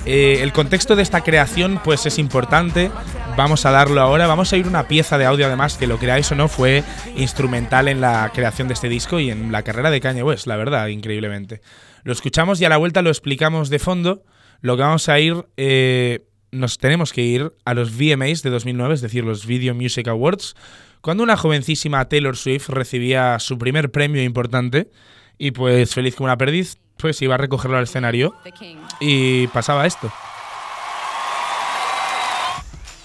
Eh, 0.06 0.39
el 0.41 0.52
contexto 0.52 0.96
de 0.96 1.04
esta 1.04 1.22
creación 1.22 1.80
pues 1.84 2.06
es 2.06 2.20
importante. 2.20 2.91
Vamos 3.36 3.66
a 3.66 3.72
darlo 3.72 4.00
ahora. 4.00 4.28
Vamos 4.28 4.54
a 4.54 4.58
ir 4.58 4.68
una 4.68 4.88
pieza 4.88 5.18
de 5.18 5.26
audio 5.26 5.48
además 5.48 5.78
que 5.78 5.88
lo 5.88 5.98
creáis 5.98 6.32
o 6.32 6.36
no 6.36 6.48
fue 6.48 6.84
instrumental 7.16 7.88
en 7.88 8.00
la 8.00 8.32
creación 8.34 8.68
de 8.68 8.76
este 8.76 8.90
disco 8.90 9.20
y 9.20 9.32
en 9.32 9.52
la 9.52 9.64
carrera 9.64 9.90
de 9.90 10.00
Kanye 10.00 10.22
West, 10.22 10.46
la 10.46 10.56
verdad, 10.56 10.88
increíblemente. 10.88 11.62
Lo 12.04 12.14
escuchamos 12.14 12.62
y 12.62 12.66
a 12.66 12.70
la 12.70 12.78
vuelta 12.78 13.02
lo 13.02 13.10
explicamos 13.10 13.70
de 13.70 13.80
fondo. 13.80 14.24
Lo 14.62 14.76
que 14.78 14.84
vamos 14.84 15.10
a 15.10 15.20
ir, 15.20 15.48
eh, 15.58 16.28
nos 16.52 16.78
tenemos 16.78 17.12
que 17.12 17.24
ir 17.24 17.54
a 17.66 17.74
los 17.74 17.98
VMAs 17.98 18.44
de 18.44 18.52
2009, 18.52 18.94
es 18.94 19.02
decir, 19.02 19.24
los 19.24 19.48
Video 19.48 19.74
Music 19.74 20.08
Awards, 20.08 20.56
cuando 21.02 21.24
una 21.24 21.36
jovencísima 21.36 22.08
Taylor 22.08 22.38
Swift 22.38 22.70
recibía 22.70 23.40
su 23.40 23.58
primer 23.58 23.92
premio 23.92 24.22
importante 24.22 24.92
y 25.40 25.52
pues 25.52 25.94
feliz 25.94 26.16
como 26.16 26.26
una 26.26 26.38
perdiz, 26.38 26.78
pues 26.98 27.20
iba 27.24 27.34
a 27.34 27.40
recogerlo 27.40 27.78
al 27.78 27.84
escenario 27.86 28.36
y 29.00 29.48
pasaba 29.48 29.88
esto. 29.88 30.12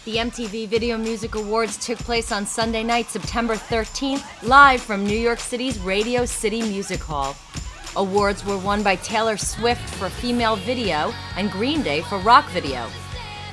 The 0.09 0.16
MTV 0.16 0.68
Video 0.68 0.96
Music 0.96 1.34
Awards 1.34 1.76
took 1.76 1.98
place 1.98 2.32
on 2.32 2.46
Sunday 2.46 2.82
night, 2.82 3.11
September 3.11 3.56
13th, 3.56 4.24
live 4.42 4.80
from 4.80 5.04
New 5.04 5.18
York 5.18 5.38
City's 5.38 5.78
Radio 5.80 6.24
City 6.24 6.62
Music 6.62 7.02
Hall. 7.02 7.36
Awards 7.94 8.42
were 8.42 8.56
won 8.56 8.82
by 8.82 8.96
Taylor 8.96 9.36
Swift 9.36 9.86
for 9.96 10.09
Female 10.09 10.56
Video 10.56 11.12
and 11.36 11.50
Green 11.50 11.82
Day 11.82 12.00
for 12.00 12.16
Rock 12.20 12.48
Video. 12.52 12.88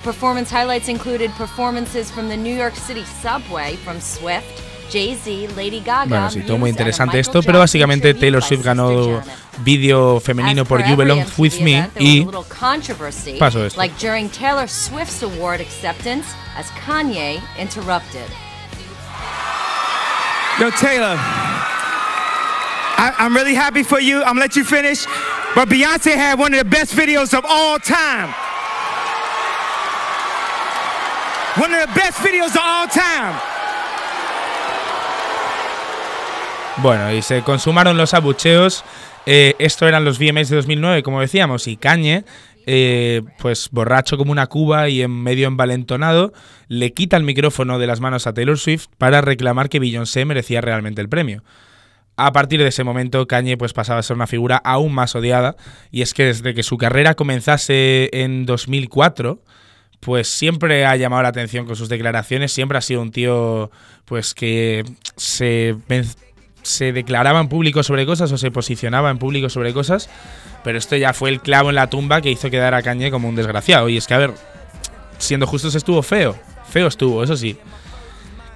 Performance 0.02 0.50
highlights 0.50 0.88
included 0.88 1.30
performances 1.32 2.10
from 2.10 2.30
the 2.30 2.38
New 2.38 2.56
York 2.56 2.76
City 2.76 3.04
subway 3.04 3.76
from 3.76 4.00
Swift, 4.00 4.64
Jay-Z, 4.92 5.56
Lady 5.56 5.82
Gaga, 5.82 6.06
Bueno, 6.06 6.32
sí, 6.32 6.42
todo 6.42 6.58
muy 6.58 6.70
interesante 6.70 7.20
esto, 7.20 7.42
pero 7.44 7.60
básicamente 7.60 8.14
Taylor 8.14 8.44
Swift 8.44 8.64
ganó 8.64 9.22
vídeo 9.60 10.20
femenino 10.20 10.66
por 10.66 10.84
You 10.86 10.96
Belong 10.96 11.26
With 11.38 11.60
Me 11.62 11.90
y 12.00 12.26
Pasó 13.40 13.66
esto. 13.66 13.80
like 13.80 13.96
during 14.00 14.30
Taylor 14.30 14.68
Swift's 14.68 15.24
award 15.24 15.62
acceptance 15.62 16.26
as 16.58 16.68
Kanye 16.86 17.40
interrupted. 17.58 18.26
Yo, 20.60 20.70
Taylor, 20.72 21.18
I, 22.98 23.14
I'm 23.20 23.36
really 23.36 23.56
happy 23.56 23.84
for 23.84 24.00
you. 24.00 24.20
I'm 24.20 24.36
gonna 24.36 24.42
let 24.42 24.56
you 24.56 24.64
finish. 24.64 25.06
But 25.54 25.68
Beyonce 25.70 26.16
had 26.16 26.40
one 26.40 26.54
of 26.54 26.60
the 26.60 26.66
best 26.70 26.94
videos 26.96 27.34
of 27.38 27.44
all 27.46 27.78
time. 27.78 28.34
One 31.58 31.74
of 31.74 31.82
the 31.88 31.94
best 31.94 32.20
videos 32.20 32.52
of 32.56 32.62
all 32.64 32.88
time. 32.88 33.36
Bueno, 36.78 37.14
y 37.14 37.22
se 37.22 37.42
consumaron 37.42 37.98
los 37.98 38.14
abucheos. 38.14 38.84
Eh, 39.26 39.56
esto 39.60 39.88
eran 39.88 40.04
los 40.04 40.20
VMAs 40.20 40.50
de 40.50 40.58
2009, 40.58 41.04
como 41.04 41.22
decíamos, 41.22 41.68
y 41.68 41.78
Kanye, 41.78 42.26
eh, 42.68 43.22
pues 43.40 43.70
borracho 43.72 44.18
como 44.18 44.32
una 44.32 44.48
cuba 44.48 44.90
y 44.90 45.02
en 45.02 45.12
medio 45.12 45.48
envalentonado, 45.48 46.34
le 46.68 46.94
quita 46.94 47.18
el 47.18 47.24
micrófono 47.24 47.80
de 47.80 47.88
las 47.88 48.02
manos 48.02 48.28
a 48.28 48.34
Taylor 48.34 48.58
Swift 48.58 48.88
para 48.98 49.22
reclamar 49.22 49.70
que 49.70 49.80
Beyoncé 49.80 50.26
merecía 50.26 50.62
realmente 50.62 51.02
el 51.02 51.10
premio. 51.10 51.44
A 52.18 52.32
partir 52.32 52.62
de 52.62 52.68
ese 52.68 52.84
momento, 52.84 53.26
Kanye 53.26 53.58
pues 53.58 53.74
pasaba 53.74 54.00
a 54.00 54.04
ser 54.04 54.16
una 54.16 54.28
figura 54.28 54.58
aún 54.58 54.94
más 54.94 55.16
odiada, 55.16 55.56
y 55.92 56.02
es 56.02 56.14
que 56.14 56.26
desde 56.26 56.54
que 56.54 56.64
su 56.64 56.78
carrera 56.78 57.16
comenzase 57.16 58.10
en 58.14 58.46
2004, 58.46 59.42
pues 60.02 60.28
siempre 60.28 60.86
ha 60.86 60.96
llamado 60.98 61.24
la 61.24 61.30
atención 61.30 61.66
con 61.66 61.76
sus 61.76 61.90
declaraciones, 61.90 62.52
siempre 62.52 62.78
ha 62.78 62.82
sido 62.82 63.02
un 63.02 63.12
tío 63.12 63.72
pues 64.06 64.34
que 64.34 64.86
se, 65.16 65.76
se 66.66 66.92
declaraba 66.92 67.40
en 67.40 67.48
público 67.48 67.84
sobre 67.84 68.06
cosas 68.06 68.32
o 68.32 68.38
se 68.38 68.50
posicionaba 68.50 69.12
en 69.12 69.20
público 69.20 69.50
sobre 69.50 69.72
cosas, 69.72 70.10
pero 70.64 70.80
esto 70.80 70.96
ya 70.96 71.14
fue 71.14 71.30
el 71.30 71.40
clavo 71.40 71.70
en 71.70 71.76
la 71.76 71.90
tumba 71.90 72.22
que 72.22 72.32
hizo 72.32 72.50
quedar 72.50 72.74
a 72.74 72.82
Kanye 72.82 73.12
como 73.12 73.30
un 73.30 73.36
desgraciado. 73.36 73.88
Y 73.88 73.98
es 73.98 74.08
que, 74.08 74.16
a 74.16 74.18
ver, 74.18 74.34
siendo 75.20 75.46
justos, 75.46 75.76
estuvo 75.76 76.02
feo, 76.02 76.36
feo 76.68 76.88
estuvo, 76.88 77.24
eso 77.24 77.38
sí. 77.38 77.56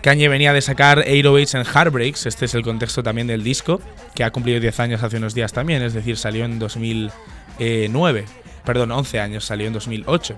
Kanye 0.02 0.28
venía 0.28 0.54
de 0.54 0.62
sacar 0.62 1.06
808s 1.06 1.56
and 1.56 1.68
Heartbreaks, 1.68 2.26
este 2.26 2.46
es 2.46 2.56
el 2.56 2.64
contexto 2.64 3.04
también 3.04 3.28
del 3.28 3.44
disco, 3.44 3.80
que 4.16 4.24
ha 4.24 4.32
cumplido 4.32 4.60
10 4.60 4.80
años 4.80 5.04
hace 5.04 5.18
unos 5.18 5.36
días 5.36 5.54
también, 5.54 5.84
es 5.84 5.94
decir, 5.94 6.18
salió 6.18 6.46
en 6.46 6.58
2009, 6.58 8.26
perdón, 8.66 8.92
11 8.92 9.20
años, 9.20 9.46
salió 9.46 9.68
en 9.68 9.74
2008. 9.74 10.36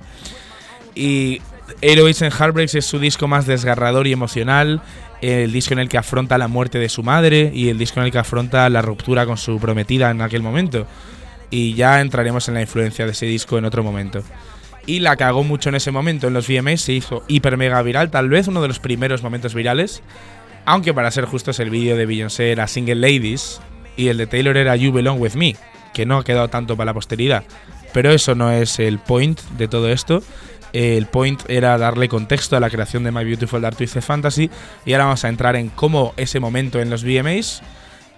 Y 0.96 1.42
808s 1.82 2.24
and 2.24 2.34
Heartbreaks 2.34 2.76
es 2.76 2.86
su 2.86 3.00
disco 3.00 3.30
más 3.30 3.46
desgarrador 3.46 4.08
y 4.08 4.12
emocional, 4.12 4.82
el 5.22 5.52
disco 5.52 5.74
en 5.74 5.80
el 5.80 5.90
que 5.90 5.98
afronta 5.98 6.38
la 6.38 6.48
muerte 6.48 6.80
de 6.80 6.90
su 6.90 7.04
madre 7.04 7.52
y 7.54 7.70
el 7.70 7.78
disco 7.78 8.00
en 8.00 8.08
el 8.08 8.12
que 8.12 8.18
afronta 8.18 8.70
la 8.70 8.82
ruptura 8.82 9.26
con 9.26 9.38
su 9.38 9.60
prometida 9.60 10.10
en 10.10 10.22
aquel 10.22 10.42
momento. 10.42 10.88
Y 11.50 11.74
ya 11.76 12.02
entraremos 12.02 12.48
en 12.48 12.56
la 12.56 12.62
influencia 12.62 13.06
de 13.06 13.12
ese 13.12 13.26
disco 13.26 13.58
en 13.58 13.66
otro 13.66 13.84
momento. 13.84 14.24
Y 14.86 15.00
la 15.00 15.16
cagó 15.16 15.44
mucho 15.44 15.70
en 15.70 15.76
ese 15.76 15.92
momento 15.92 16.28
en 16.28 16.34
los 16.34 16.48
VMAs, 16.48 16.82
se 16.82 16.94
hizo 16.94 17.24
hiper 17.28 17.56
mega 17.58 17.82
viral, 17.84 18.10
tal 18.10 18.30
vez 18.30 18.48
uno 18.48 18.62
de 18.62 18.68
los 18.68 18.80
primeros 18.80 19.22
momentos 19.22 19.54
virales. 19.54 20.02
Aunque 20.66 20.94
para 20.94 21.12
ser 21.12 21.26
justos, 21.26 21.60
el 21.60 21.70
vídeo 21.70 21.96
de 21.96 22.06
Beyoncé 22.06 22.52
era 22.52 22.68
Single 22.68 22.96
Ladies 22.96 23.62
y 23.96 24.08
el 24.08 24.18
de 24.18 24.28
Taylor 24.28 24.58
era 24.58 24.76
You 24.76 24.92
Belong 24.92 25.20
With 25.20 25.36
Me, 25.36 25.56
que 25.94 26.06
no 26.06 26.18
ha 26.18 26.24
quedado 26.24 26.48
tanto 26.48 26.76
para 26.76 26.88
la 26.88 26.94
posteridad. 26.94 27.44
Pero 27.94 28.12
eso 28.12 28.36
no 28.36 28.52
es 28.52 28.80
el 28.80 29.00
point 29.00 29.40
de 29.58 29.68
todo 29.68 29.90
esto. 29.90 30.24
El 30.74 31.06
point 31.08 31.42
era 31.50 31.78
darle 31.78 32.08
contexto 32.08 32.56
a 32.56 32.60
la 32.60 32.70
creación 32.70 33.04
de 33.04 33.12
My 33.12 33.24
Beautiful 33.24 33.62
Dark 33.62 33.78
Twisted 33.78 34.02
Fantasy. 34.02 34.50
Y 34.86 34.94
ahora 34.94 35.06
vamos 35.06 35.26
a 35.26 35.30
entrar 35.30 35.56
en 35.56 35.70
cómo 35.70 36.14
ese 36.18 36.40
momento 36.40 36.80
en 36.80 36.90
los 36.90 37.04
VMAs 37.04 37.62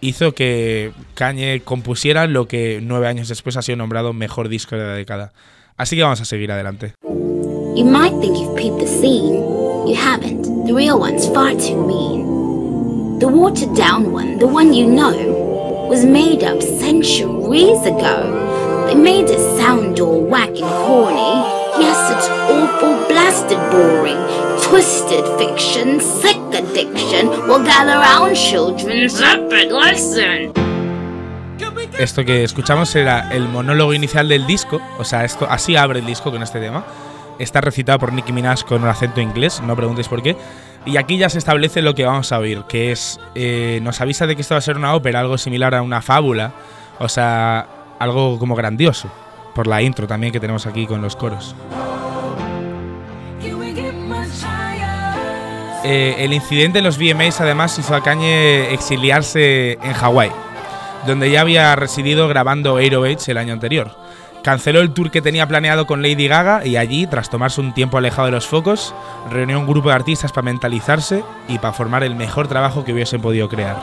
hizo 0.01 0.34
que 0.34 0.91
Kanye 1.16 1.62
compusiera 1.62 2.28
lo 2.28 2.47
que 2.47 2.80
nueve 2.84 3.08
años 3.08 3.28
después 3.28 3.58
ha 3.58 3.62
sido 3.62 3.78
nombrado 3.78 4.14
mejor 4.14 4.49
disco 4.49 4.76
de 4.76 4.84
la 4.86 4.93
década. 4.93 5.32
Así 5.78 5.95
que 5.95 6.04
vamos 6.04 6.22
a 6.22 6.26
seguir 6.26 6.51
adelante. 6.51 6.93
You 7.76 7.86
might 7.86 8.20
think 8.22 8.38
you've 8.38 8.56
peeped 8.56 8.80
the 8.80 8.88
scene. 8.88 9.34
You 9.88 9.95
haven't. 9.95 10.43
The 10.68 10.74
real 10.74 10.99
one's 10.99 11.28
far 11.28 11.56
too 11.56 11.88
mean. 11.88 13.20
The 13.20 13.28
watered 13.28 13.76
down 13.76 14.14
one, 14.14 14.38
the 14.38 14.45
one 14.45 14.74
you 14.74 14.86
know, 14.86 15.88
was 15.89 16.06
made 16.06 16.43
up 16.43 16.62
centuries 16.62 17.84
ago. 17.86 18.86
They 18.88 18.95
made 18.95 19.30
it 19.30 19.39
sound 19.58 19.99
all 19.99 20.22
whack 20.22 20.49
and 20.49 20.70
corny. 20.86 21.64
Yes, 21.80 22.12
it's 22.12 22.42
awful, 22.54 23.08
blasted 23.08 23.60
boring. 23.72 24.22
Twisted 24.62 25.26
fiction, 25.38 25.99
sick 25.99 26.38
addiction. 26.54 27.28
Well, 27.47 27.64
gather 27.64 27.97
round, 27.99 28.36
children, 28.36 29.10
separate 29.10 29.72
lesson. 29.72 30.54
Esto 31.97 32.26
que 32.26 32.43
escuchamos 32.43 32.95
era 32.95 33.30
el 33.32 33.47
monólogo 33.47 33.93
inicial 33.93 34.28
del 34.28 34.47
disco, 34.47 34.82
o 34.97 35.04
sea, 35.04 35.24
esto 35.26 35.47
así 35.49 35.76
abre 35.76 35.99
el 35.99 36.06
disco 36.06 36.32
con 36.32 36.41
este 36.41 36.60
tema. 36.60 36.84
Está 37.39 37.62
recitado 37.62 37.99
por 37.99 38.14
Nicki 38.14 38.32
Minaj 38.32 38.64
con 38.64 38.84
un 38.84 38.89
acento 38.89 39.22
inglés, 39.22 39.62
no 39.62 39.76
preguntéis 39.76 40.08
por 40.08 40.22
qué. 40.22 40.36
Y 40.86 40.97
aquí 40.97 41.18
ya 41.18 41.30
se 41.30 41.38
establece 41.38 41.82
lo 41.82 41.95
que 41.95 42.06
vamos 42.06 42.32
a 42.32 42.39
oír, 42.39 42.64
que 42.68 42.91
es 42.91 43.20
eh, 43.36 43.80
nos 43.82 44.01
avisa 44.01 44.28
de 44.28 44.36
que 44.36 44.41
esto 44.41 44.56
va 44.56 44.60
a 44.60 44.62
ser 44.62 44.76
una 44.76 44.95
ópera, 44.95 45.20
algo 45.20 45.38
similar 45.38 45.74
a 45.76 45.82
una 45.82 46.01
fábula, 46.01 46.51
o 46.99 47.08
sea, 47.08 47.68
algo 47.99 48.38
como 48.38 48.56
grandioso, 48.56 49.10
por 49.56 49.68
la 49.68 49.82
intro 49.82 50.08
también 50.08 50.34
que 50.34 50.39
tenemos 50.39 50.66
aquí 50.66 50.86
con 50.86 51.01
los 51.01 51.16
coros. 51.16 51.56
Eh, 55.84 56.15
el 56.19 56.34
incidente 56.34 56.79
en 56.79 56.86
los 56.86 56.97
VMAs 56.97 57.41
además 57.41 57.77
hizo 57.77 57.93
a 57.93 58.01
Kanye 58.01 58.73
exiliarse 58.73 59.73
en 59.73 59.93
Hawái, 59.93 60.31
donde 61.05 61.29
ya 61.29 61.41
había 61.41 61.75
residido 61.75 62.27
grabando 62.29 62.75
808 62.75 63.31
el 63.31 63.38
año 63.38 63.53
anterior. 63.53 63.91
Canceló 64.43 64.79
el 64.81 64.93
tour 64.93 65.11
que 65.11 65.21
tenía 65.21 65.47
planeado 65.47 65.86
con 65.86 66.01
Lady 66.01 66.27
Gaga 66.27 66.65
y 66.65 66.77
allí, 66.77 67.07
tras 67.07 67.29
tomarse 67.29 67.61
un 67.61 67.73
tiempo 67.73 67.97
alejado 67.97 68.25
de 68.25 68.31
los 68.31 68.47
focos, 68.47 68.93
reunió 69.29 69.59
un 69.59 69.67
grupo 69.67 69.89
de 69.89 69.95
artistas 69.95 70.31
para 70.31 70.45
mentalizarse 70.45 71.23
y 71.47 71.59
para 71.59 71.73
formar 71.73 72.03
el 72.03 72.15
mejor 72.15 72.47
trabajo 72.47 72.84
que 72.84 72.93
hubiesen 72.93 73.21
podido 73.21 73.47
crear. 73.47 73.77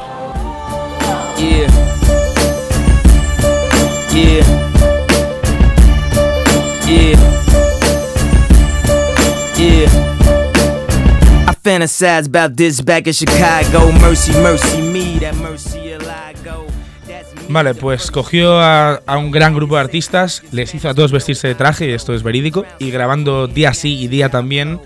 Vale, 17.48 17.74
pues 17.74 18.10
cogió 18.10 18.60
a, 18.60 18.94
a, 19.06 19.18
un 19.18 19.30
gran 19.30 19.54
grupo 19.54 19.74
de 19.74 19.80
artistas, 19.80 20.42
les 20.52 20.74
hizo 20.74 20.88
a 20.88 20.94
todos 20.94 21.10
vestirse 21.10 21.48
de 21.48 21.54
traje, 21.56 21.88
y 21.88 21.92
esto 21.92 22.14
es 22.14 22.22
verídico, 22.22 22.64
y 22.78 22.90
grabando 22.90 23.48
día 23.48 23.74
sí 23.74 23.98
y 23.98 24.08
día 24.08 24.28
también, 24.28 24.80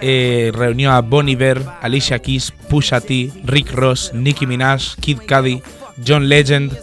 eh, 0.00 0.50
reunió 0.54 0.92
a 0.92 1.00
Bon 1.00 1.28
Iver, 1.28 1.62
Alicia 1.80 2.18
Keys, 2.18 2.52
Pusha 2.68 3.00
T, 3.00 3.30
Rick 3.44 3.72
Ross, 3.72 4.12
Nicki 4.14 4.46
Minaj, 4.46 4.96
Kid 5.00 5.18
Cudi, 5.28 5.62
John 6.06 6.28
Legend, 6.28 6.76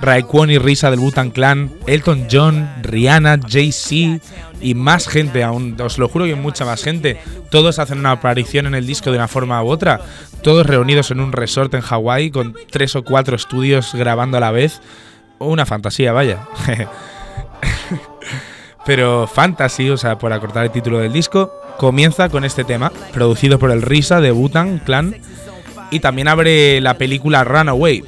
Raekwon 0.00 0.50
y 0.50 0.58
Risa 0.58 0.90
del 0.90 1.00
Butan 1.00 1.30
Clan, 1.30 1.70
Elton 1.86 2.26
John, 2.30 2.70
Rihanna, 2.82 3.40
Jay-Z 3.46 4.24
y 4.60 4.74
más 4.74 5.08
gente 5.08 5.42
aún, 5.42 5.76
os 5.80 5.98
lo 5.98 6.08
juro 6.08 6.24
que 6.24 6.34
mucha 6.34 6.64
más 6.64 6.82
gente. 6.82 7.20
Todos 7.50 7.78
hacen 7.78 7.98
una 7.98 8.12
aparición 8.12 8.66
en 8.66 8.74
el 8.74 8.86
disco 8.86 9.10
de 9.10 9.16
una 9.16 9.28
forma 9.28 9.62
u 9.62 9.68
otra, 9.68 10.00
todos 10.42 10.66
reunidos 10.66 11.10
en 11.10 11.20
un 11.20 11.32
resort 11.32 11.74
en 11.74 11.82
Hawái 11.82 12.30
con 12.30 12.54
tres 12.70 12.96
o 12.96 13.04
cuatro 13.04 13.36
estudios 13.36 13.94
grabando 13.94 14.36
a 14.38 14.40
la 14.40 14.50
vez. 14.50 14.80
Una 15.38 15.66
fantasía, 15.66 16.12
vaya. 16.12 16.46
Pero 18.86 19.26
Fantasy, 19.26 19.90
o 19.90 19.96
sea, 19.96 20.18
por 20.18 20.32
acortar 20.32 20.64
el 20.64 20.70
título 20.70 20.98
del 20.98 21.12
disco, 21.12 21.52
comienza 21.78 22.28
con 22.28 22.44
este 22.44 22.64
tema, 22.64 22.90
producido 23.12 23.58
por 23.58 23.70
el 23.70 23.82
Risa 23.82 24.20
de 24.20 24.30
Butan 24.30 24.78
Clan, 24.78 25.16
y 25.90 26.00
también 26.00 26.28
abre 26.28 26.80
la 26.80 26.94
película 26.94 27.44
Runaway, 27.44 28.04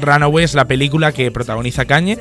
Runaway 0.00 0.44
es 0.44 0.54
la 0.54 0.66
película 0.66 1.12
que 1.12 1.30
protagoniza 1.30 1.84
Kanye, 1.84 2.18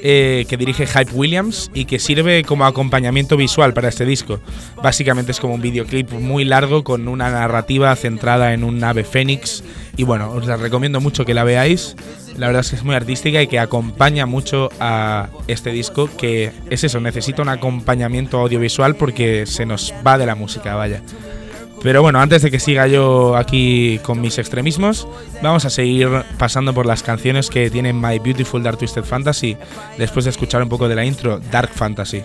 eh, 0.00 0.46
que 0.48 0.56
dirige 0.56 0.86
Hype 0.86 1.12
Williams 1.12 1.70
y 1.74 1.84
que 1.84 1.98
sirve 1.98 2.44
como 2.44 2.64
acompañamiento 2.64 3.36
visual 3.36 3.74
para 3.74 3.88
este 3.88 4.04
disco. 4.04 4.38
Básicamente 4.80 5.32
es 5.32 5.40
como 5.40 5.54
un 5.54 5.60
videoclip 5.60 6.12
muy 6.12 6.44
largo 6.44 6.84
con 6.84 7.08
una 7.08 7.30
narrativa 7.30 7.94
centrada 7.96 8.54
en 8.54 8.62
un 8.62 8.82
ave 8.84 9.02
fénix. 9.02 9.64
Y 9.96 10.04
bueno, 10.04 10.30
os 10.30 10.46
la 10.46 10.56
recomiendo 10.56 11.00
mucho 11.00 11.24
que 11.24 11.34
la 11.34 11.42
veáis. 11.42 11.96
La 12.36 12.46
verdad 12.46 12.60
es 12.60 12.70
que 12.70 12.76
es 12.76 12.84
muy 12.84 12.94
artística 12.94 13.42
y 13.42 13.48
que 13.48 13.58
acompaña 13.58 14.26
mucho 14.26 14.68
a 14.78 15.30
este 15.48 15.70
disco, 15.70 16.08
que 16.16 16.52
es 16.70 16.84
eso, 16.84 17.00
necesita 17.00 17.42
un 17.42 17.48
acompañamiento 17.48 18.38
audiovisual 18.38 18.94
porque 18.94 19.46
se 19.46 19.66
nos 19.66 19.92
va 20.06 20.16
de 20.16 20.26
la 20.26 20.36
música, 20.36 20.76
vaya. 20.76 21.02
Pero 21.82 22.02
bueno, 22.02 22.20
antes 22.20 22.42
de 22.42 22.50
que 22.50 22.58
siga 22.58 22.86
yo 22.86 23.36
aquí 23.36 24.00
con 24.02 24.20
mis 24.20 24.38
extremismos, 24.38 25.06
vamos 25.42 25.64
a 25.64 25.70
seguir 25.70 26.08
pasando 26.36 26.74
por 26.74 26.86
las 26.86 27.02
canciones 27.02 27.50
que 27.50 27.70
tienen 27.70 28.00
My 28.00 28.18
Beautiful 28.18 28.62
Dark 28.62 28.78
Twisted 28.78 29.04
Fantasy, 29.04 29.56
después 29.96 30.24
de 30.24 30.32
escuchar 30.32 30.62
un 30.62 30.68
poco 30.68 30.88
de 30.88 30.96
la 30.96 31.04
intro, 31.04 31.40
Dark 31.50 31.70
Fantasy. 31.72 32.22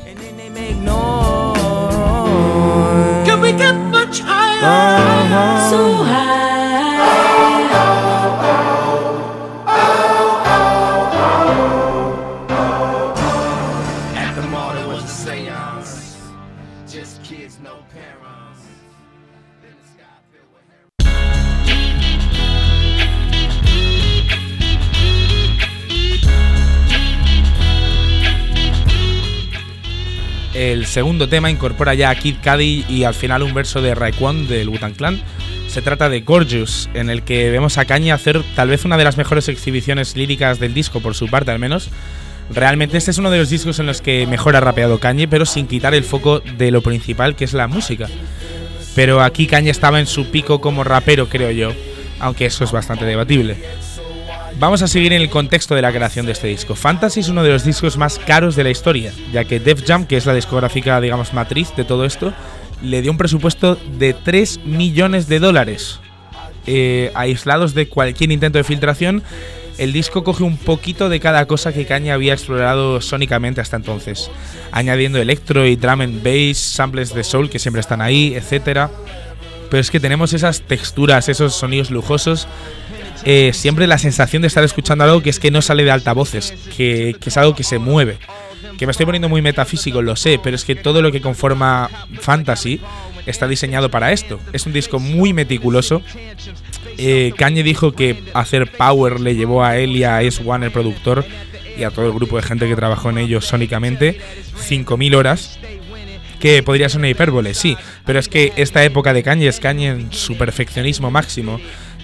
Segundo 30.94 31.28
tema 31.28 31.50
incorpora 31.50 31.96
ya 31.96 32.12
a 32.12 32.16
Kid 32.16 32.36
Cudi 32.44 32.86
y 32.88 33.04
al 33.04 33.16
final 33.16 33.42
un 33.42 33.56
verso 33.56 33.82
de 33.82 33.96
Raekwon 33.96 34.48
del 34.48 34.70
Wutan 34.70 34.94
Clan. 34.94 35.20
Se 35.68 35.82
trata 35.82 36.08
de 36.08 36.22
Gorgeous, 36.22 36.88
en 36.94 37.10
el 37.10 37.24
que 37.24 37.50
vemos 37.50 37.80
a 37.80 37.86
Kanye 37.86 38.12
hacer 38.12 38.44
tal 38.56 38.70
vez 38.70 38.86
una 38.86 38.96
de 38.96 39.04
las 39.04 39.18
mejores 39.18 39.48
exhibiciones 39.48 40.16
líricas 40.16 40.60
del 40.60 40.76
disco, 40.76 41.00
por 41.00 41.16
su 41.16 41.28
parte 41.32 41.50
al 41.50 41.58
menos. 41.58 41.90
Realmente 42.52 42.98
este 43.00 43.10
es 43.10 43.18
uno 43.18 43.32
de 43.32 43.40
los 43.40 43.50
discos 43.50 43.80
en 43.80 43.88
los 43.88 44.02
que 44.02 44.28
mejor 44.28 44.56
ha 44.56 44.60
rapeado 44.60 45.00
Kanye, 45.00 45.28
pero 45.28 45.48
sin 45.48 45.66
quitar 45.66 45.96
el 45.96 46.04
foco 46.04 46.42
de 46.42 46.70
lo 46.70 46.84
principal 46.84 47.36
que 47.36 47.46
es 47.46 47.54
la 47.54 47.68
música. 47.68 48.08
Pero 48.94 49.24
aquí 49.24 49.48
Kanye 49.48 49.72
estaba 49.72 50.00
en 50.00 50.06
su 50.06 50.30
pico 50.30 50.62
como 50.62 50.84
rapero, 50.84 51.28
creo 51.28 51.50
yo, 51.50 51.72
aunque 52.20 52.46
eso 52.46 52.66
es 52.66 52.72
bastante 52.72 53.06
debatible. 53.06 53.58
Vamos 54.60 54.82
a 54.82 54.88
seguir 54.88 55.12
en 55.14 55.22
el 55.22 55.30
contexto 55.30 55.76
de 55.76 55.82
la 55.82 55.92
creación 55.92 56.26
de 56.26 56.32
este 56.32 56.48
disco. 56.48 56.76
Fantasy 56.76 57.22
es 57.22 57.30
uno 57.30 57.44
de 57.44 57.50
los 57.50 57.66
discos 57.66 57.98
más 57.98 58.20
caros 58.20 58.56
de 58.56 58.64
la 58.64 58.70
historia, 58.70 59.12
ya 59.32 59.44
que 59.44 59.60
Def 59.60 59.84
Jam, 59.86 60.06
que 60.06 60.16
es 60.16 60.26
la 60.26 60.34
discográfica, 60.34 61.02
digamos, 61.02 61.34
matriz 61.34 61.76
de 61.76 61.84
todo 61.84 62.06
esto, 62.06 62.34
le 62.82 63.02
dio 63.02 63.12
un 63.12 63.18
presupuesto 63.18 63.78
de 63.98 64.14
3 64.14 64.62
millones 64.66 65.28
de 65.28 65.40
dólares. 65.40 66.00
Eh, 66.66 67.12
aislados 67.14 67.74
de 67.74 67.90
cualquier 67.90 68.32
intento 68.32 68.58
de 68.58 68.64
filtración, 68.64 69.24
el 69.78 69.92
disco 69.92 70.24
coge 70.24 70.44
un 70.44 70.58
poquito 70.58 71.10
de 71.10 71.20
cada 71.20 71.46
cosa 71.46 71.74
que 71.74 71.86
Kanye 71.86 72.12
había 72.12 72.34
explorado 72.34 73.02
sónicamente 73.02 73.60
hasta 73.60 73.76
entonces, 73.76 74.30
añadiendo 74.72 75.20
electro 75.20 75.66
y 75.66 75.76
drum 75.76 76.02
and 76.02 76.24
bass, 76.24 76.58
samples 76.58 77.14
de 77.14 77.24
soul 77.24 77.50
que 77.50 77.60
siempre 77.60 77.82
están 77.82 78.02
ahí, 78.02 78.36
etc. 78.36 78.88
Pero 79.70 79.82
es 79.82 79.90
que 79.90 80.00
tenemos 80.00 80.32
esas 80.34 80.62
texturas, 80.62 81.28
esos 81.28 81.56
sonidos 81.56 81.90
lujosos 81.90 82.48
eh, 83.26 83.52
siempre 83.54 83.88
la 83.88 83.98
sensación 83.98 84.42
de 84.42 84.48
estar 84.48 84.64
escuchando 84.64 85.04
algo 85.04 85.22
que 85.22 85.30
es 85.30 85.40
que 85.40 85.52
no 85.52 85.62
sale 85.62 85.84
de 85.84 85.92
altavoces, 85.92 86.54
que, 86.76 87.16
es 87.24 87.38
algo 87.38 87.56
que 87.56 87.64
se 87.64 87.80
mueve. 87.80 88.18
Que 88.78 88.86
me 88.86 88.92
estoy 88.92 89.06
poniendo 89.06 89.30
muy 89.30 89.42
metafísico, 89.42 90.02
lo 90.02 90.16
sé, 90.16 90.40
pero 90.44 90.56
es 90.56 90.66
que 90.66 90.76
todo 90.76 91.02
lo 91.02 91.12
que 91.12 91.22
conforma 91.22 91.90
Fantasy 92.20 92.82
está 93.26 93.48
diseñado 93.48 93.90
para 93.90 94.12
esto. 94.12 94.40
Es 94.52 94.66
un 94.66 94.74
disco 94.74 95.00
muy 95.00 95.32
meticuloso. 95.32 96.02
Eh, 96.98 97.34
Kanye 97.38 97.64
dijo 97.64 97.94
que 97.94 98.22
hacer 98.34 98.72
Power 98.72 99.20
le 99.20 99.36
llevó 99.36 99.64
a 99.64 99.78
él 99.78 99.96
y 99.96 100.04
a 100.04 100.22
S1, 100.22 100.64
el 100.66 100.72
productor, 100.72 101.26
y 101.78 101.84
a 101.84 101.92
todo 101.92 102.08
el 102.08 102.14
grupo 102.14 102.36
de 102.36 102.44
gente 102.44 102.68
que 102.68 102.76
trabajó 102.76 103.10
en 103.10 103.20
ello 103.20 103.42
sónicamente, 103.42 104.20
5.000 104.70 105.16
horas. 105.16 105.60
Que 106.40 106.62
podría 106.62 106.90
ser 106.90 107.00
una 107.00 107.08
hipérbole, 107.08 107.54
sí, 107.54 107.78
pero 108.06 108.20
es 108.20 108.28
que 108.28 108.52
esta 108.58 108.84
época 108.84 109.14
de 109.14 109.24
Kanye 109.24 109.48
es 109.48 109.62
Kanye 109.62 109.88
en 109.88 110.12
su 110.12 110.36
perfeccionismo 110.36 111.10
máximo 111.10 111.62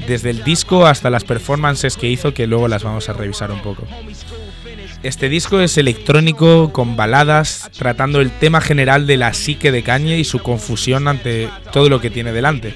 desde 0.07 0.29
el 0.29 0.43
disco 0.43 0.85
hasta 0.85 1.09
las 1.09 1.23
performances 1.23 1.97
que 1.97 2.07
hizo, 2.07 2.33
que 2.33 2.47
luego 2.47 2.67
las 2.67 2.83
vamos 2.83 3.09
a 3.09 3.13
revisar 3.13 3.51
un 3.51 3.61
poco. 3.61 3.83
Este 5.01 5.29
disco 5.29 5.61
es 5.61 5.77
electrónico, 5.77 6.73
con 6.73 6.97
baladas, 6.97 7.69
tratando 7.77 8.19
el 8.19 8.31
tema 8.31 8.59
general 8.59 9.07
de 9.07 9.17
la 9.17 9.33
psique 9.33 9.71
de 9.71 9.81
Kanye 9.81 10.17
y 10.17 10.25
su 10.25 10.39
confusión 10.39 11.07
ante 11.07 11.49
todo 11.71 11.87
lo 11.87 12.01
que 12.01 12.09
tiene 12.09 12.33
delante. 12.33 12.75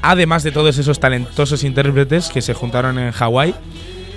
Además 0.00 0.42
de 0.42 0.50
todos 0.50 0.78
esos 0.78 0.98
talentosos 0.98 1.62
intérpretes 1.62 2.30
que 2.30 2.42
se 2.42 2.54
juntaron 2.54 2.98
en 2.98 3.12
Hawái, 3.12 3.54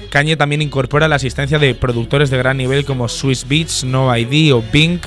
Kanye 0.10 0.38
también 0.38 0.62
incorpora 0.62 1.10
la 1.10 1.18
asistencia 1.18 1.60
de 1.60 1.76
productores 1.76 2.30
de 2.30 2.38
gran 2.38 2.56
nivel 2.56 2.86
como 2.86 3.10
Swiss 3.10 3.46
Beats, 3.48 3.84
No 3.84 4.16
ID 4.16 4.54
o 4.56 4.64
Bink, 4.72 5.06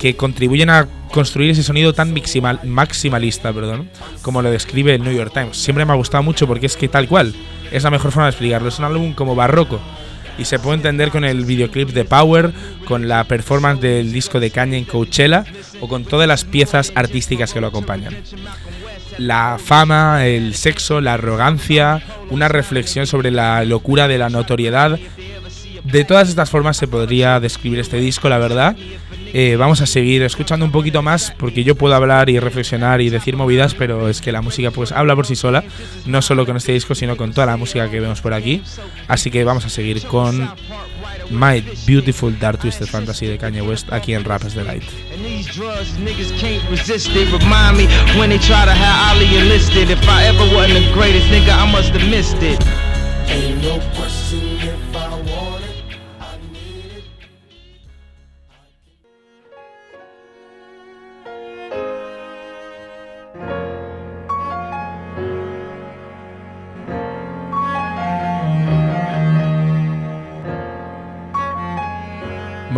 que 0.00 0.16
contribuyen 0.16 0.70
a 0.70 0.88
construir 1.18 1.50
ese 1.50 1.64
sonido 1.64 1.92
tan 1.92 2.14
maximalista, 2.62 3.52
perdón, 3.52 3.90
como 4.22 4.40
lo 4.40 4.52
describe 4.52 4.94
el 4.94 5.02
New 5.02 5.12
York 5.12 5.32
Times. 5.34 5.56
Siempre 5.56 5.84
me 5.84 5.90
ha 5.90 5.96
gustado 5.96 6.22
mucho 6.22 6.46
porque 6.46 6.66
es 6.66 6.76
que 6.76 6.86
tal 6.86 7.08
cual, 7.08 7.34
es 7.72 7.82
la 7.82 7.90
mejor 7.90 8.12
forma 8.12 8.26
de 8.26 8.30
explicarlo. 8.30 8.68
Es 8.68 8.78
un 8.78 8.84
álbum 8.84 9.14
como 9.14 9.34
barroco 9.34 9.80
y 10.38 10.44
se 10.44 10.60
puede 10.60 10.76
entender 10.76 11.10
con 11.10 11.24
el 11.24 11.44
videoclip 11.44 11.88
de 11.88 12.04
Power, 12.04 12.52
con 12.84 13.08
la 13.08 13.24
performance 13.24 13.80
del 13.80 14.12
disco 14.12 14.38
de 14.38 14.52
Kanye 14.52 14.78
en 14.78 14.84
Coachella 14.84 15.44
o 15.80 15.88
con 15.88 16.04
todas 16.04 16.28
las 16.28 16.44
piezas 16.44 16.92
artísticas 16.94 17.52
que 17.52 17.60
lo 17.60 17.66
acompañan. 17.66 18.14
La 19.18 19.58
fama, 19.58 20.24
el 20.24 20.54
sexo, 20.54 21.00
la 21.00 21.14
arrogancia, 21.14 22.00
una 22.30 22.46
reflexión 22.46 23.08
sobre 23.08 23.32
la 23.32 23.64
locura 23.64 24.06
de 24.06 24.18
la 24.18 24.30
notoriedad. 24.30 25.00
De 25.90 26.04
todas 26.04 26.28
estas 26.28 26.50
formas 26.50 26.76
se 26.76 26.86
podría 26.86 27.40
describir 27.40 27.78
este 27.78 27.96
disco, 27.96 28.28
la 28.28 28.36
verdad. 28.36 28.76
Eh, 29.32 29.56
vamos 29.56 29.80
a 29.80 29.86
seguir 29.86 30.22
escuchando 30.22 30.66
un 30.66 30.72
poquito 30.72 31.00
más 31.00 31.32
porque 31.38 31.64
yo 31.64 31.76
puedo 31.76 31.94
hablar 31.94 32.28
y 32.28 32.38
reflexionar 32.38 33.00
y 33.00 33.08
decir 33.08 33.36
movidas, 33.36 33.74
pero 33.74 34.08
es 34.08 34.20
que 34.20 34.30
la 34.30 34.42
música 34.42 34.70
pues 34.70 34.92
habla 34.92 35.16
por 35.16 35.26
sí 35.26 35.34
sola, 35.34 35.64
no 36.04 36.20
solo 36.20 36.44
con 36.44 36.58
este 36.58 36.72
disco, 36.72 36.94
sino 36.94 37.16
con 37.16 37.32
toda 37.32 37.46
la 37.46 37.56
música 37.56 37.90
que 37.90 38.00
vemos 38.00 38.20
por 38.20 38.34
aquí. 38.34 38.62
Así 39.06 39.30
que 39.30 39.44
vamos 39.44 39.64
a 39.64 39.70
seguir 39.70 40.02
con 40.02 40.50
My 41.30 41.64
Beautiful 41.86 42.38
Dark 42.38 42.58
Twisted 42.58 42.86
Fantasy 42.86 43.26
de 43.26 43.38
Kanye 43.38 43.62
West 43.62 43.90
aquí 43.90 44.12
en 44.12 44.24
Raps 44.24 44.52
the 44.52 44.64
Light. 44.64 44.84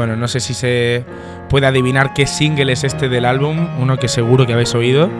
Bueno, 0.00 0.16
no 0.16 0.28
sé 0.28 0.40
si 0.40 0.54
se 0.54 1.04
puede 1.50 1.66
adivinar 1.66 2.14
qué 2.14 2.26
single 2.26 2.72
es 2.72 2.84
este 2.84 3.10
del 3.10 3.26
álbum, 3.26 3.68
uno 3.78 3.98
que 3.98 4.08
seguro 4.08 4.46
que 4.46 4.54
habéis 4.54 4.74
oído. 4.74 5.10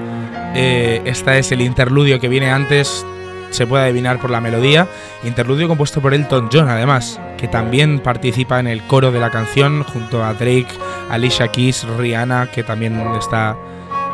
Eh, 0.54 1.02
esta 1.04 1.36
es 1.36 1.52
el 1.52 1.60
interludio 1.60 2.18
que 2.18 2.28
viene 2.28 2.50
antes, 2.50 3.04
se 3.50 3.66
puede 3.66 3.84
adivinar 3.84 4.18
por 4.18 4.30
la 4.30 4.40
melodía. 4.40 4.88
Interludio 5.22 5.68
compuesto 5.68 6.00
por 6.00 6.14
Elton 6.14 6.48
John, 6.50 6.70
además, 6.70 7.20
que 7.36 7.46
también 7.46 7.98
participa 7.98 8.58
en 8.58 8.68
el 8.68 8.82
coro 8.86 9.12
de 9.12 9.20
la 9.20 9.28
canción 9.28 9.82
junto 9.82 10.24
a 10.24 10.32
Drake, 10.32 10.68
Alicia 11.10 11.48
Keys, 11.48 11.86
Rihanna, 11.98 12.50
que 12.50 12.62
también 12.62 12.98
está, 13.18 13.58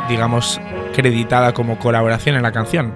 digamos, 0.08 0.60
creditada 0.96 1.54
como 1.54 1.78
colaboración 1.78 2.34
en 2.34 2.42
la 2.42 2.50
canción. 2.50 2.92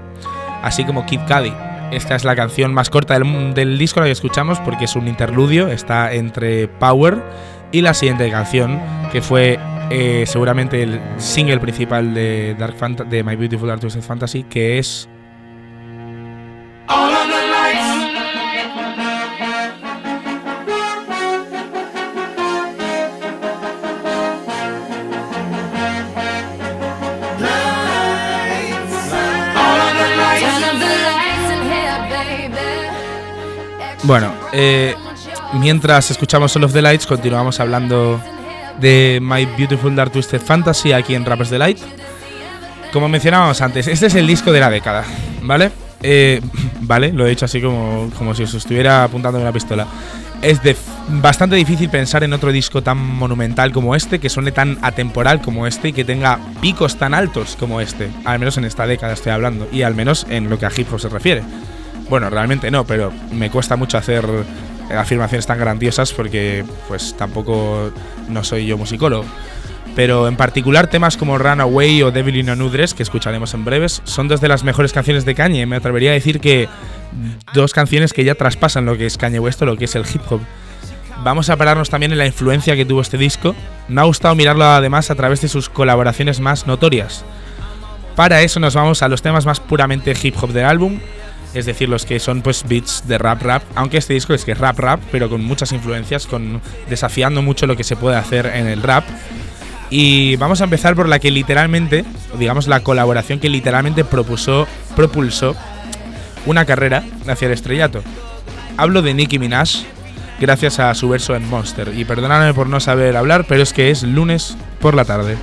Así 0.61 0.83
como 0.83 1.07
Kid 1.07 1.21
Cudi. 1.21 1.55
Esta 1.93 2.15
es 2.15 2.25
la 2.25 2.37
canción 2.37 2.73
más 2.73 2.89
corta 2.89 3.15
del, 3.15 3.53
del 3.53 3.77
disco 3.77 3.99
la 3.99 4.07
que 4.07 4.13
escuchamos 4.13 4.61
porque 4.61 4.85
es 4.85 4.95
un 4.95 5.09
interludio, 5.09 5.67
está 5.67 6.13
entre 6.13 6.69
Power 6.69 7.21
y 7.73 7.81
la 7.81 7.95
siguiente 7.95 8.31
canción, 8.31 8.81
que 9.13 9.23
fue 9.23 9.59
eh, 9.91 10.25
seguramente 10.27 10.83
el 10.83 11.01
single 11.19 11.59
principal 11.59 12.15
de, 12.15 12.55
Dark 12.59 12.77
de 13.09 13.25
My 13.25 13.37
Beautiful 13.37 13.69
Dark 13.69 13.81
Twisted 13.81 14.03
Fantasy, 14.03 14.45
que 14.45 14.79
es. 14.79 15.09
Bueno, 34.03 34.33
eh, 34.53 34.97
mientras 35.55 36.11
escuchamos 36.11 36.55
All 36.57 36.65
of 36.65 36.73
the 36.73 36.83
Lights, 36.83 37.07
continuamos 37.07 37.61
hablando 37.61 38.21
de 38.81 39.19
My 39.23 39.47
Beautiful 39.57 39.95
Dark 39.95 40.13
Twisted 40.13 40.41
Fantasy 40.41 40.93
aquí 40.93 41.15
en 41.15 41.25
Rappers 41.25 41.51
Delight. 41.51 41.79
Como 42.93 43.09
mencionábamos 43.09 43.61
antes, 43.61 43.87
este 43.87 44.07
es 44.07 44.15
el 44.15 44.27
disco 44.27 44.53
de 44.53 44.61
la 44.61 44.71
década, 44.71 45.05
¿vale? 45.43 45.71
Eh, 46.03 46.41
vale, 46.81 47.13
lo 47.13 47.27
he 47.27 47.31
dicho 47.31 47.45
así 47.45 47.61
como, 47.61 48.11
como 48.17 48.35
si 48.35 48.43
os 48.43 48.55
estuviera 48.55 49.05
apuntando 49.05 49.41
una 49.41 49.53
pistola. 49.53 49.87
Es 50.43 50.63
de 50.63 50.75
bastante 51.09 51.57
difícil 51.57 51.91
pensar 51.91 52.25
en 52.25 52.33
otro 52.33 52.51
disco 52.51 52.83
tan 52.83 52.99
monumental 52.99 53.73
como 53.73 53.95
este, 53.95 54.19
que 54.19 54.31
suene 54.31 54.53
tan 54.53 54.79
atemporal 54.81 55.43
como 55.43 55.67
este 55.67 55.89
y 55.89 55.93
que 55.93 56.05
tenga 56.05 56.39
picos 56.61 56.97
tan 56.97 57.13
altos 57.13 57.57
como 57.59 57.81
este. 57.81 58.09
Al 58.25 58.39
menos 58.39 58.57
en 58.57 58.65
esta 58.65 58.87
década 58.87 59.13
estoy 59.13 59.33
hablando, 59.33 59.69
y 59.71 59.83
al 59.83 59.95
menos 59.95 60.27
en 60.31 60.49
lo 60.49 60.59
que 60.59 60.67
a 60.67 60.73
hip 60.75 60.93
hop 60.93 61.01
se 61.01 61.09
refiere. 61.09 61.43
Bueno, 62.09 62.31
realmente 62.31 62.71
no, 62.71 62.85
pero 62.85 63.13
me 63.33 63.51
cuesta 63.51 63.77
mucho 63.77 63.99
hacer 63.99 64.25
afirmaciones 64.97 65.47
tan 65.47 65.59
grandiosas 65.59 66.13
porque 66.13 66.65
pues 66.89 67.17
tampoco 67.17 67.93
no 68.29 68.45
soy 68.45 68.67
yo 68.67 68.77
musicólogo. 68.79 69.25
Pero 69.97 70.29
en 70.29 70.37
particular 70.37 70.87
temas 70.87 71.17
como 71.17 71.37
Runaway 71.37 72.03
o 72.03 72.11
Devil 72.11 72.37
in 72.37 72.51
a 72.51 72.57
New 72.57 72.69
Dress, 72.69 72.95
que 72.95 73.03
escucharemos 73.03 73.55
en 73.55 73.65
breves, 73.65 74.03
son 74.05 74.29
dos 74.29 74.41
de 74.41 74.49
las 74.49 74.63
mejores 74.63 74.93
canciones 74.93 75.25
de 75.25 75.35
Kanye. 75.35 75.67
Me 75.67 75.77
atrevería 75.77 76.11
a 76.11 76.15
decir 76.15 76.41
que 76.41 76.69
dos 77.55 77.73
canciones 77.73 78.13
que 78.13 78.25
ya 78.25 78.35
traspasan 78.35 78.87
lo 78.87 78.97
que 78.97 79.07
es 79.07 79.19
Kanye 79.19 79.41
West 79.41 79.61
o 79.63 79.67
lo 79.67 79.77
que 79.77 79.87
es 79.87 79.95
el 79.97 80.05
hip 80.07 80.23
hop. 80.31 80.41
Vamos 81.23 81.51
a 81.51 81.57
pararnos 81.57 81.91
también 81.91 82.13
en 82.13 82.19
la 82.19 82.27
influencia 82.27 82.77
que 82.77 82.87
tuvo 82.87 83.03
este 83.03 83.19
disco. 83.19 83.55
Me 83.89 84.01
ha 84.01 84.05
gustado 84.05 84.35
mirarlo 84.35 84.65
además 84.65 85.11
a 85.11 85.17
través 85.17 85.41
de 85.43 85.49
sus 85.49 85.69
colaboraciones 85.69 86.41
más 86.41 86.67
notorias. 86.67 87.25
Para 88.17 88.43
eso 88.43 88.61
nos 88.61 88.75
vamos 88.75 89.03
a 89.03 89.09
los 89.09 89.23
temas 89.23 89.45
más 89.45 89.61
puramente 89.61 90.15
hip 90.23 90.35
hop 90.41 90.53
del 90.53 90.65
álbum, 90.65 90.99
es 91.55 91.67
decir, 91.67 91.89
los 91.89 92.05
que 92.05 92.21
son 92.21 92.43
pues 92.43 92.65
beats 92.69 93.07
de 93.07 93.19
rap 93.19 93.43
rap, 93.43 93.63
aunque 93.75 93.99
este 93.99 94.15
disco 94.15 94.35
es 94.35 94.45
que 94.45 94.53
es 94.53 94.59
rap 94.59 94.79
rap, 94.79 95.01
pero 95.11 95.29
con 95.29 95.45
muchas 95.45 95.73
influencias, 95.73 96.27
con 96.27 96.61
desafiando 96.89 97.43
mucho 97.43 97.67
lo 97.67 97.77
que 97.77 97.85
se 97.85 97.97
puede 97.97 98.17
hacer 98.17 98.47
en 98.47 98.67
el 98.67 98.83
rap. 98.83 99.05
Y 99.91 100.37
vamos 100.37 100.61
a 100.61 100.65
empezar 100.65 100.95
por 100.95 101.09
la 101.09 101.19
que 101.19 101.33
literalmente, 101.33 102.05
digamos 102.39 102.69
la 102.69 102.81
colaboración 102.81 103.41
que 103.41 103.49
literalmente 103.49 104.05
propuso, 104.05 104.69
propulsó 104.95 105.57
una 106.47 106.65
carrera 106.65 107.03
hacia 107.27 107.47
el 107.47 107.53
estrellato. 107.53 108.03
Hablo 108.77 109.03
de 109.03 109.15
Nicki 109.15 109.41
Minaj, 109.41 109.71
gracias 110.41 110.79
a 110.79 110.95
su 110.95 111.09
verso 111.09 111.35
en 111.35 111.49
Monster. 111.49 111.93
Y 111.97 112.05
perdóname 112.05 112.55
por 112.55 112.69
no 112.69 112.79
saber 112.79 113.17
hablar, 113.17 113.45
pero 113.49 113.63
es 113.63 113.73
que 113.73 113.91
es 113.91 114.05
lunes 114.05 114.57
por 114.81 114.95
la 114.95 115.05
tarde. 115.05 115.37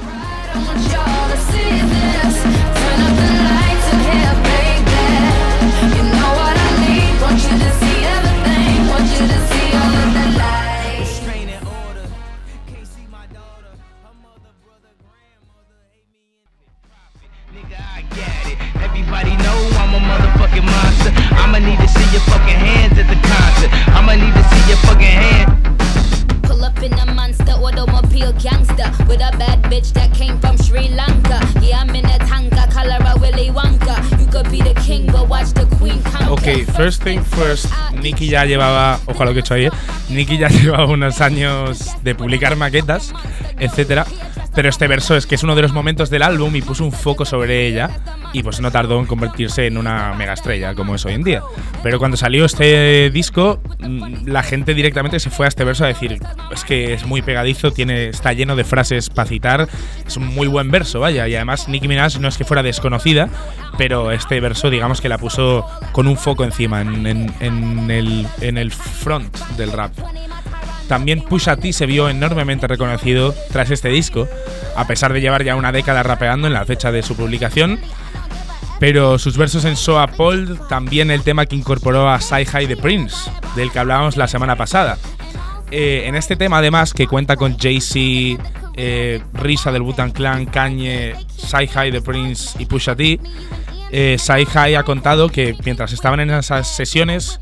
Automobile 28.18 28.41
gangster 28.41 29.05
with 29.05 29.22
a 29.22 29.36
bad 29.38 29.61
bitch 29.63 29.93
that 29.93 30.13
came 30.13 30.39
from 30.39 30.57
Sri 30.57 30.89
Lanka. 30.89 31.39
Yeah, 31.61 31.82
I'm 31.82 31.89
in 31.95 32.05
a 32.05 32.18
tanka, 32.20 32.68
color 32.72 32.97
Ok, 36.30 36.66
first 36.76 37.03
thing 37.03 37.20
first, 37.22 37.72
Nicky 38.01 38.30
ya 38.30 38.45
llevaba, 38.45 38.99
ojo 39.05 39.24
a 39.24 39.26
lo 39.26 39.32
que 39.32 39.39
he 39.39 39.41
hecho 39.41 39.53
ahí, 39.53 39.66
¿eh? 39.66 39.72
Nicky 40.10 40.38
ya 40.38 40.47
llevaba 40.49 40.86
unos 40.86 41.22
años 41.22 41.95
de 42.03 42.16
publicar 42.16 42.55
maquetas, 42.55 43.14
etcétera. 43.60 44.05
Pero 44.58 44.70
este 44.70 44.88
verso 44.88 45.16
es 45.16 45.28
que 45.28 45.36
es 45.36 45.43
uno 45.43 45.53
de 45.53 45.62
los 45.62 45.72
momentos 45.72 46.10
del 46.10 46.24
álbum 46.24 46.55
y 46.55 46.64
puso 46.64 46.84
un 46.84 46.91
foco 46.91 47.26
sobre 47.26 47.68
ella 47.68 47.91
y 48.34 48.41
pues 48.41 48.60
no 48.60 48.72
tardó 48.72 48.99
en 48.99 49.05
convertirse 49.05 49.68
en 49.68 49.78
una 49.78 50.16
mega 50.16 50.34
estrella 50.34 50.74
como 50.74 50.95
es 50.95 51.05
hoy 51.05 51.14
en 51.14 51.22
día. 51.22 51.43
Pero 51.84 51.99
cuando 51.99 52.18
salió 52.18 52.43
este 52.43 53.12
disco, 53.12 53.62
mm, 53.78 54.28
la 54.28 54.41
gente 54.41 54.74
directamente 54.74 55.20
se 55.20 55.30
fue 55.30 55.45
a 55.45 55.49
este 55.49 55.64
verso 55.64 55.84
a 55.86 55.88
decir, 55.89 56.20
es 56.51 56.64
que 56.64 56.93
es 56.95 57.05
muy 57.05 57.22
pegadizo, 57.22 57.70
tiene, 57.70 58.08
está 58.08 58.34
lleno 58.34 58.55
de 58.55 58.64
frases 58.64 59.12
para 59.12 59.30
citar, 59.30 59.70
es 60.08 60.18
un 60.18 60.26
muy 60.26 60.47
buen 60.47 60.72
verso, 60.72 61.01
vaya. 61.01 61.28
Y 61.28 61.36
además 61.36 61.68
Nicki 61.70 61.88
Minaj 61.88 62.18
no 62.20 62.28
es 62.28 62.36
que 62.36 62.43
fuera 62.43 62.64
desconocida, 62.64 63.30
pero 63.78 64.11
este 64.11 64.39
verso 64.39 64.69
digamos 64.69 65.01
que 65.01 65.09
la 65.09 65.17
puso 65.17 65.65
con 65.91 66.07
un 66.07 66.17
foco 66.17 66.43
encima, 66.43 66.82
en, 66.82 67.89
el, 67.89 68.71
front 68.71 69.36
del 69.57 69.71
rap. 69.71 69.91
También 70.88 71.21
Pusha 71.21 71.57
T 71.57 71.73
se 71.73 71.86
vio 71.86 72.09
enormemente 72.09 72.67
reconocido 72.67 73.36
tras 73.51 73.71
este 73.71 73.89
disco, 73.89 74.28
a 74.75 74.88
pesar 74.88 75.13
de 75.13 75.21
llevar 75.21 75.43
ya 75.43 75.55
una 75.55 75.71
década 75.71 76.01
rapeando 76.03 76.47
en 76.47 76.53
la 76.53 76.65
fecha 76.65 76.91
de 76.91 77.03
su 77.03 77.15
publicación. 77.15 77.80
Pero 78.80 79.17
sus 79.17 79.38
versos 79.38 79.65
en 79.65 79.75
So 79.75 79.99
Appalled, 79.99 80.55
también 80.69 81.09
el 81.09 81.23
tema 81.23 81.47
que 81.47 81.55
incorporó 81.55 82.09
a 82.09 82.21
Sci 82.21 82.45
High 82.45 82.67
de 82.67 82.78
Prince, 82.78 83.30
del 83.55 83.71
que 83.71 83.80
hablábamos 83.80 84.17
la 84.17 84.28
semana 84.28 84.55
pasada. 84.55 84.97
Eh, 85.72 86.03
en 86.05 86.15
este 86.15 86.36
tema, 86.36 86.59
además, 86.59 86.93
que 86.93 87.07
cuenta 87.07 87.36
con 87.36 87.57
Jay-Z, 87.57 88.41
eh, 88.76 89.22
Risa 89.34 89.72
del 89.72 89.82
Butan 89.82 90.11
Clan, 90.11 90.45
Kanye, 90.45 91.15
Sci 91.36 91.68
High 91.68 91.91
de 91.91 92.01
Prince 92.01 92.55
y 92.57 92.65
Pusha 92.65 92.95
T, 92.95 93.20
eh, 93.91 94.18
High 94.20 94.76
ha 94.76 94.84
contado 94.84 95.30
que 95.30 95.55
mientras 95.63 95.93
estaban 95.93 96.20
en 96.20 96.30
esas 96.30 96.68
sesiones, 96.68 97.39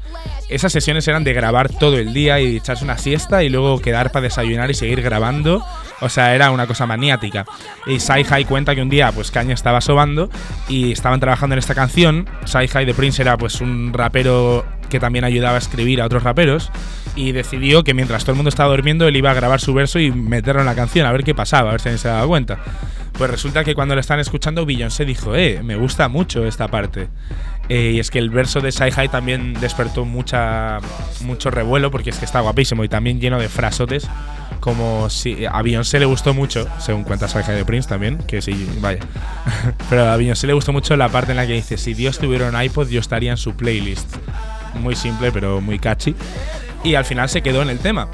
esas 0.49 0.71
sesiones 0.71 1.07
eran 1.07 1.23
de 1.23 1.33
grabar 1.33 1.69
todo 1.69 1.97
el 1.97 2.13
día 2.13 2.39
y 2.39 2.57
echarse 2.57 2.83
una 2.83 2.97
siesta 2.97 3.43
y 3.43 3.49
luego 3.49 3.79
quedar 3.79 4.11
para 4.11 4.23
desayunar 4.23 4.69
y 4.69 4.75
seguir 4.75 5.01
grabando. 5.01 5.65
O 6.01 6.09
sea, 6.09 6.35
era 6.35 6.51
una 6.51 6.67
cosa 6.67 6.85
maniática. 6.85 7.45
Y 7.87 7.99
Sci 7.99 8.23
High 8.23 8.45
cuenta 8.45 8.75
que 8.75 8.81
un 8.81 8.89
día, 8.89 9.11
pues 9.11 9.31
Kanye 9.31 9.53
estaba 9.53 9.81
sobando 9.81 10.29
y 10.67 10.91
estaban 10.91 11.19
trabajando 11.19 11.53
en 11.53 11.59
esta 11.59 11.73
canción. 11.73 12.27
Sci 12.45 12.67
High 12.67 12.85
de 12.85 12.93
Prince 12.93 13.21
era 13.21 13.37
pues 13.37 13.61
un 13.61 13.93
rapero 13.93 14.65
que 14.89 14.99
también 14.99 15.25
ayudaba 15.25 15.55
a 15.55 15.59
escribir 15.59 16.01
a 16.01 16.05
otros 16.05 16.23
raperos 16.23 16.71
y 17.15 17.31
decidió 17.31 17.83
que 17.83 17.93
mientras 17.93 18.23
todo 18.23 18.31
el 18.31 18.37
mundo 18.37 18.49
estaba 18.49 18.69
durmiendo 18.69 19.07
él 19.07 19.15
iba 19.15 19.31
a 19.31 19.33
grabar 19.33 19.61
su 19.61 19.73
verso 19.73 19.99
y 19.99 20.11
meterlo 20.11 20.61
en 20.61 20.67
la 20.67 20.75
canción 20.75 21.07
a 21.07 21.11
ver 21.11 21.23
qué 21.23 21.33
pasaba, 21.33 21.69
a 21.69 21.71
ver 21.73 21.81
si 21.81 21.89
alguien 21.89 21.99
se 21.99 22.07
daba 22.07 22.27
cuenta. 22.27 22.59
Pues 23.13 23.31
resulta 23.31 23.63
que 23.63 23.75
cuando 23.75 23.95
lo 23.95 24.01
están 24.01 24.19
escuchando 24.19 24.65
Beyoncé 24.65 25.05
dijo, 25.05 25.35
eh, 25.35 25.61
me 25.63 25.77
gusta 25.77 26.09
mucho 26.09 26.45
esta 26.45 26.67
parte. 26.67 27.07
Eh, 27.69 27.93
y 27.95 27.99
es 27.99 28.11
que 28.11 28.19
el 28.19 28.29
verso 28.29 28.59
de 28.59 28.71
Sci 28.71 28.91
High 28.91 29.07
también 29.09 29.53
despertó 29.53 30.03
mucha, 30.03 30.79
mucho 31.21 31.49
revuelo 31.49 31.89
porque 31.91 32.09
es 32.09 32.17
que 32.19 32.25
está 32.25 32.41
guapísimo 32.41 32.83
y 32.83 32.89
también 32.89 33.21
lleno 33.21 33.39
de 33.39 33.47
frasotes. 33.47 34.07
Como 34.59 35.09
si 35.09 35.45
a 35.45 35.61
Beyoncé 35.61 35.99
le 35.99 36.05
gustó 36.05 36.33
mucho, 36.33 36.67
según 36.79 37.03
cuenta 37.03 37.27
Sci 37.27 37.43
High 37.43 37.55
de 37.55 37.65
Prince 37.65 37.87
también, 37.87 38.17
que 38.17 38.41
sí, 38.41 38.67
vaya. 38.81 38.99
Pero 39.89 40.09
a 40.09 40.17
Beyoncé 40.17 40.47
le 40.47 40.53
gustó 40.53 40.73
mucho 40.73 40.97
la 40.97 41.07
parte 41.07 41.31
en 41.31 41.37
la 41.37 41.47
que 41.47 41.53
dice: 41.53 41.77
Si 41.77 41.93
Dios 41.93 42.19
tuviera 42.19 42.49
un 42.49 42.61
iPod, 42.61 42.89
yo 42.89 42.99
estaría 42.99 43.31
en 43.31 43.37
su 43.37 43.55
playlist. 43.55 44.15
Muy 44.81 44.95
simple, 44.95 45.31
pero 45.31 45.61
muy 45.61 45.79
catchy. 45.79 46.15
Y 46.85 46.95
al 46.95 47.03
final 47.03 47.27
se 47.27 47.41
quedó 47.41 47.61
en 47.61 47.69
el 47.69 47.79
tema. 47.79 48.07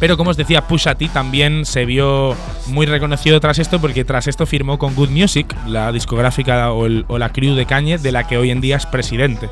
Pero 0.00 0.16
como 0.16 0.30
os 0.30 0.36
decía, 0.36 0.66
Pusha 0.66 0.96
T 0.96 1.08
también 1.08 1.64
se 1.64 1.84
vio 1.84 2.34
muy 2.66 2.84
reconocido 2.86 3.38
tras 3.40 3.58
esto 3.60 3.80
porque 3.80 4.04
tras 4.04 4.26
esto 4.26 4.44
firmó 4.44 4.78
con 4.78 4.94
Good 4.94 5.10
Music, 5.10 5.54
la 5.68 5.92
discográfica 5.92 6.72
o, 6.72 6.86
el- 6.86 7.04
o 7.08 7.18
la 7.18 7.28
crew 7.30 7.54
de 7.54 7.64
Kanye 7.66 7.98
de 7.98 8.10
la 8.12 8.26
que 8.26 8.36
hoy 8.36 8.50
en 8.50 8.60
día 8.60 8.76
es 8.76 8.86
presidente. 8.86 9.48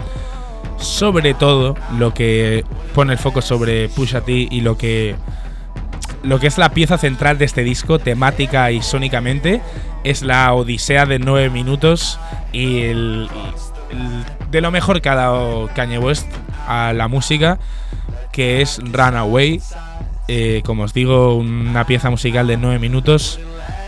Sobre 0.78 1.32
todo, 1.34 1.76
lo 1.96 2.12
que 2.12 2.64
pone 2.94 3.12
el 3.12 3.18
foco 3.18 3.40
sobre 3.40 3.88
Pusha 3.88 4.22
T 4.22 4.32
y 4.50 4.60
lo 4.62 4.76
que 4.76 5.14
lo 6.24 6.38
que 6.38 6.46
es 6.46 6.56
la 6.56 6.68
pieza 6.70 6.98
central 6.98 7.36
de 7.38 7.44
este 7.44 7.62
disco, 7.64 7.98
temática 7.98 8.70
y 8.70 8.80
sónicamente, 8.82 9.60
es 10.04 10.22
la 10.22 10.52
odisea 10.54 11.04
de 11.04 11.18
nueve 11.18 11.50
minutos 11.50 12.18
y 12.52 12.82
el, 12.82 13.28
el- 13.90 14.50
de 14.50 14.60
lo 14.60 14.70
mejor 14.70 15.00
que 15.00 15.08
ha 15.08 15.14
dado 15.16 15.68
Kanye 15.74 15.98
West 15.98 16.28
a 16.68 16.92
la 16.92 17.08
música, 17.08 17.58
que 18.32 18.62
es 18.62 18.80
Runaway. 18.82 19.60
Eh, 20.28 20.62
como 20.64 20.84
os 20.84 20.94
digo, 20.94 21.36
una 21.36 21.84
pieza 21.86 22.10
musical 22.10 22.46
de 22.46 22.56
nueve 22.56 22.78
minutos. 22.78 23.38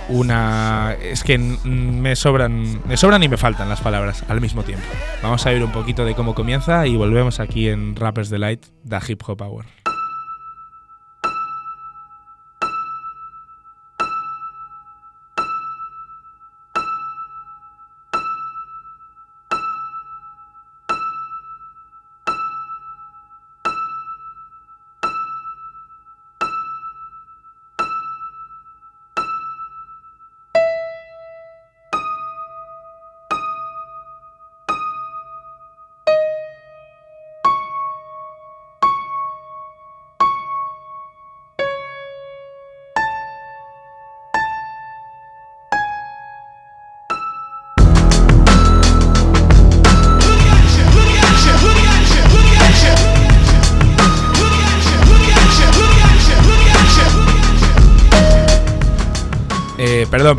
Una. 0.08 0.94
Es 1.02 1.24
que 1.24 1.38
me 1.38 2.14
sobran. 2.16 2.80
Me 2.86 2.96
sobran 2.96 3.22
y 3.22 3.28
me 3.28 3.36
faltan 3.36 3.68
las 3.68 3.80
palabras 3.80 4.24
al 4.28 4.40
mismo 4.40 4.62
tiempo. 4.62 4.84
Vamos 5.22 5.44
a 5.46 5.50
ver 5.50 5.64
un 5.64 5.72
poquito 5.72 6.04
de 6.04 6.14
cómo 6.14 6.34
comienza 6.34 6.86
y 6.86 6.96
volvemos 6.96 7.40
aquí 7.40 7.68
en 7.68 7.96
Rappers 7.96 8.30
Delight, 8.30 8.66
The 8.88 8.98
Hip 9.08 9.22
Hop 9.26 9.40
Hour. 9.40 9.83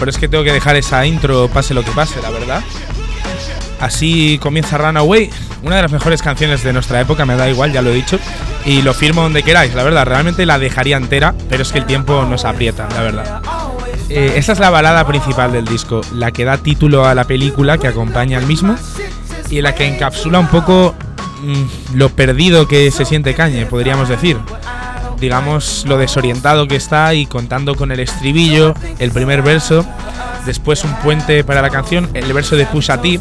Pero 0.06 0.12
es 0.12 0.20
que 0.20 0.28
tengo 0.28 0.44
que 0.44 0.54
dejar 0.54 0.76
esa 0.76 1.04
intro 1.08 1.48
pase 1.48 1.74
lo 1.74 1.84
que 1.84 1.90
pase, 1.90 2.22
la 2.22 2.30
verdad. 2.30 2.62
Así 3.80 4.38
comienza 4.38 4.78
Runaway, 4.78 5.32
una 5.64 5.78
de 5.78 5.82
las 5.82 5.92
mejores 5.92 6.22
canciones 6.22 6.62
de 6.62 6.74
nuestra 6.74 7.02
época, 7.02 7.26
me 7.26 7.36
da 7.36 7.50
igual, 7.50 7.72
ya 7.72 7.82
lo 7.82 7.90
he 7.90 7.96
dicho. 7.96 8.20
Y 8.66 8.84
lo 8.84 8.94
firmo 8.94 9.24
donde 9.24 9.42
queráis, 9.42 9.74
la 9.74 9.82
verdad, 9.82 10.06
realmente 10.06 10.46
la 10.46 10.60
dejaría 10.60 10.98
entera, 10.98 11.34
pero 11.50 11.64
es 11.64 11.72
que 11.72 11.80
el 11.80 11.88
tiempo 11.88 12.24
nos 12.24 12.46
aprieta, 12.46 12.88
la 12.94 13.02
verdad. 13.02 13.42
Eh, 14.10 14.34
esta 14.36 14.52
es 14.52 14.60
la 14.60 14.70
balada 14.70 15.08
principal 15.08 15.52
del 15.52 15.66
disco, 15.66 16.02
la 16.14 16.30
que 16.30 16.46
da 16.46 16.60
título 16.60 17.08
a 17.08 17.16
la 17.16 17.24
película 17.24 17.80
que 17.80 17.88
acompaña 17.88 18.38
al 18.38 18.46
mismo 18.46 18.76
y 19.50 19.60
la 19.62 19.74
que 19.74 19.88
encapsula 19.88 20.38
un 20.38 20.50
poco 20.50 20.94
mm, 21.42 21.96
lo 21.98 22.10
perdido 22.10 22.68
que 22.68 22.92
se 22.92 23.06
siente 23.06 23.34
Cañe, 23.34 23.66
podríamos 23.66 24.08
decir. 24.08 24.38
Digamos 25.20 25.86
lo 25.88 25.98
desorientado 25.98 26.68
que 26.68 26.76
está 26.76 27.14
y 27.14 27.26
contando 27.26 27.76
con 27.76 27.92
el 27.92 28.00
estribillo, 28.00 28.74
el 29.00 29.12
primer 29.12 29.42
verso, 29.42 29.86
después 30.46 30.84
un 30.84 30.94
puente 30.96 31.44
para 31.44 31.62
la 31.62 31.70
canción, 31.70 32.10
el 32.14 32.32
verso 32.34 32.56
de 32.56 32.66
Pusha 32.66 33.02
T. 33.02 33.20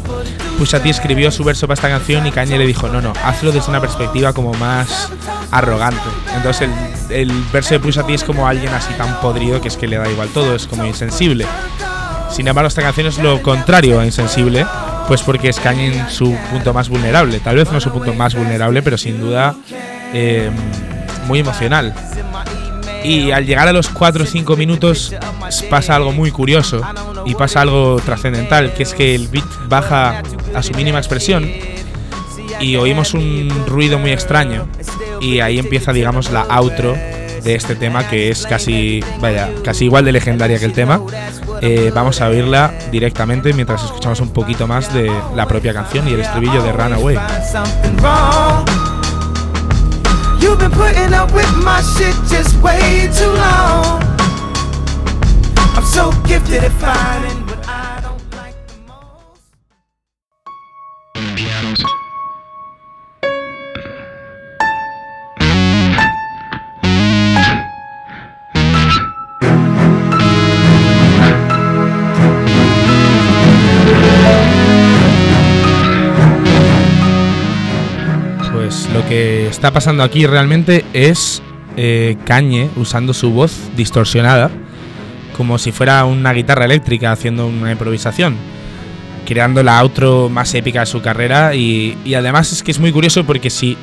Pusha 0.57 0.81
T 0.81 0.89
escribió 0.89 1.31
su 1.31 1.43
verso 1.43 1.67
para 1.67 1.75
esta 1.75 1.89
canción 1.89 2.25
y 2.27 2.31
Kanye 2.31 2.57
le 2.57 2.67
dijo, 2.67 2.87
no, 2.87 3.01
no, 3.01 3.13
hazlo 3.23 3.51
desde 3.51 3.69
una 3.69 3.81
perspectiva 3.81 4.33
como 4.33 4.53
más 4.53 5.09
arrogante. 5.51 6.01
Entonces 6.35 6.69
el, 7.09 7.29
el 7.29 7.43
verso 7.51 7.73
de 7.73 7.79
Pusha 7.79 8.03
T 8.03 8.13
es 8.13 8.23
como 8.23 8.47
alguien 8.47 8.73
así 8.73 8.93
tan 8.95 9.19
podrido 9.21 9.61
que 9.61 9.69
es 9.69 9.77
que 9.77 9.87
le 9.87 9.97
da 9.97 10.09
igual 10.09 10.29
todo, 10.29 10.55
es 10.55 10.67
como 10.67 10.85
insensible. 10.85 11.45
Sin 12.35 12.47
embargo, 12.49 12.67
esta 12.67 12.81
canción 12.81 13.07
es 13.07 13.17
lo 13.17 13.41
contrario 13.41 13.99
a 13.99 14.05
insensible, 14.05 14.65
pues 15.07 15.21
porque 15.21 15.47
es 15.47 15.57
Kanye 15.57 15.97
en 15.97 16.09
su 16.09 16.35
punto 16.51 16.73
más 16.73 16.89
vulnerable. 16.89 17.39
Tal 17.39 17.55
vez 17.55 17.71
no 17.71 17.79
su 17.79 17.91
punto 17.91 18.13
más 18.13 18.35
vulnerable, 18.35 18.81
pero 18.81 18.97
sin 18.97 19.21
duda 19.21 19.55
eh, 20.13 20.49
muy 21.25 21.39
emocional. 21.39 21.93
Y 23.03 23.31
al 23.31 23.45
llegar 23.45 23.67
a 23.67 23.73
los 23.73 23.89
4 23.89 24.23
o 24.23 24.25
5 24.27 24.57
minutos 24.57 25.13
pasa 25.69 25.95
algo 25.95 26.11
muy 26.11 26.31
curioso 26.31 26.81
y 27.25 27.35
pasa 27.35 27.61
algo 27.61 27.97
trascendental, 28.03 28.73
que 28.73 28.83
es 28.83 28.93
que 28.93 29.13
el 29.13 29.27
beat 29.27 29.45
baja 29.67 30.23
a 30.55 30.63
su 30.63 30.73
mínima 30.73 30.97
expresión 30.97 31.47
y 32.59 32.75
oímos 32.77 33.13
un 33.13 33.49
ruido 33.67 33.99
muy 33.99 34.11
extraño 34.11 34.67
y 35.21 35.39
ahí 35.39 35.59
empieza 35.59 35.91
digamos 35.91 36.31
la 36.31 36.45
outro 36.49 36.93
de 36.93 37.55
este 37.55 37.75
tema 37.75 38.07
que 38.07 38.29
es 38.29 38.47
casi 38.47 39.03
vaya 39.19 39.49
casi 39.63 39.85
igual 39.85 40.05
de 40.05 40.13
legendaria 40.13 40.57
que 40.57 40.65
el 40.65 40.73
tema 40.73 41.01
Eh, 41.61 41.91
vamos 41.93 42.21
a 42.21 42.27
oírla 42.27 42.73
directamente 42.91 43.53
mientras 43.53 43.83
escuchamos 43.83 44.19
un 44.19 44.29
poquito 44.29 44.67
más 44.67 44.93
de 44.93 45.11
la 45.35 45.47
propia 45.47 45.73
canción 45.73 46.07
y 46.07 46.13
el 46.13 46.19
estribillo 46.19 46.61
de 46.61 46.71
Runaway. 46.71 47.17
You've 50.45 50.59
been 50.59 50.69
putting 50.69 51.11
up 51.11 51.33
with 51.33 51.51
my 51.63 51.81
shit 51.81 52.13
just 52.29 52.55
way 52.61 53.09
too 53.17 53.25
long. 53.25 53.99
I'm 55.75 55.83
so 55.83 56.11
gifted 56.27 56.63
at 56.63 56.71
finding 56.73 57.44
está 79.49 79.71
pasando 79.71 80.03
aquí 80.03 80.25
realmente 80.25 80.85
es 80.93 81.41
eh, 81.77 82.17
Kanye 82.25 82.69
usando 82.75 83.13
su 83.13 83.31
voz 83.31 83.53
distorsionada, 83.75 84.49
como 85.35 85.57
si 85.57 85.71
fuera 85.71 86.05
una 86.05 86.33
guitarra 86.33 86.65
eléctrica 86.65 87.11
haciendo 87.11 87.47
una 87.47 87.71
improvisación, 87.71 88.35
creando 89.25 89.63
la 89.63 89.79
outro 89.79 90.29
más 90.29 90.53
épica 90.53 90.81
de 90.81 90.85
su 90.85 91.01
carrera. 91.01 91.55
Y, 91.55 91.97
y 92.05 92.13
además 92.13 92.51
es 92.51 92.63
que 92.63 92.71
es 92.71 92.79
muy 92.79 92.91
curioso 92.91 93.25
porque 93.25 93.49
si, 93.49 93.77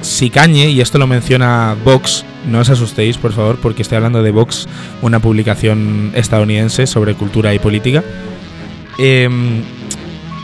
si 0.00 0.30
Kanye, 0.30 0.70
y 0.70 0.80
esto 0.80 0.98
lo 0.98 1.06
menciona 1.06 1.76
Vox, 1.84 2.24
no 2.50 2.60
os 2.60 2.70
asustéis 2.70 3.16
por 3.18 3.32
favor, 3.32 3.58
porque 3.62 3.82
estoy 3.82 3.96
hablando 3.96 4.22
de 4.22 4.30
Vox, 4.30 4.66
una 5.02 5.20
publicación 5.20 6.12
estadounidense 6.14 6.86
sobre 6.86 7.14
cultura 7.14 7.54
y 7.54 7.58
política. 7.58 8.02
em, 8.98 9.62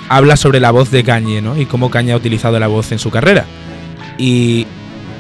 habla 0.09 0.36
sobre 0.36 0.61
la 0.61 0.70
voz 0.70 0.90
de 0.90 1.05
Kanye, 1.05 1.40
¿no? 1.40 1.59
Y 1.59 1.64
cómo 1.64 1.90
Kanye 1.90 2.12
ha 2.12 2.16
utilizado 2.16 2.59
la 2.61 2.66
voz 2.66 2.93
en 2.93 2.99
su 2.99 3.11
carrera. 3.11 3.47
Y 4.18 4.66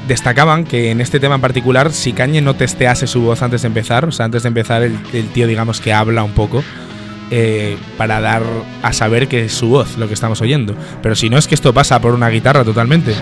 destacaban 0.08 0.64
que 0.64 0.90
en 0.90 1.00
este 1.00 1.20
tema 1.20 1.36
en 1.36 1.40
particular, 1.40 1.92
si 1.92 2.12
Kanye 2.12 2.40
no 2.40 2.54
testease 2.54 3.06
su 3.06 3.22
voz 3.22 3.42
antes 3.42 3.62
de 3.62 3.68
empezar, 3.68 4.04
o 4.04 4.12
sea, 4.12 4.26
antes 4.26 4.42
de 4.42 4.48
empezar 4.48 4.82
el, 4.82 4.98
tío 5.32 5.46
digamos 5.46 5.80
que 5.80 5.92
habla 5.92 6.22
un 6.22 6.32
poco, 6.32 6.62
eh, 7.30 7.76
para 7.96 8.20
dar 8.20 8.42
a 8.82 8.92
saber 8.92 9.28
que 9.28 9.46
es 9.46 9.52
su 9.54 9.68
voz 9.68 9.96
lo 9.96 10.08
que 10.08 10.14
estamos 10.14 10.40
oyendo. 10.40 10.74
Pero 11.02 11.14
si 11.14 11.30
no 11.30 11.38
es 11.38 11.46
que 11.46 11.54
esto 11.54 11.72
pasa 11.72 12.00
por 12.00 12.14
una 12.14 12.28
guitarra 12.28 12.64
totalmente. 12.64 13.14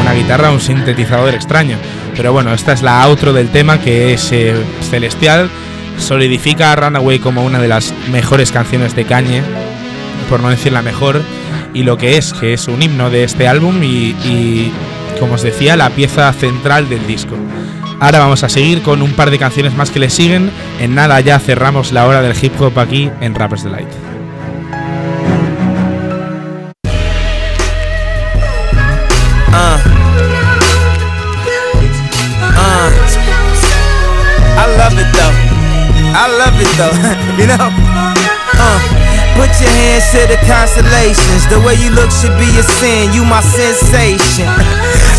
Una 0.00 0.14
guitarra, 0.14 0.50
un 0.50 0.60
sintetizador 0.60 1.34
extraño. 1.34 1.76
Pero 2.16 2.32
bueno, 2.32 2.52
esta 2.52 2.72
es 2.72 2.82
la 2.82 3.02
outro 3.02 3.32
del 3.32 3.50
tema 3.50 3.80
que 3.80 4.14
es 4.14 4.32
eh, 4.32 4.54
celestial. 4.90 5.50
Solidifica 5.98 6.72
a 6.72 6.76
Runaway 6.76 7.18
como 7.18 7.44
una 7.44 7.60
de 7.60 7.68
las 7.68 7.94
mejores 8.10 8.52
canciones 8.52 8.94
de 8.94 9.04
Kanye, 9.04 9.42
por 10.28 10.40
no 10.40 10.50
decir 10.50 10.72
la 10.72 10.82
mejor, 10.82 11.22
y 11.72 11.82
lo 11.82 11.96
que 11.96 12.16
es, 12.16 12.32
que 12.32 12.52
es 12.52 12.68
un 12.68 12.82
himno 12.82 13.10
de 13.10 13.24
este 13.24 13.48
álbum 13.48 13.82
y, 13.82 14.14
y, 14.24 14.72
como 15.18 15.34
os 15.34 15.42
decía, 15.42 15.76
la 15.76 15.90
pieza 15.90 16.32
central 16.32 16.88
del 16.88 17.06
disco. 17.06 17.36
Ahora 18.00 18.18
vamos 18.18 18.42
a 18.42 18.48
seguir 18.48 18.82
con 18.82 19.02
un 19.02 19.12
par 19.12 19.30
de 19.30 19.38
canciones 19.38 19.74
más 19.74 19.90
que 19.90 20.00
le 20.00 20.10
siguen. 20.10 20.50
En 20.80 20.94
nada 20.94 21.20
ya 21.20 21.38
cerramos 21.38 21.92
la 21.92 22.06
hora 22.06 22.22
del 22.22 22.36
hip 22.40 22.60
hop 22.60 22.78
aquí 22.78 23.10
en 23.20 23.34
Rappers 23.34 23.64
Delight. 23.64 24.03
You 37.38 37.46
know? 37.46 37.70
Uh. 38.54 39.04
Put 39.34 39.50
your 39.58 39.66
hands 39.66 40.06
to 40.14 40.30
the. 40.30 40.38
The 41.50 41.58
way 41.66 41.74
you 41.74 41.90
look 41.90 42.10
should 42.10 42.38
be 42.38 42.46
a 42.54 42.62
sin. 42.62 43.12
You 43.12 43.24
my 43.24 43.42
sensation. 43.42 44.46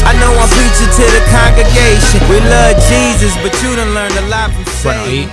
I 0.07 0.15
know 0.19 0.31
I'm 0.39 0.47
preaching 0.55 0.87
to 0.87 1.05
the 1.11 1.21
congregation. 1.35 2.23
We 2.31 2.39
love 2.39 2.79
Jesus, 2.87 3.35
but 3.43 3.51
you 3.61 3.75
a 3.75 4.23
lot 4.31 4.51
from 4.55 4.63
Bueno, 4.83 5.11
y 5.11 5.27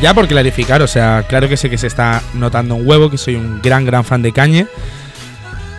ya 0.00 0.14
por 0.14 0.28
clarificar, 0.28 0.82
o 0.82 0.86
sea, 0.86 1.24
claro 1.28 1.48
que 1.48 1.56
sé 1.56 1.68
que 1.68 1.78
se 1.78 1.88
está 1.88 2.22
notando 2.34 2.76
un 2.76 2.86
huevo, 2.86 3.10
que 3.10 3.18
soy 3.18 3.34
un 3.34 3.60
gran, 3.60 3.84
gran 3.84 4.04
fan 4.04 4.22
de 4.22 4.32
Kanye. 4.32 4.66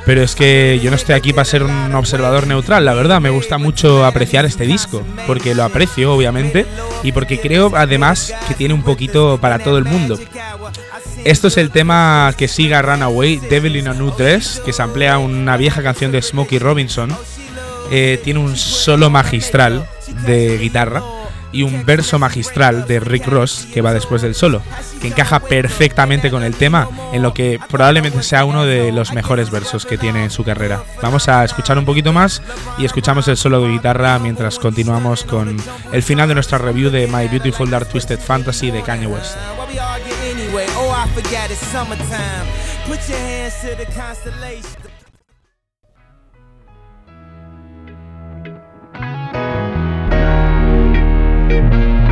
Pero 0.06 0.22
es 0.22 0.36
que 0.36 0.80
yo 0.84 0.90
no 0.90 0.98
estoy 0.98 1.16
aquí 1.16 1.32
para 1.32 1.46
ser 1.46 1.64
un 1.64 1.96
observador 1.96 2.46
neutral, 2.46 2.84
la 2.84 2.94
verdad. 2.94 3.22
Me 3.22 3.30
gusta 3.30 3.58
mucho 3.58 4.06
apreciar 4.06 4.46
este 4.46 4.66
disco, 4.66 5.02
porque 5.28 5.56
lo 5.56 5.64
aprecio, 5.64 6.14
obviamente, 6.14 6.66
y 7.04 7.14
porque 7.14 7.40
creo 7.40 7.72
además 7.76 8.34
que 8.48 8.54
tiene 8.54 8.74
un 8.74 8.84
poquito 8.84 9.38
para 9.40 9.60
todo 9.60 9.78
el 9.78 9.86
mundo. 9.86 10.20
Esto 11.24 11.48
es 11.48 11.58
el 11.58 11.72
tema 11.72 12.34
que 12.38 12.50
siga 12.50 12.82
Runaway, 12.82 13.38
Devil 13.38 13.78
in 13.78 13.88
a 13.88 13.94
New 13.94 14.12
Dress, 14.18 14.62
que 14.66 14.74
se 14.74 14.84
emplea 14.84 15.20
una 15.20 15.56
vieja 15.56 15.82
canción 15.82 16.12
de 16.12 16.22
Smokey 16.22 16.60
Robinson. 16.60 17.16
Eh, 17.92 18.20
tiene 18.24 18.40
un 18.40 18.58
solo 18.58 19.10
magistral 19.10 19.88
de 20.26 20.58
guitarra 20.58 21.02
y 21.54 21.64
un 21.64 21.86
verso 21.86 22.20
magistral 22.20 22.86
de 22.88 23.00
Rick 23.00 23.28
Ross 23.28 23.68
que 23.74 23.82
va 23.82 23.94
después 23.94 24.22
del 24.22 24.36
solo, 24.36 24.62
que 25.00 25.08
encaja 25.08 25.40
perfectamente 25.40 26.30
con 26.30 26.44
el 26.44 26.56
tema, 26.56 26.90
en 27.14 27.22
lo 27.22 27.34
que 27.34 27.60
probablemente 27.70 28.24
sea 28.24 28.44
uno 28.44 28.66
de 28.66 28.92
los 28.92 29.14
mejores 29.14 29.52
versos 29.52 29.86
que 29.86 29.98
tiene 29.98 30.24
en 30.24 30.32
su 30.32 30.44
carrera. 30.44 30.84
Vamos 31.02 31.30
a 31.30 31.46
escuchar 31.46 31.78
un 31.78 31.86
poquito 31.86 32.12
más 32.12 32.42
y 32.78 32.86
escuchamos 32.86 33.28
el 33.28 33.38
solo 33.38 33.62
de 33.62 33.70
guitarra 33.70 34.20
mientras 34.20 34.60
continuamos 34.60 35.24
con 35.24 35.56
el 35.92 36.04
final 36.04 36.28
de 36.28 36.34
nuestra 36.34 36.58
review 36.58 36.90
de 36.90 37.08
My 37.08 37.28
Beautiful 37.28 37.70
Dark 37.70 37.88
Twisted 37.88 38.20
Fantasy 38.20 38.72
de 38.72 38.82
Kanye 38.82 39.08
West. 39.08 39.38
Bueno, 51.54 52.03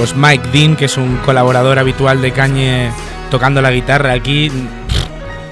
pues 0.00 0.16
Mike 0.16 0.48
Dean, 0.50 0.76
que 0.76 0.86
es 0.86 0.96
un 0.96 1.18
colaborador 1.18 1.78
habitual 1.78 2.22
de 2.22 2.32
Kanye 2.32 2.90
tocando 3.30 3.60
la 3.60 3.70
guitarra 3.70 4.12
aquí, 4.12 4.50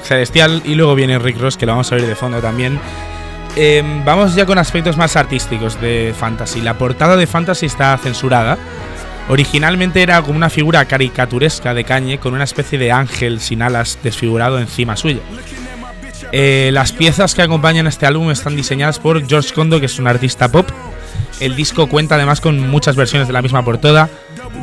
celestial. 0.02 0.62
Y 0.64 0.74
luego 0.74 0.94
viene 0.94 1.18
Rick 1.18 1.38
Ross, 1.38 1.58
que 1.58 1.66
lo 1.66 1.72
vamos 1.72 1.92
a 1.92 1.96
ver 1.96 2.06
de 2.06 2.14
fondo 2.14 2.40
también. 2.40 2.80
Em, 3.56 4.02
vamos 4.06 4.34
ya 4.34 4.46
con 4.46 4.56
aspectos 4.56 4.96
más 4.96 5.16
artísticos 5.16 5.78
de 5.82 6.14
Fantasy. 6.18 6.62
La 6.62 6.78
portada 6.78 7.18
de 7.18 7.26
Fantasy 7.26 7.66
está 7.66 7.98
censurada. 7.98 8.56
Originalmente 9.28 10.02
era 10.02 10.22
como 10.22 10.38
una 10.38 10.48
figura 10.48 10.82
caricaturesca 10.86 11.74
de 11.74 11.84
Kanye 11.84 12.16
con 12.16 12.32
una 12.32 12.44
especie 12.44 12.78
de 12.78 12.90
ángel 12.90 13.40
sin 13.40 13.60
alas 13.60 13.98
desfigurado 14.02 14.58
encima 14.58 14.96
suyo. 14.96 15.20
Eh, 16.32 16.70
las 16.72 16.92
piezas 16.92 17.34
que 17.34 17.42
acompañan 17.42 17.86
este 17.86 18.06
álbum 18.06 18.30
están 18.30 18.56
diseñadas 18.56 18.98
por 18.98 19.28
George 19.28 19.52
Kondo, 19.52 19.78
que 19.78 19.86
es 19.86 19.98
un 19.98 20.06
artista 20.06 20.48
pop 20.50 20.70
el 21.40 21.56
disco 21.56 21.88
cuenta 21.88 22.16
además 22.16 22.40
con 22.40 22.68
muchas 22.68 22.96
versiones 22.96 23.28
de 23.28 23.32
la 23.32 23.42
misma 23.42 23.64
portada, 23.64 24.08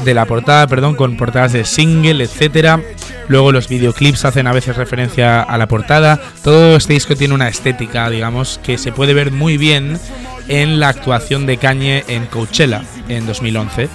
de 0.03 0.13
la 0.13 0.25
portada, 0.25 0.67
perdón, 0.67 0.95
con 0.95 1.17
portadas 1.17 1.53
de 1.53 1.65
single, 1.65 2.23
etcétera. 2.23 2.81
Luego 3.27 3.51
los 3.51 3.67
videoclips 3.67 4.25
hacen 4.25 4.47
a 4.47 4.53
veces 4.53 4.75
referencia 4.75 5.41
a 5.41 5.57
la 5.57 5.67
portada. 5.67 6.21
Todo 6.43 6.75
este 6.75 6.93
disco 6.93 7.15
tiene 7.15 7.33
una 7.33 7.47
estética, 7.47 8.09
digamos, 8.09 8.59
que 8.63 8.77
se 8.77 8.91
puede 8.91 9.13
ver 9.13 9.31
muy 9.31 9.57
bien 9.57 9.99
en 10.47 10.79
la 10.79 10.89
actuación 10.89 11.45
de 11.45 11.57
Kanye 11.57 12.03
en 12.07 12.25
Coachella 12.27 12.83
en 13.07 13.25
2011, 13.25 13.89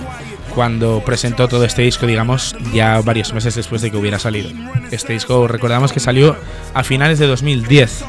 cuando 0.55 1.03
presentó 1.05 1.47
todo 1.47 1.65
este 1.65 1.83
disco, 1.83 2.07
digamos, 2.07 2.57
ya 2.73 3.01
varios 3.03 3.33
meses 3.33 3.55
después 3.55 3.83
de 3.83 3.91
que 3.91 3.97
hubiera 3.97 4.19
salido. 4.19 4.51
Este 4.91 5.13
disco 5.13 5.47
recordamos 5.47 5.93
que 5.93 6.01
salió 6.01 6.37
a 6.75 6.83
finales 6.83 7.19
de 7.19 7.27
2010. 7.29 8.05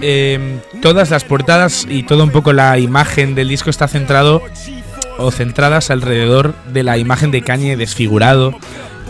Em, 0.00 0.60
todas 0.80 1.10
las 1.10 1.24
portadas 1.24 1.86
y 1.88 2.04
todo 2.04 2.22
un 2.22 2.30
poco 2.30 2.52
la 2.52 2.78
imagen 2.78 3.34
del 3.34 3.48
disco 3.48 3.70
está 3.70 3.88
centrado 3.88 4.42
o 5.18 5.30
centradas 5.30 5.90
alrededor 5.90 6.54
de 6.72 6.84
la 6.84 6.98
imagen 6.98 7.30
de 7.30 7.42
Kanye 7.42 7.76
desfigurado, 7.76 8.54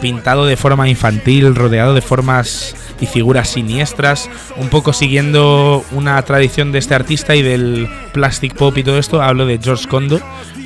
pintado 0.00 0.46
de 0.46 0.56
forma 0.56 0.88
infantil, 0.88 1.54
rodeado 1.54 1.92
de 1.94 2.00
formas 2.00 2.74
y 3.00 3.06
figuras 3.06 3.48
siniestras, 3.48 4.28
un 4.56 4.68
poco 4.68 4.92
siguiendo 4.92 5.84
una 5.92 6.20
tradición 6.22 6.72
de 6.72 6.78
este 6.78 6.94
artista 6.94 7.34
y 7.36 7.42
del 7.42 7.88
plastic 8.12 8.54
pop 8.54 8.76
y 8.78 8.84
todo 8.84 8.98
esto. 8.98 9.22
Hablo 9.22 9.46
de 9.46 9.58
George 9.62 9.88
Kondo, 9.88 10.20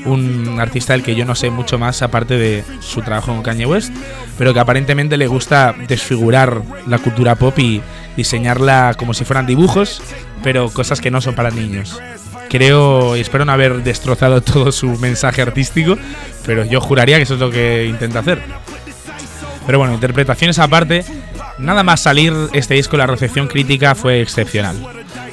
un 0.05 0.59
artista 0.61 0.93
del 0.93 1.03
que 1.03 1.14
yo 1.14 1.24
no 1.24 1.35
sé 1.35 1.51
mucho 1.51 1.78
más 1.78 2.03
aparte 2.03 2.37
de 2.37 2.64
su 2.80 3.03
trabajo 3.03 3.33
con 3.33 3.43
Kanye 3.43 3.66
West, 3.66 3.93
pero 4.39 4.55
que 4.55 4.61
aparentemente 4.61 5.16
le 5.16 5.26
gusta 5.26 5.74
desfigurar 5.89 6.62
la 6.87 6.99
cultura 6.99 7.35
pop 7.37 7.59
y 7.59 7.83
diseñarla 8.16 8.95
como 8.97 9.14
si 9.14 9.24
fueran 9.24 9.47
dibujos, 9.47 10.03
pero 10.43 10.68
cosas 10.70 11.01
que 11.01 11.11
no 11.11 11.20
son 11.20 11.35
para 11.35 11.51
niños. 11.51 12.01
Creo 12.49 13.16
y 13.16 13.20
espero 13.20 13.45
no 13.45 13.53
haber 13.53 13.83
destrozado 13.83 14.41
todo 14.43 14.72
su 14.72 14.89
mensaje 14.99 15.43
artístico, 15.43 15.97
pero 16.45 16.64
yo 16.64 16.80
juraría 16.80 17.16
que 17.16 17.22
eso 17.22 17.35
es 17.35 17.41
lo 17.41 17.51
que 17.51 17.87
intenta 17.87 18.20
hacer. 18.20 18.43
Pero 19.66 19.78
bueno, 19.78 19.95
interpretaciones 19.95 20.59
aparte, 20.59 21.05
nada 21.62 21.82
más 21.82 22.00
salir 22.00 22.34
este 22.52 22.74
disco, 22.74 22.96
la 22.96 23.06
recepción 23.06 23.48
crítica 23.48 23.94
fue 23.94 24.20
excepcional. 24.20 24.76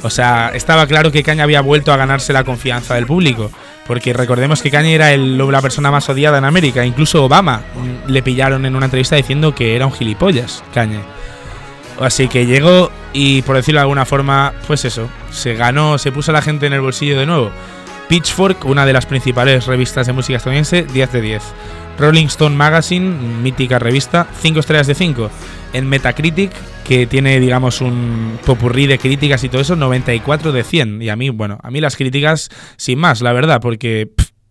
O 0.01 0.09
sea, 0.09 0.51
estaba 0.53 0.88
claro 0.88 1.11
que 1.11 1.23
Kanye 1.23 1.41
había 1.41 1.61
vuelto 1.61 1.91
a 1.91 1.97
ganarse 1.97 2.34
la 2.34 2.43
confianza 2.43 2.95
del 2.95 3.05
público. 3.05 3.51
Porque 3.86 4.13
recordemos 4.13 4.61
que 4.61 4.69
Kanye 4.69 4.93
era 4.93 5.13
el, 5.13 5.38
la 5.38 5.61
persona 5.63 5.89
más 5.89 6.07
odiada 6.09 6.38
en 6.38 6.45
América. 6.45 6.86
Incluso 6.86 7.23
Obama 7.23 7.63
le 8.07 8.21
pillaron 8.21 8.65
en 8.65 8.75
una 8.75 8.86
entrevista 8.86 9.15
diciendo 9.15 9.55
que 9.55 9.75
era 9.75 9.88
un 9.88 9.91
gilipollas, 9.91 10.63
Kanye. 10.73 10.99
Así 11.99 12.27
que 12.27 12.45
llegó 12.45 12.91
y, 13.13 13.41
por 13.41 13.55
decirlo 13.55 13.80
de 13.80 13.84
alguna 13.84 14.05
forma, 14.05 14.53
pues 14.67 14.86
eso, 14.86 15.09
se 15.32 15.55
ganó, 15.55 15.97
se 15.97 16.11
puso 16.11 16.32
la 16.32 16.41
gente 16.41 16.67
en 16.67 16.73
el 16.73 16.82
bolsillo 16.82 17.19
de 17.19 17.25
nuevo. 17.25 17.51
Pitchfork, 18.07 18.65
una 18.65 18.86
de 18.86 18.93
las 18.93 19.05
principales 19.05 19.65
revistas 19.65 20.07
de 20.07 20.13
música 20.13 20.38
estadounidense, 20.38 20.84
10 20.84 21.11
de 21.11 21.21
10. 21.21 21.43
Rolling 22.00 22.28
Stone 22.28 22.56
Magazine, 22.56 23.10
mítica 23.41 23.78
revista, 23.78 24.28
5 24.41 24.60
estrellas 24.60 24.88
de 24.88 24.95
5. 24.95 25.30
En 25.74 25.88
Metacritic, 25.88 26.52
que 26.84 27.06
tiene, 27.06 27.39
digamos, 27.39 27.82
un 27.82 28.39
popurrí 28.45 28.88
de 28.88 28.97
críticas 28.97 29.43
y 29.43 29.50
todo 29.50 29.62
eso, 29.62 29.76
94 29.76 30.52
de 30.52 30.64
100. 30.64 31.02
Y 31.02 31.10
a 31.10 31.16
mí, 31.16 31.30
bueno, 31.30 31.60
a 31.62 31.70
mí 31.70 31.82
las 31.82 31.95
críticas, 31.95 32.50
sin 32.78 32.97
más, 32.97 33.22
la 33.22 33.34
verdad, 33.34 33.62
porque 33.62 34.10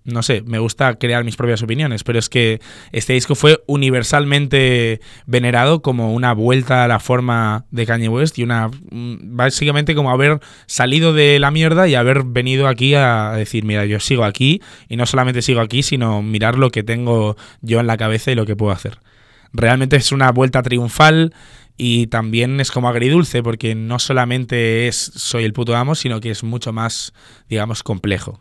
no 0.08 0.22
sé, 0.22 0.42
me 0.46 0.58
gusta 0.58 0.94
crear 0.94 1.22
mis 1.22 1.36
propias 1.36 1.62
opiniones, 1.62 2.02
pero 2.02 2.18
es 2.18 2.28
que 2.28 2.60
este 2.92 3.12
disco 3.12 3.34
fue 3.34 3.62
universalmente 3.66 5.00
venerado 5.26 5.82
como 5.82 6.14
una 6.14 6.32
vuelta 6.32 6.84
a 6.84 6.88
la 6.88 6.98
forma 6.98 7.66
de 7.70 7.86
Kanye 7.86 8.08
West 8.08 8.38
y 8.38 8.42
una 8.42 8.68
mm, 8.68 9.36
básicamente 9.36 9.94
como 9.94 10.10
haber 10.10 10.40
salido 10.66 11.12
de 11.12 11.38
la 11.38 11.50
mierda 11.50 11.88
y 11.88 11.94
haber 11.94 12.24
venido 12.24 12.68
aquí 12.68 12.94
a 12.94 13.32
decir, 13.32 13.64
mira, 13.64 13.84
yo 13.84 14.00
sigo 14.00 14.24
aquí 14.24 14.62
y 14.88 14.96
no 14.96 15.04
solamente 15.04 15.42
sigo 15.42 15.60
aquí, 15.60 15.82
sino 15.82 16.22
mirar 16.22 16.56
lo 16.56 16.70
que 16.70 16.82
tengo 16.82 17.36
yo 17.60 17.80
en 17.80 17.86
la 17.86 17.98
cabeza 17.98 18.32
y 18.32 18.34
lo 18.34 18.46
que 18.46 18.56
puedo 18.56 18.72
hacer. 18.72 18.98
Realmente 19.52 19.96
es 19.96 20.12
una 20.12 20.32
vuelta 20.32 20.62
triunfal 20.62 21.34
y 21.76 22.06
también 22.08 22.60
es 22.60 22.70
como 22.70 22.88
agridulce 22.88 23.42
porque 23.42 23.74
no 23.74 23.98
solamente 23.98 24.88
es 24.88 24.96
soy 24.96 25.44
el 25.44 25.52
puto 25.52 25.76
amo, 25.76 25.94
sino 25.94 26.20
que 26.20 26.30
es 26.30 26.42
mucho 26.42 26.72
más, 26.72 27.12
digamos, 27.48 27.82
complejo. 27.82 28.40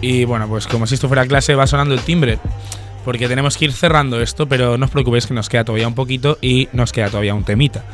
Y 0.00 0.24
bueno, 0.24 0.48
pues 0.48 0.66
como 0.66 0.86
si 0.86 0.94
esto 0.94 1.08
fuera 1.08 1.26
clase, 1.26 1.54
va 1.54 1.66
sonando 1.66 1.94
el 1.94 2.00
timbre. 2.00 2.38
Porque 3.04 3.28
tenemos 3.28 3.56
que 3.56 3.66
ir 3.66 3.72
cerrando 3.72 4.20
esto, 4.20 4.48
pero 4.48 4.76
no 4.78 4.86
os 4.86 4.90
preocupéis 4.90 5.26
que 5.26 5.34
nos 5.34 5.48
queda 5.48 5.64
todavía 5.64 5.86
un 5.86 5.94
poquito 5.94 6.38
y 6.40 6.68
nos 6.72 6.92
queda 6.92 7.08
todavía 7.08 7.34
un 7.34 7.44
temita. 7.44 7.84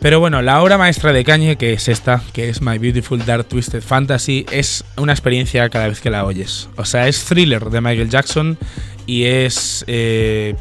Pero 0.00 0.18
bueno, 0.18 0.40
la 0.40 0.62
obra 0.62 0.78
maestra 0.78 1.12
de 1.12 1.24
Kanye, 1.24 1.56
que 1.56 1.74
es 1.74 1.86
esta, 1.88 2.22
que 2.32 2.48
es 2.48 2.62
My 2.62 2.78
Beautiful 2.78 3.24
Dark 3.24 3.44
Twisted 3.44 3.82
Fantasy, 3.82 4.46
es 4.50 4.82
una 4.96 5.12
experiencia 5.12 5.68
cada 5.68 5.88
vez 5.88 6.00
que 6.00 6.08
la 6.08 6.24
oyes. 6.24 6.70
O 6.76 6.86
sea, 6.86 7.06
es 7.06 7.22
thriller 7.24 7.68
de 7.68 7.80
Michael 7.82 8.08
Jackson 8.08 8.58
y 9.06 9.24
es. 9.24 9.84
Eh, 9.86 10.54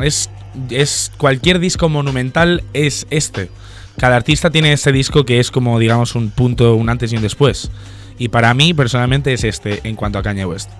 es, 0.00 0.28
es. 0.68 1.10
Cualquier 1.16 1.60
disco 1.60 1.88
monumental 1.88 2.62
es 2.74 3.06
este. 3.08 3.50
Cada 3.96 4.16
artista 4.16 4.50
tiene 4.50 4.72
este 4.72 4.92
disco 4.92 5.24
que 5.24 5.40
es 5.40 5.50
como, 5.50 5.78
digamos, 5.78 6.14
un 6.14 6.30
punto, 6.30 6.74
un 6.74 6.90
antes 6.90 7.10
y 7.12 7.16
un 7.16 7.22
después. 7.22 7.70
Y 8.18 8.28
para 8.28 8.52
mí, 8.54 8.74
personalmente, 8.74 9.32
es 9.32 9.44
este 9.44 9.80
en 9.84 9.96
cuanto 9.96 10.18
a 10.18 10.22
Kanye 10.22 10.44
West. 10.44 10.70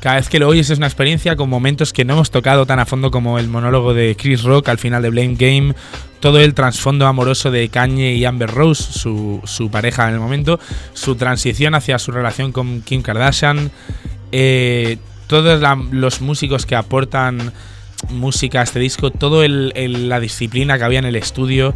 Cada 0.00 0.16
vez 0.16 0.28
que 0.28 0.38
lo 0.38 0.48
oyes 0.48 0.70
es 0.70 0.78
una 0.78 0.86
experiencia 0.86 1.36
con 1.36 1.48
momentos 1.48 1.92
que 1.92 2.04
no 2.04 2.14
hemos 2.14 2.30
tocado 2.30 2.66
tan 2.66 2.78
a 2.78 2.86
fondo 2.86 3.10
como 3.10 3.38
el 3.38 3.48
monólogo 3.48 3.94
de 3.94 4.14
Chris 4.16 4.42
Rock 4.42 4.68
al 4.68 4.78
final 4.78 5.02
de 5.02 5.10
Blame 5.10 5.36
Game, 5.36 5.74
todo 6.20 6.38
el 6.38 6.54
trasfondo 6.54 7.06
amoroso 7.06 7.50
de 7.50 7.68
Kanye 7.70 8.14
y 8.14 8.24
Amber 8.24 8.50
Rose, 8.50 8.92
su, 8.92 9.40
su 9.44 9.70
pareja 9.70 10.06
en 10.06 10.14
el 10.14 10.20
momento, 10.20 10.60
su 10.92 11.16
transición 11.16 11.74
hacia 11.74 11.98
su 11.98 12.12
relación 12.12 12.52
con 12.52 12.82
Kim 12.82 13.02
Kardashian, 13.02 13.70
eh, 14.32 14.98
todos 15.26 15.60
los 15.90 16.20
músicos 16.20 16.66
que 16.66 16.76
aportan 16.76 17.52
música 18.10 18.60
a 18.60 18.64
este 18.64 18.78
disco, 18.78 19.10
toda 19.10 19.46
la 19.48 20.20
disciplina 20.20 20.78
que 20.78 20.84
había 20.84 20.98
en 20.98 21.06
el 21.06 21.16
estudio. 21.16 21.74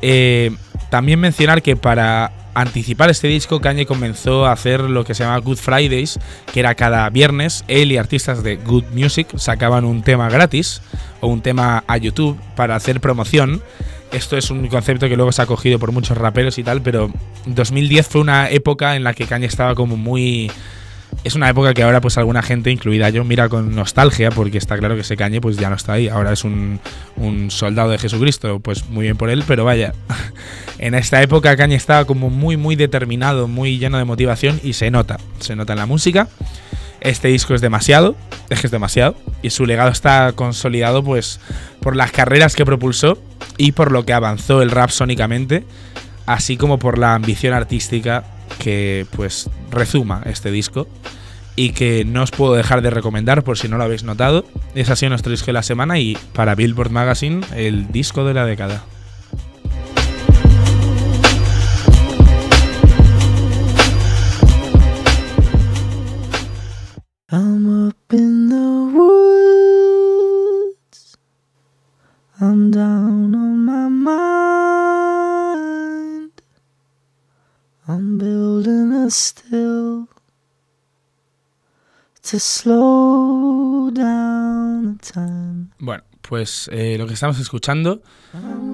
Eh, 0.00 0.52
también 0.90 1.20
mencionar 1.20 1.60
que 1.60 1.76
para 1.76 2.32
anticipar 2.60 3.10
este 3.10 3.28
disco, 3.28 3.60
Kanye 3.60 3.86
comenzó 3.86 4.46
a 4.46 4.52
hacer 4.52 4.80
lo 4.80 5.04
que 5.04 5.14
se 5.14 5.24
llama 5.24 5.38
Good 5.38 5.58
Fridays, 5.58 6.18
que 6.52 6.60
era 6.60 6.74
cada 6.74 7.08
viernes 7.10 7.64
él 7.68 7.92
y 7.92 7.96
artistas 7.96 8.42
de 8.42 8.56
Good 8.56 8.86
Music 8.92 9.28
sacaban 9.36 9.84
un 9.84 10.02
tema 10.02 10.28
gratis 10.28 10.82
o 11.20 11.28
un 11.28 11.40
tema 11.40 11.84
a 11.86 11.96
YouTube 11.96 12.38
para 12.56 12.76
hacer 12.76 13.00
promoción. 13.00 13.62
Esto 14.12 14.36
es 14.36 14.50
un 14.50 14.66
concepto 14.68 15.08
que 15.08 15.16
luego 15.16 15.32
se 15.32 15.42
ha 15.42 15.46
cogido 15.46 15.78
por 15.78 15.92
muchos 15.92 16.16
raperos 16.16 16.58
y 16.58 16.64
tal, 16.64 16.80
pero 16.82 17.10
2010 17.46 18.08
fue 18.08 18.20
una 18.20 18.50
época 18.50 18.96
en 18.96 19.04
la 19.04 19.14
que 19.14 19.26
Kanye 19.26 19.46
estaba 19.46 19.74
como 19.74 19.96
muy 19.96 20.50
es 21.24 21.34
una 21.34 21.48
época 21.48 21.74
que 21.74 21.82
ahora 21.82 22.00
pues 22.00 22.16
alguna 22.18 22.42
gente, 22.42 22.70
incluida 22.70 23.10
yo, 23.10 23.24
mira 23.24 23.48
con 23.48 23.74
nostalgia 23.74 24.30
porque 24.30 24.58
está 24.58 24.78
claro 24.78 24.94
que 24.94 25.00
ese 25.00 25.16
Kanye 25.16 25.40
pues 25.40 25.56
ya 25.56 25.68
no 25.68 25.76
está 25.76 25.94
ahí, 25.94 26.08
ahora 26.08 26.32
es 26.32 26.44
un, 26.44 26.80
un 27.16 27.50
soldado 27.50 27.90
de 27.90 27.98
Jesucristo, 27.98 28.60
pues 28.60 28.88
muy 28.88 29.04
bien 29.04 29.16
por 29.16 29.30
él, 29.30 29.44
pero 29.46 29.64
vaya, 29.64 29.94
en 30.78 30.94
esta 30.94 31.22
época 31.22 31.56
Kanye 31.56 31.76
estaba 31.76 32.04
como 32.04 32.30
muy 32.30 32.56
muy 32.56 32.76
determinado, 32.76 33.48
muy 33.48 33.78
lleno 33.78 33.98
de 33.98 34.04
motivación 34.04 34.60
y 34.62 34.74
se 34.74 34.90
nota, 34.90 35.18
se 35.40 35.56
nota 35.56 35.72
en 35.72 35.78
la 35.78 35.86
música. 35.86 36.28
Este 37.00 37.28
disco 37.28 37.54
es 37.54 37.60
demasiado, 37.60 38.16
es 38.50 38.60
que 38.60 38.66
es 38.66 38.70
demasiado, 38.72 39.14
y 39.40 39.50
su 39.50 39.66
legado 39.66 39.90
está 39.90 40.32
consolidado 40.34 41.04
pues 41.04 41.38
por 41.80 41.94
las 41.94 42.10
carreras 42.10 42.56
que 42.56 42.64
propulsó 42.64 43.18
y 43.56 43.72
por 43.72 43.92
lo 43.92 44.04
que 44.04 44.12
avanzó 44.12 44.62
el 44.62 44.70
rap 44.70 44.90
sónicamente, 44.90 45.64
así 46.26 46.56
como 46.56 46.78
por 46.78 46.98
la 46.98 47.14
ambición 47.14 47.54
artística 47.54 48.24
que 48.58 49.06
pues 49.14 49.50
rezuma 49.70 50.22
este 50.26 50.50
disco 50.50 50.88
y 51.56 51.70
que 51.70 52.04
no 52.04 52.22
os 52.22 52.30
puedo 52.30 52.54
dejar 52.54 52.82
de 52.82 52.90
recomendar 52.90 53.42
por 53.42 53.58
si 53.58 53.68
no 53.68 53.78
lo 53.78 53.84
habéis 53.84 54.04
notado. 54.04 54.44
Es 54.74 54.90
así 54.90 55.08
nuestro 55.08 55.32
disco 55.32 55.46
de 55.46 55.54
la 55.54 55.62
semana 55.62 55.98
y 55.98 56.16
para 56.32 56.54
Billboard 56.54 56.90
Magazine 56.90 57.40
el 57.56 57.90
disco 57.90 58.24
de 58.24 58.34
la 58.34 58.44
década. 58.46 58.84
Still 79.10 80.08
to 82.30 82.38
slow 82.38 83.90
down 83.90 84.98
the 84.98 85.12
time. 85.12 85.68
Bueno, 85.78 86.02
pues 86.22 86.68
eh, 86.72 86.96
lo 86.98 87.06
que 87.06 87.14
estamos 87.14 87.38
escuchando 87.38 88.02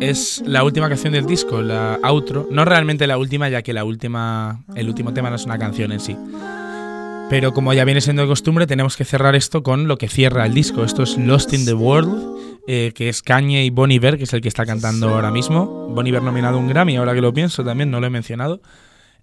es 0.00 0.42
la 0.44 0.64
última 0.64 0.88
canción 0.88 1.12
del 1.12 1.26
disco, 1.26 1.62
la 1.62 1.98
outro. 2.02 2.48
No 2.50 2.64
realmente 2.64 3.06
la 3.06 3.16
última, 3.16 3.48
ya 3.48 3.62
que 3.62 3.72
la 3.72 3.84
última, 3.84 4.64
el 4.74 4.88
último 4.88 5.14
tema 5.14 5.30
no 5.30 5.36
es 5.36 5.44
una 5.44 5.58
canción 5.58 5.92
en 5.92 6.00
sí. 6.00 6.16
Pero 7.30 7.54
como 7.54 7.72
ya 7.72 7.84
viene 7.84 8.00
siendo 8.00 8.22
de 8.22 8.28
costumbre, 8.28 8.66
tenemos 8.66 8.96
que 8.96 9.04
cerrar 9.04 9.34
esto 9.34 9.62
con 9.62 9.88
lo 9.88 9.96
que 9.96 10.08
cierra 10.08 10.44
el 10.46 10.52
disco. 10.52 10.84
Esto 10.84 11.04
es 11.04 11.16
Lost 11.16 11.52
in 11.54 11.64
the 11.64 11.74
World, 11.74 12.60
eh, 12.66 12.92
que 12.94 13.08
es 13.08 13.22
Kanye 13.22 13.64
y 13.64 13.70
Bon 13.70 13.90
Iver, 13.90 14.18
que 14.18 14.24
es 14.24 14.32
el 14.34 14.40
que 14.40 14.48
está 14.48 14.66
cantando 14.66 15.08
ahora 15.08 15.30
mismo. 15.30 15.88
Bon 15.88 16.06
Iver 16.06 16.22
nominado 16.22 16.58
un 16.58 16.68
Grammy, 16.68 16.96
ahora 16.96 17.14
que 17.14 17.20
lo 17.20 17.32
pienso 17.32 17.64
también, 17.64 17.90
no 17.90 18.00
lo 18.00 18.06
he 18.06 18.10
mencionado. 18.10 18.60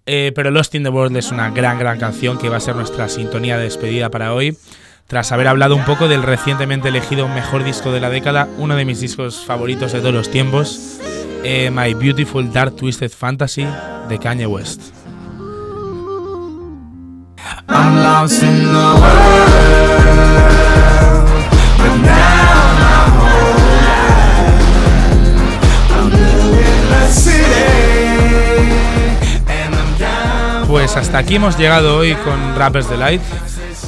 Eh, 0.05 0.31
pero 0.35 0.51
Lost 0.51 0.75
in 0.75 0.83
the 0.83 0.89
World 0.89 1.15
es 1.17 1.31
una 1.31 1.49
gran, 1.51 1.77
gran 1.77 1.99
canción 1.99 2.37
que 2.37 2.49
va 2.49 2.57
a 2.57 2.61
ser 2.61 2.75
nuestra 2.75 3.07
sintonía 3.09 3.57
de 3.57 3.65
despedida 3.65 4.09
para 4.09 4.33
hoy. 4.33 4.57
Tras 5.07 5.31
haber 5.31 5.47
hablado 5.47 5.75
un 5.75 5.83
poco 5.83 6.07
del 6.07 6.23
recientemente 6.23 6.87
elegido 6.87 7.27
mejor 7.27 7.63
disco 7.63 7.91
de 7.91 7.99
la 7.99 8.09
década, 8.09 8.47
uno 8.57 8.75
de 8.75 8.85
mis 8.85 9.01
discos 9.01 9.43
favoritos 9.45 9.91
de 9.91 9.99
todos 9.99 10.13
los 10.13 10.31
tiempos, 10.31 10.99
eh, 11.43 11.69
My 11.69 11.93
Beautiful 11.93 12.51
Dark 12.51 12.75
Twisted 12.75 13.11
Fantasy 13.11 13.67
de 14.07 14.19
Kanye 14.19 14.47
West. 14.47 14.81
Pues 30.71 30.95
hasta 30.95 31.17
aquí 31.17 31.35
hemos 31.35 31.57
llegado 31.57 31.97
hoy 31.97 32.15
con 32.15 32.55
Rappers 32.55 32.89
Delight. 32.89 33.21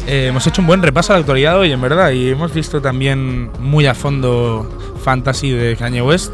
Eh, 0.05 0.27
hemos 0.27 0.45
hecho 0.47 0.59
un 0.59 0.67
buen 0.67 0.81
repaso 0.81 1.13
a 1.13 1.15
la 1.15 1.21
actualidad 1.21 1.57
hoy, 1.57 1.71
en 1.71 1.79
verdad, 1.79 2.11
y 2.11 2.27
hemos 2.27 2.53
visto 2.53 2.81
también 2.81 3.49
muy 3.61 3.85
a 3.85 3.93
fondo 3.93 4.69
Fantasy 5.01 5.51
de 5.51 5.77
Kanye 5.77 6.01
West. 6.01 6.33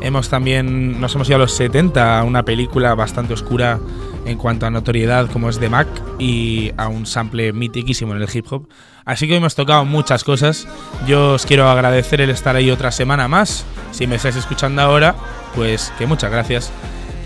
Hemos 0.00 0.28
también, 0.28 1.00
nos 1.00 1.14
hemos 1.14 1.28
ido 1.28 1.36
a 1.36 1.38
los 1.38 1.52
70, 1.52 2.18
a 2.18 2.24
una 2.24 2.42
película 2.42 2.96
bastante 2.96 3.32
oscura 3.32 3.78
en 4.24 4.36
cuanto 4.38 4.66
a 4.66 4.70
notoriedad 4.70 5.30
como 5.30 5.48
es 5.48 5.60
The 5.60 5.68
Mac 5.68 5.86
y 6.18 6.72
a 6.76 6.88
un 6.88 7.06
sample 7.06 7.52
mitiquísimo 7.52 8.12
en 8.12 8.22
el 8.22 8.28
hip 8.34 8.46
hop. 8.50 8.68
Así 9.04 9.28
que 9.28 9.34
hoy 9.34 9.38
hemos 9.38 9.54
tocado 9.54 9.84
muchas 9.84 10.24
cosas. 10.24 10.66
Yo 11.06 11.34
os 11.34 11.46
quiero 11.46 11.68
agradecer 11.68 12.20
el 12.20 12.30
estar 12.30 12.56
ahí 12.56 12.72
otra 12.72 12.90
semana 12.90 13.28
más. 13.28 13.64
Si 13.92 14.08
me 14.08 14.16
estáis 14.16 14.34
escuchando 14.34 14.82
ahora, 14.82 15.14
pues 15.54 15.92
que 15.96 16.08
muchas 16.08 16.32
gracias. 16.32 16.72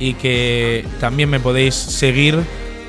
Y 0.00 0.14
que 0.14 0.84
también 0.98 1.30
me 1.30 1.38
podéis 1.38 1.74
seguir 1.74 2.40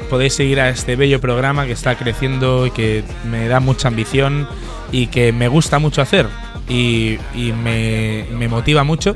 podéis 0.09 0.33
seguir 0.33 0.59
a 0.59 0.67
este 0.69 0.97
bello 0.97 1.21
programa 1.21 1.65
que 1.65 1.71
está 1.71 1.95
creciendo 1.95 2.65
y 2.65 2.71
que 2.71 3.03
me 3.29 3.47
da 3.47 3.61
mucha 3.61 3.87
ambición 3.87 4.45
y 4.91 5.07
que 5.07 5.31
me 5.31 5.47
gusta 5.47 5.79
mucho 5.79 6.01
hacer 6.01 6.27
y, 6.67 7.17
y 7.33 7.53
me, 7.53 8.25
me 8.33 8.49
motiva 8.49 8.83
mucho. 8.83 9.15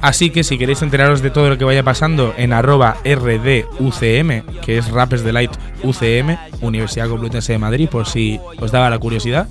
Así 0.00 0.30
que 0.30 0.42
si 0.42 0.58
queréis 0.58 0.82
enteraros 0.82 1.22
de 1.22 1.30
todo 1.30 1.48
lo 1.48 1.58
que 1.58 1.64
vaya 1.64 1.82
pasando 1.82 2.34
en 2.36 2.52
arroba 2.52 2.96
RDUCM, 3.04 4.60
que 4.64 4.78
es 4.78 4.90
Rappers 4.90 5.22
Delight 5.22 5.52
UCM, 5.82 6.36
Universidad 6.60 7.08
Complutense 7.08 7.52
de 7.52 7.58
Madrid, 7.58 7.88
por 7.88 8.06
si 8.06 8.40
os 8.60 8.72
daba 8.72 8.90
la 8.90 8.98
curiosidad. 8.98 9.48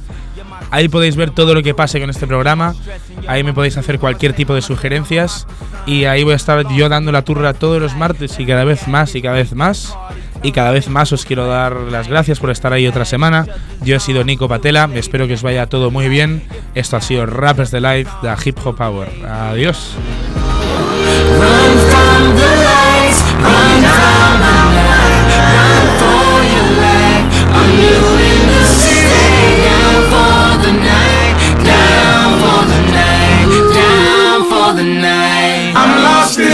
Ahí 0.69 0.87
podéis 0.87 1.15
ver 1.15 1.31
todo 1.31 1.53
lo 1.53 1.63
que 1.63 1.73
pase 1.73 1.99
con 1.99 2.09
este 2.09 2.27
programa. 2.27 2.75
Ahí 3.27 3.43
me 3.43 3.53
podéis 3.53 3.77
hacer 3.77 3.99
cualquier 3.99 4.33
tipo 4.33 4.53
de 4.55 4.61
sugerencias. 4.61 5.47
Y 5.85 6.05
ahí 6.05 6.23
voy 6.23 6.33
a 6.33 6.35
estar 6.35 6.67
yo 6.73 6.89
dando 6.89 7.11
la 7.11 7.23
turra 7.23 7.53
todos 7.53 7.81
los 7.81 7.95
martes 7.95 8.39
y 8.39 8.45
cada 8.45 8.63
vez 8.63 8.87
más 8.87 9.15
y 9.15 9.21
cada 9.21 9.35
vez 9.35 9.53
más. 9.53 9.95
Y 10.43 10.51
cada 10.51 10.71
vez 10.71 10.87
más 10.87 11.11
os 11.11 11.25
quiero 11.25 11.45
dar 11.47 11.73
las 11.73 12.07
gracias 12.07 12.39
por 12.39 12.49
estar 12.49 12.73
ahí 12.73 12.87
otra 12.87 13.05
semana. 13.05 13.45
Yo 13.83 13.95
he 13.95 13.99
sido 13.99 14.23
Nico 14.23 14.47
Patela. 14.47 14.89
Espero 14.95 15.27
que 15.27 15.33
os 15.33 15.43
vaya 15.43 15.67
todo 15.67 15.91
muy 15.91 16.09
bien. 16.09 16.43
Esto 16.73 16.97
ha 16.97 17.01
sido 17.01 17.25
Rappers 17.25 17.71
Delight, 17.71 18.07
de 18.21 18.33
Hip 18.43 18.57
Hop 18.65 18.77
Power. 18.77 19.09
Adiós. 19.25 19.95
justice. 36.21 36.50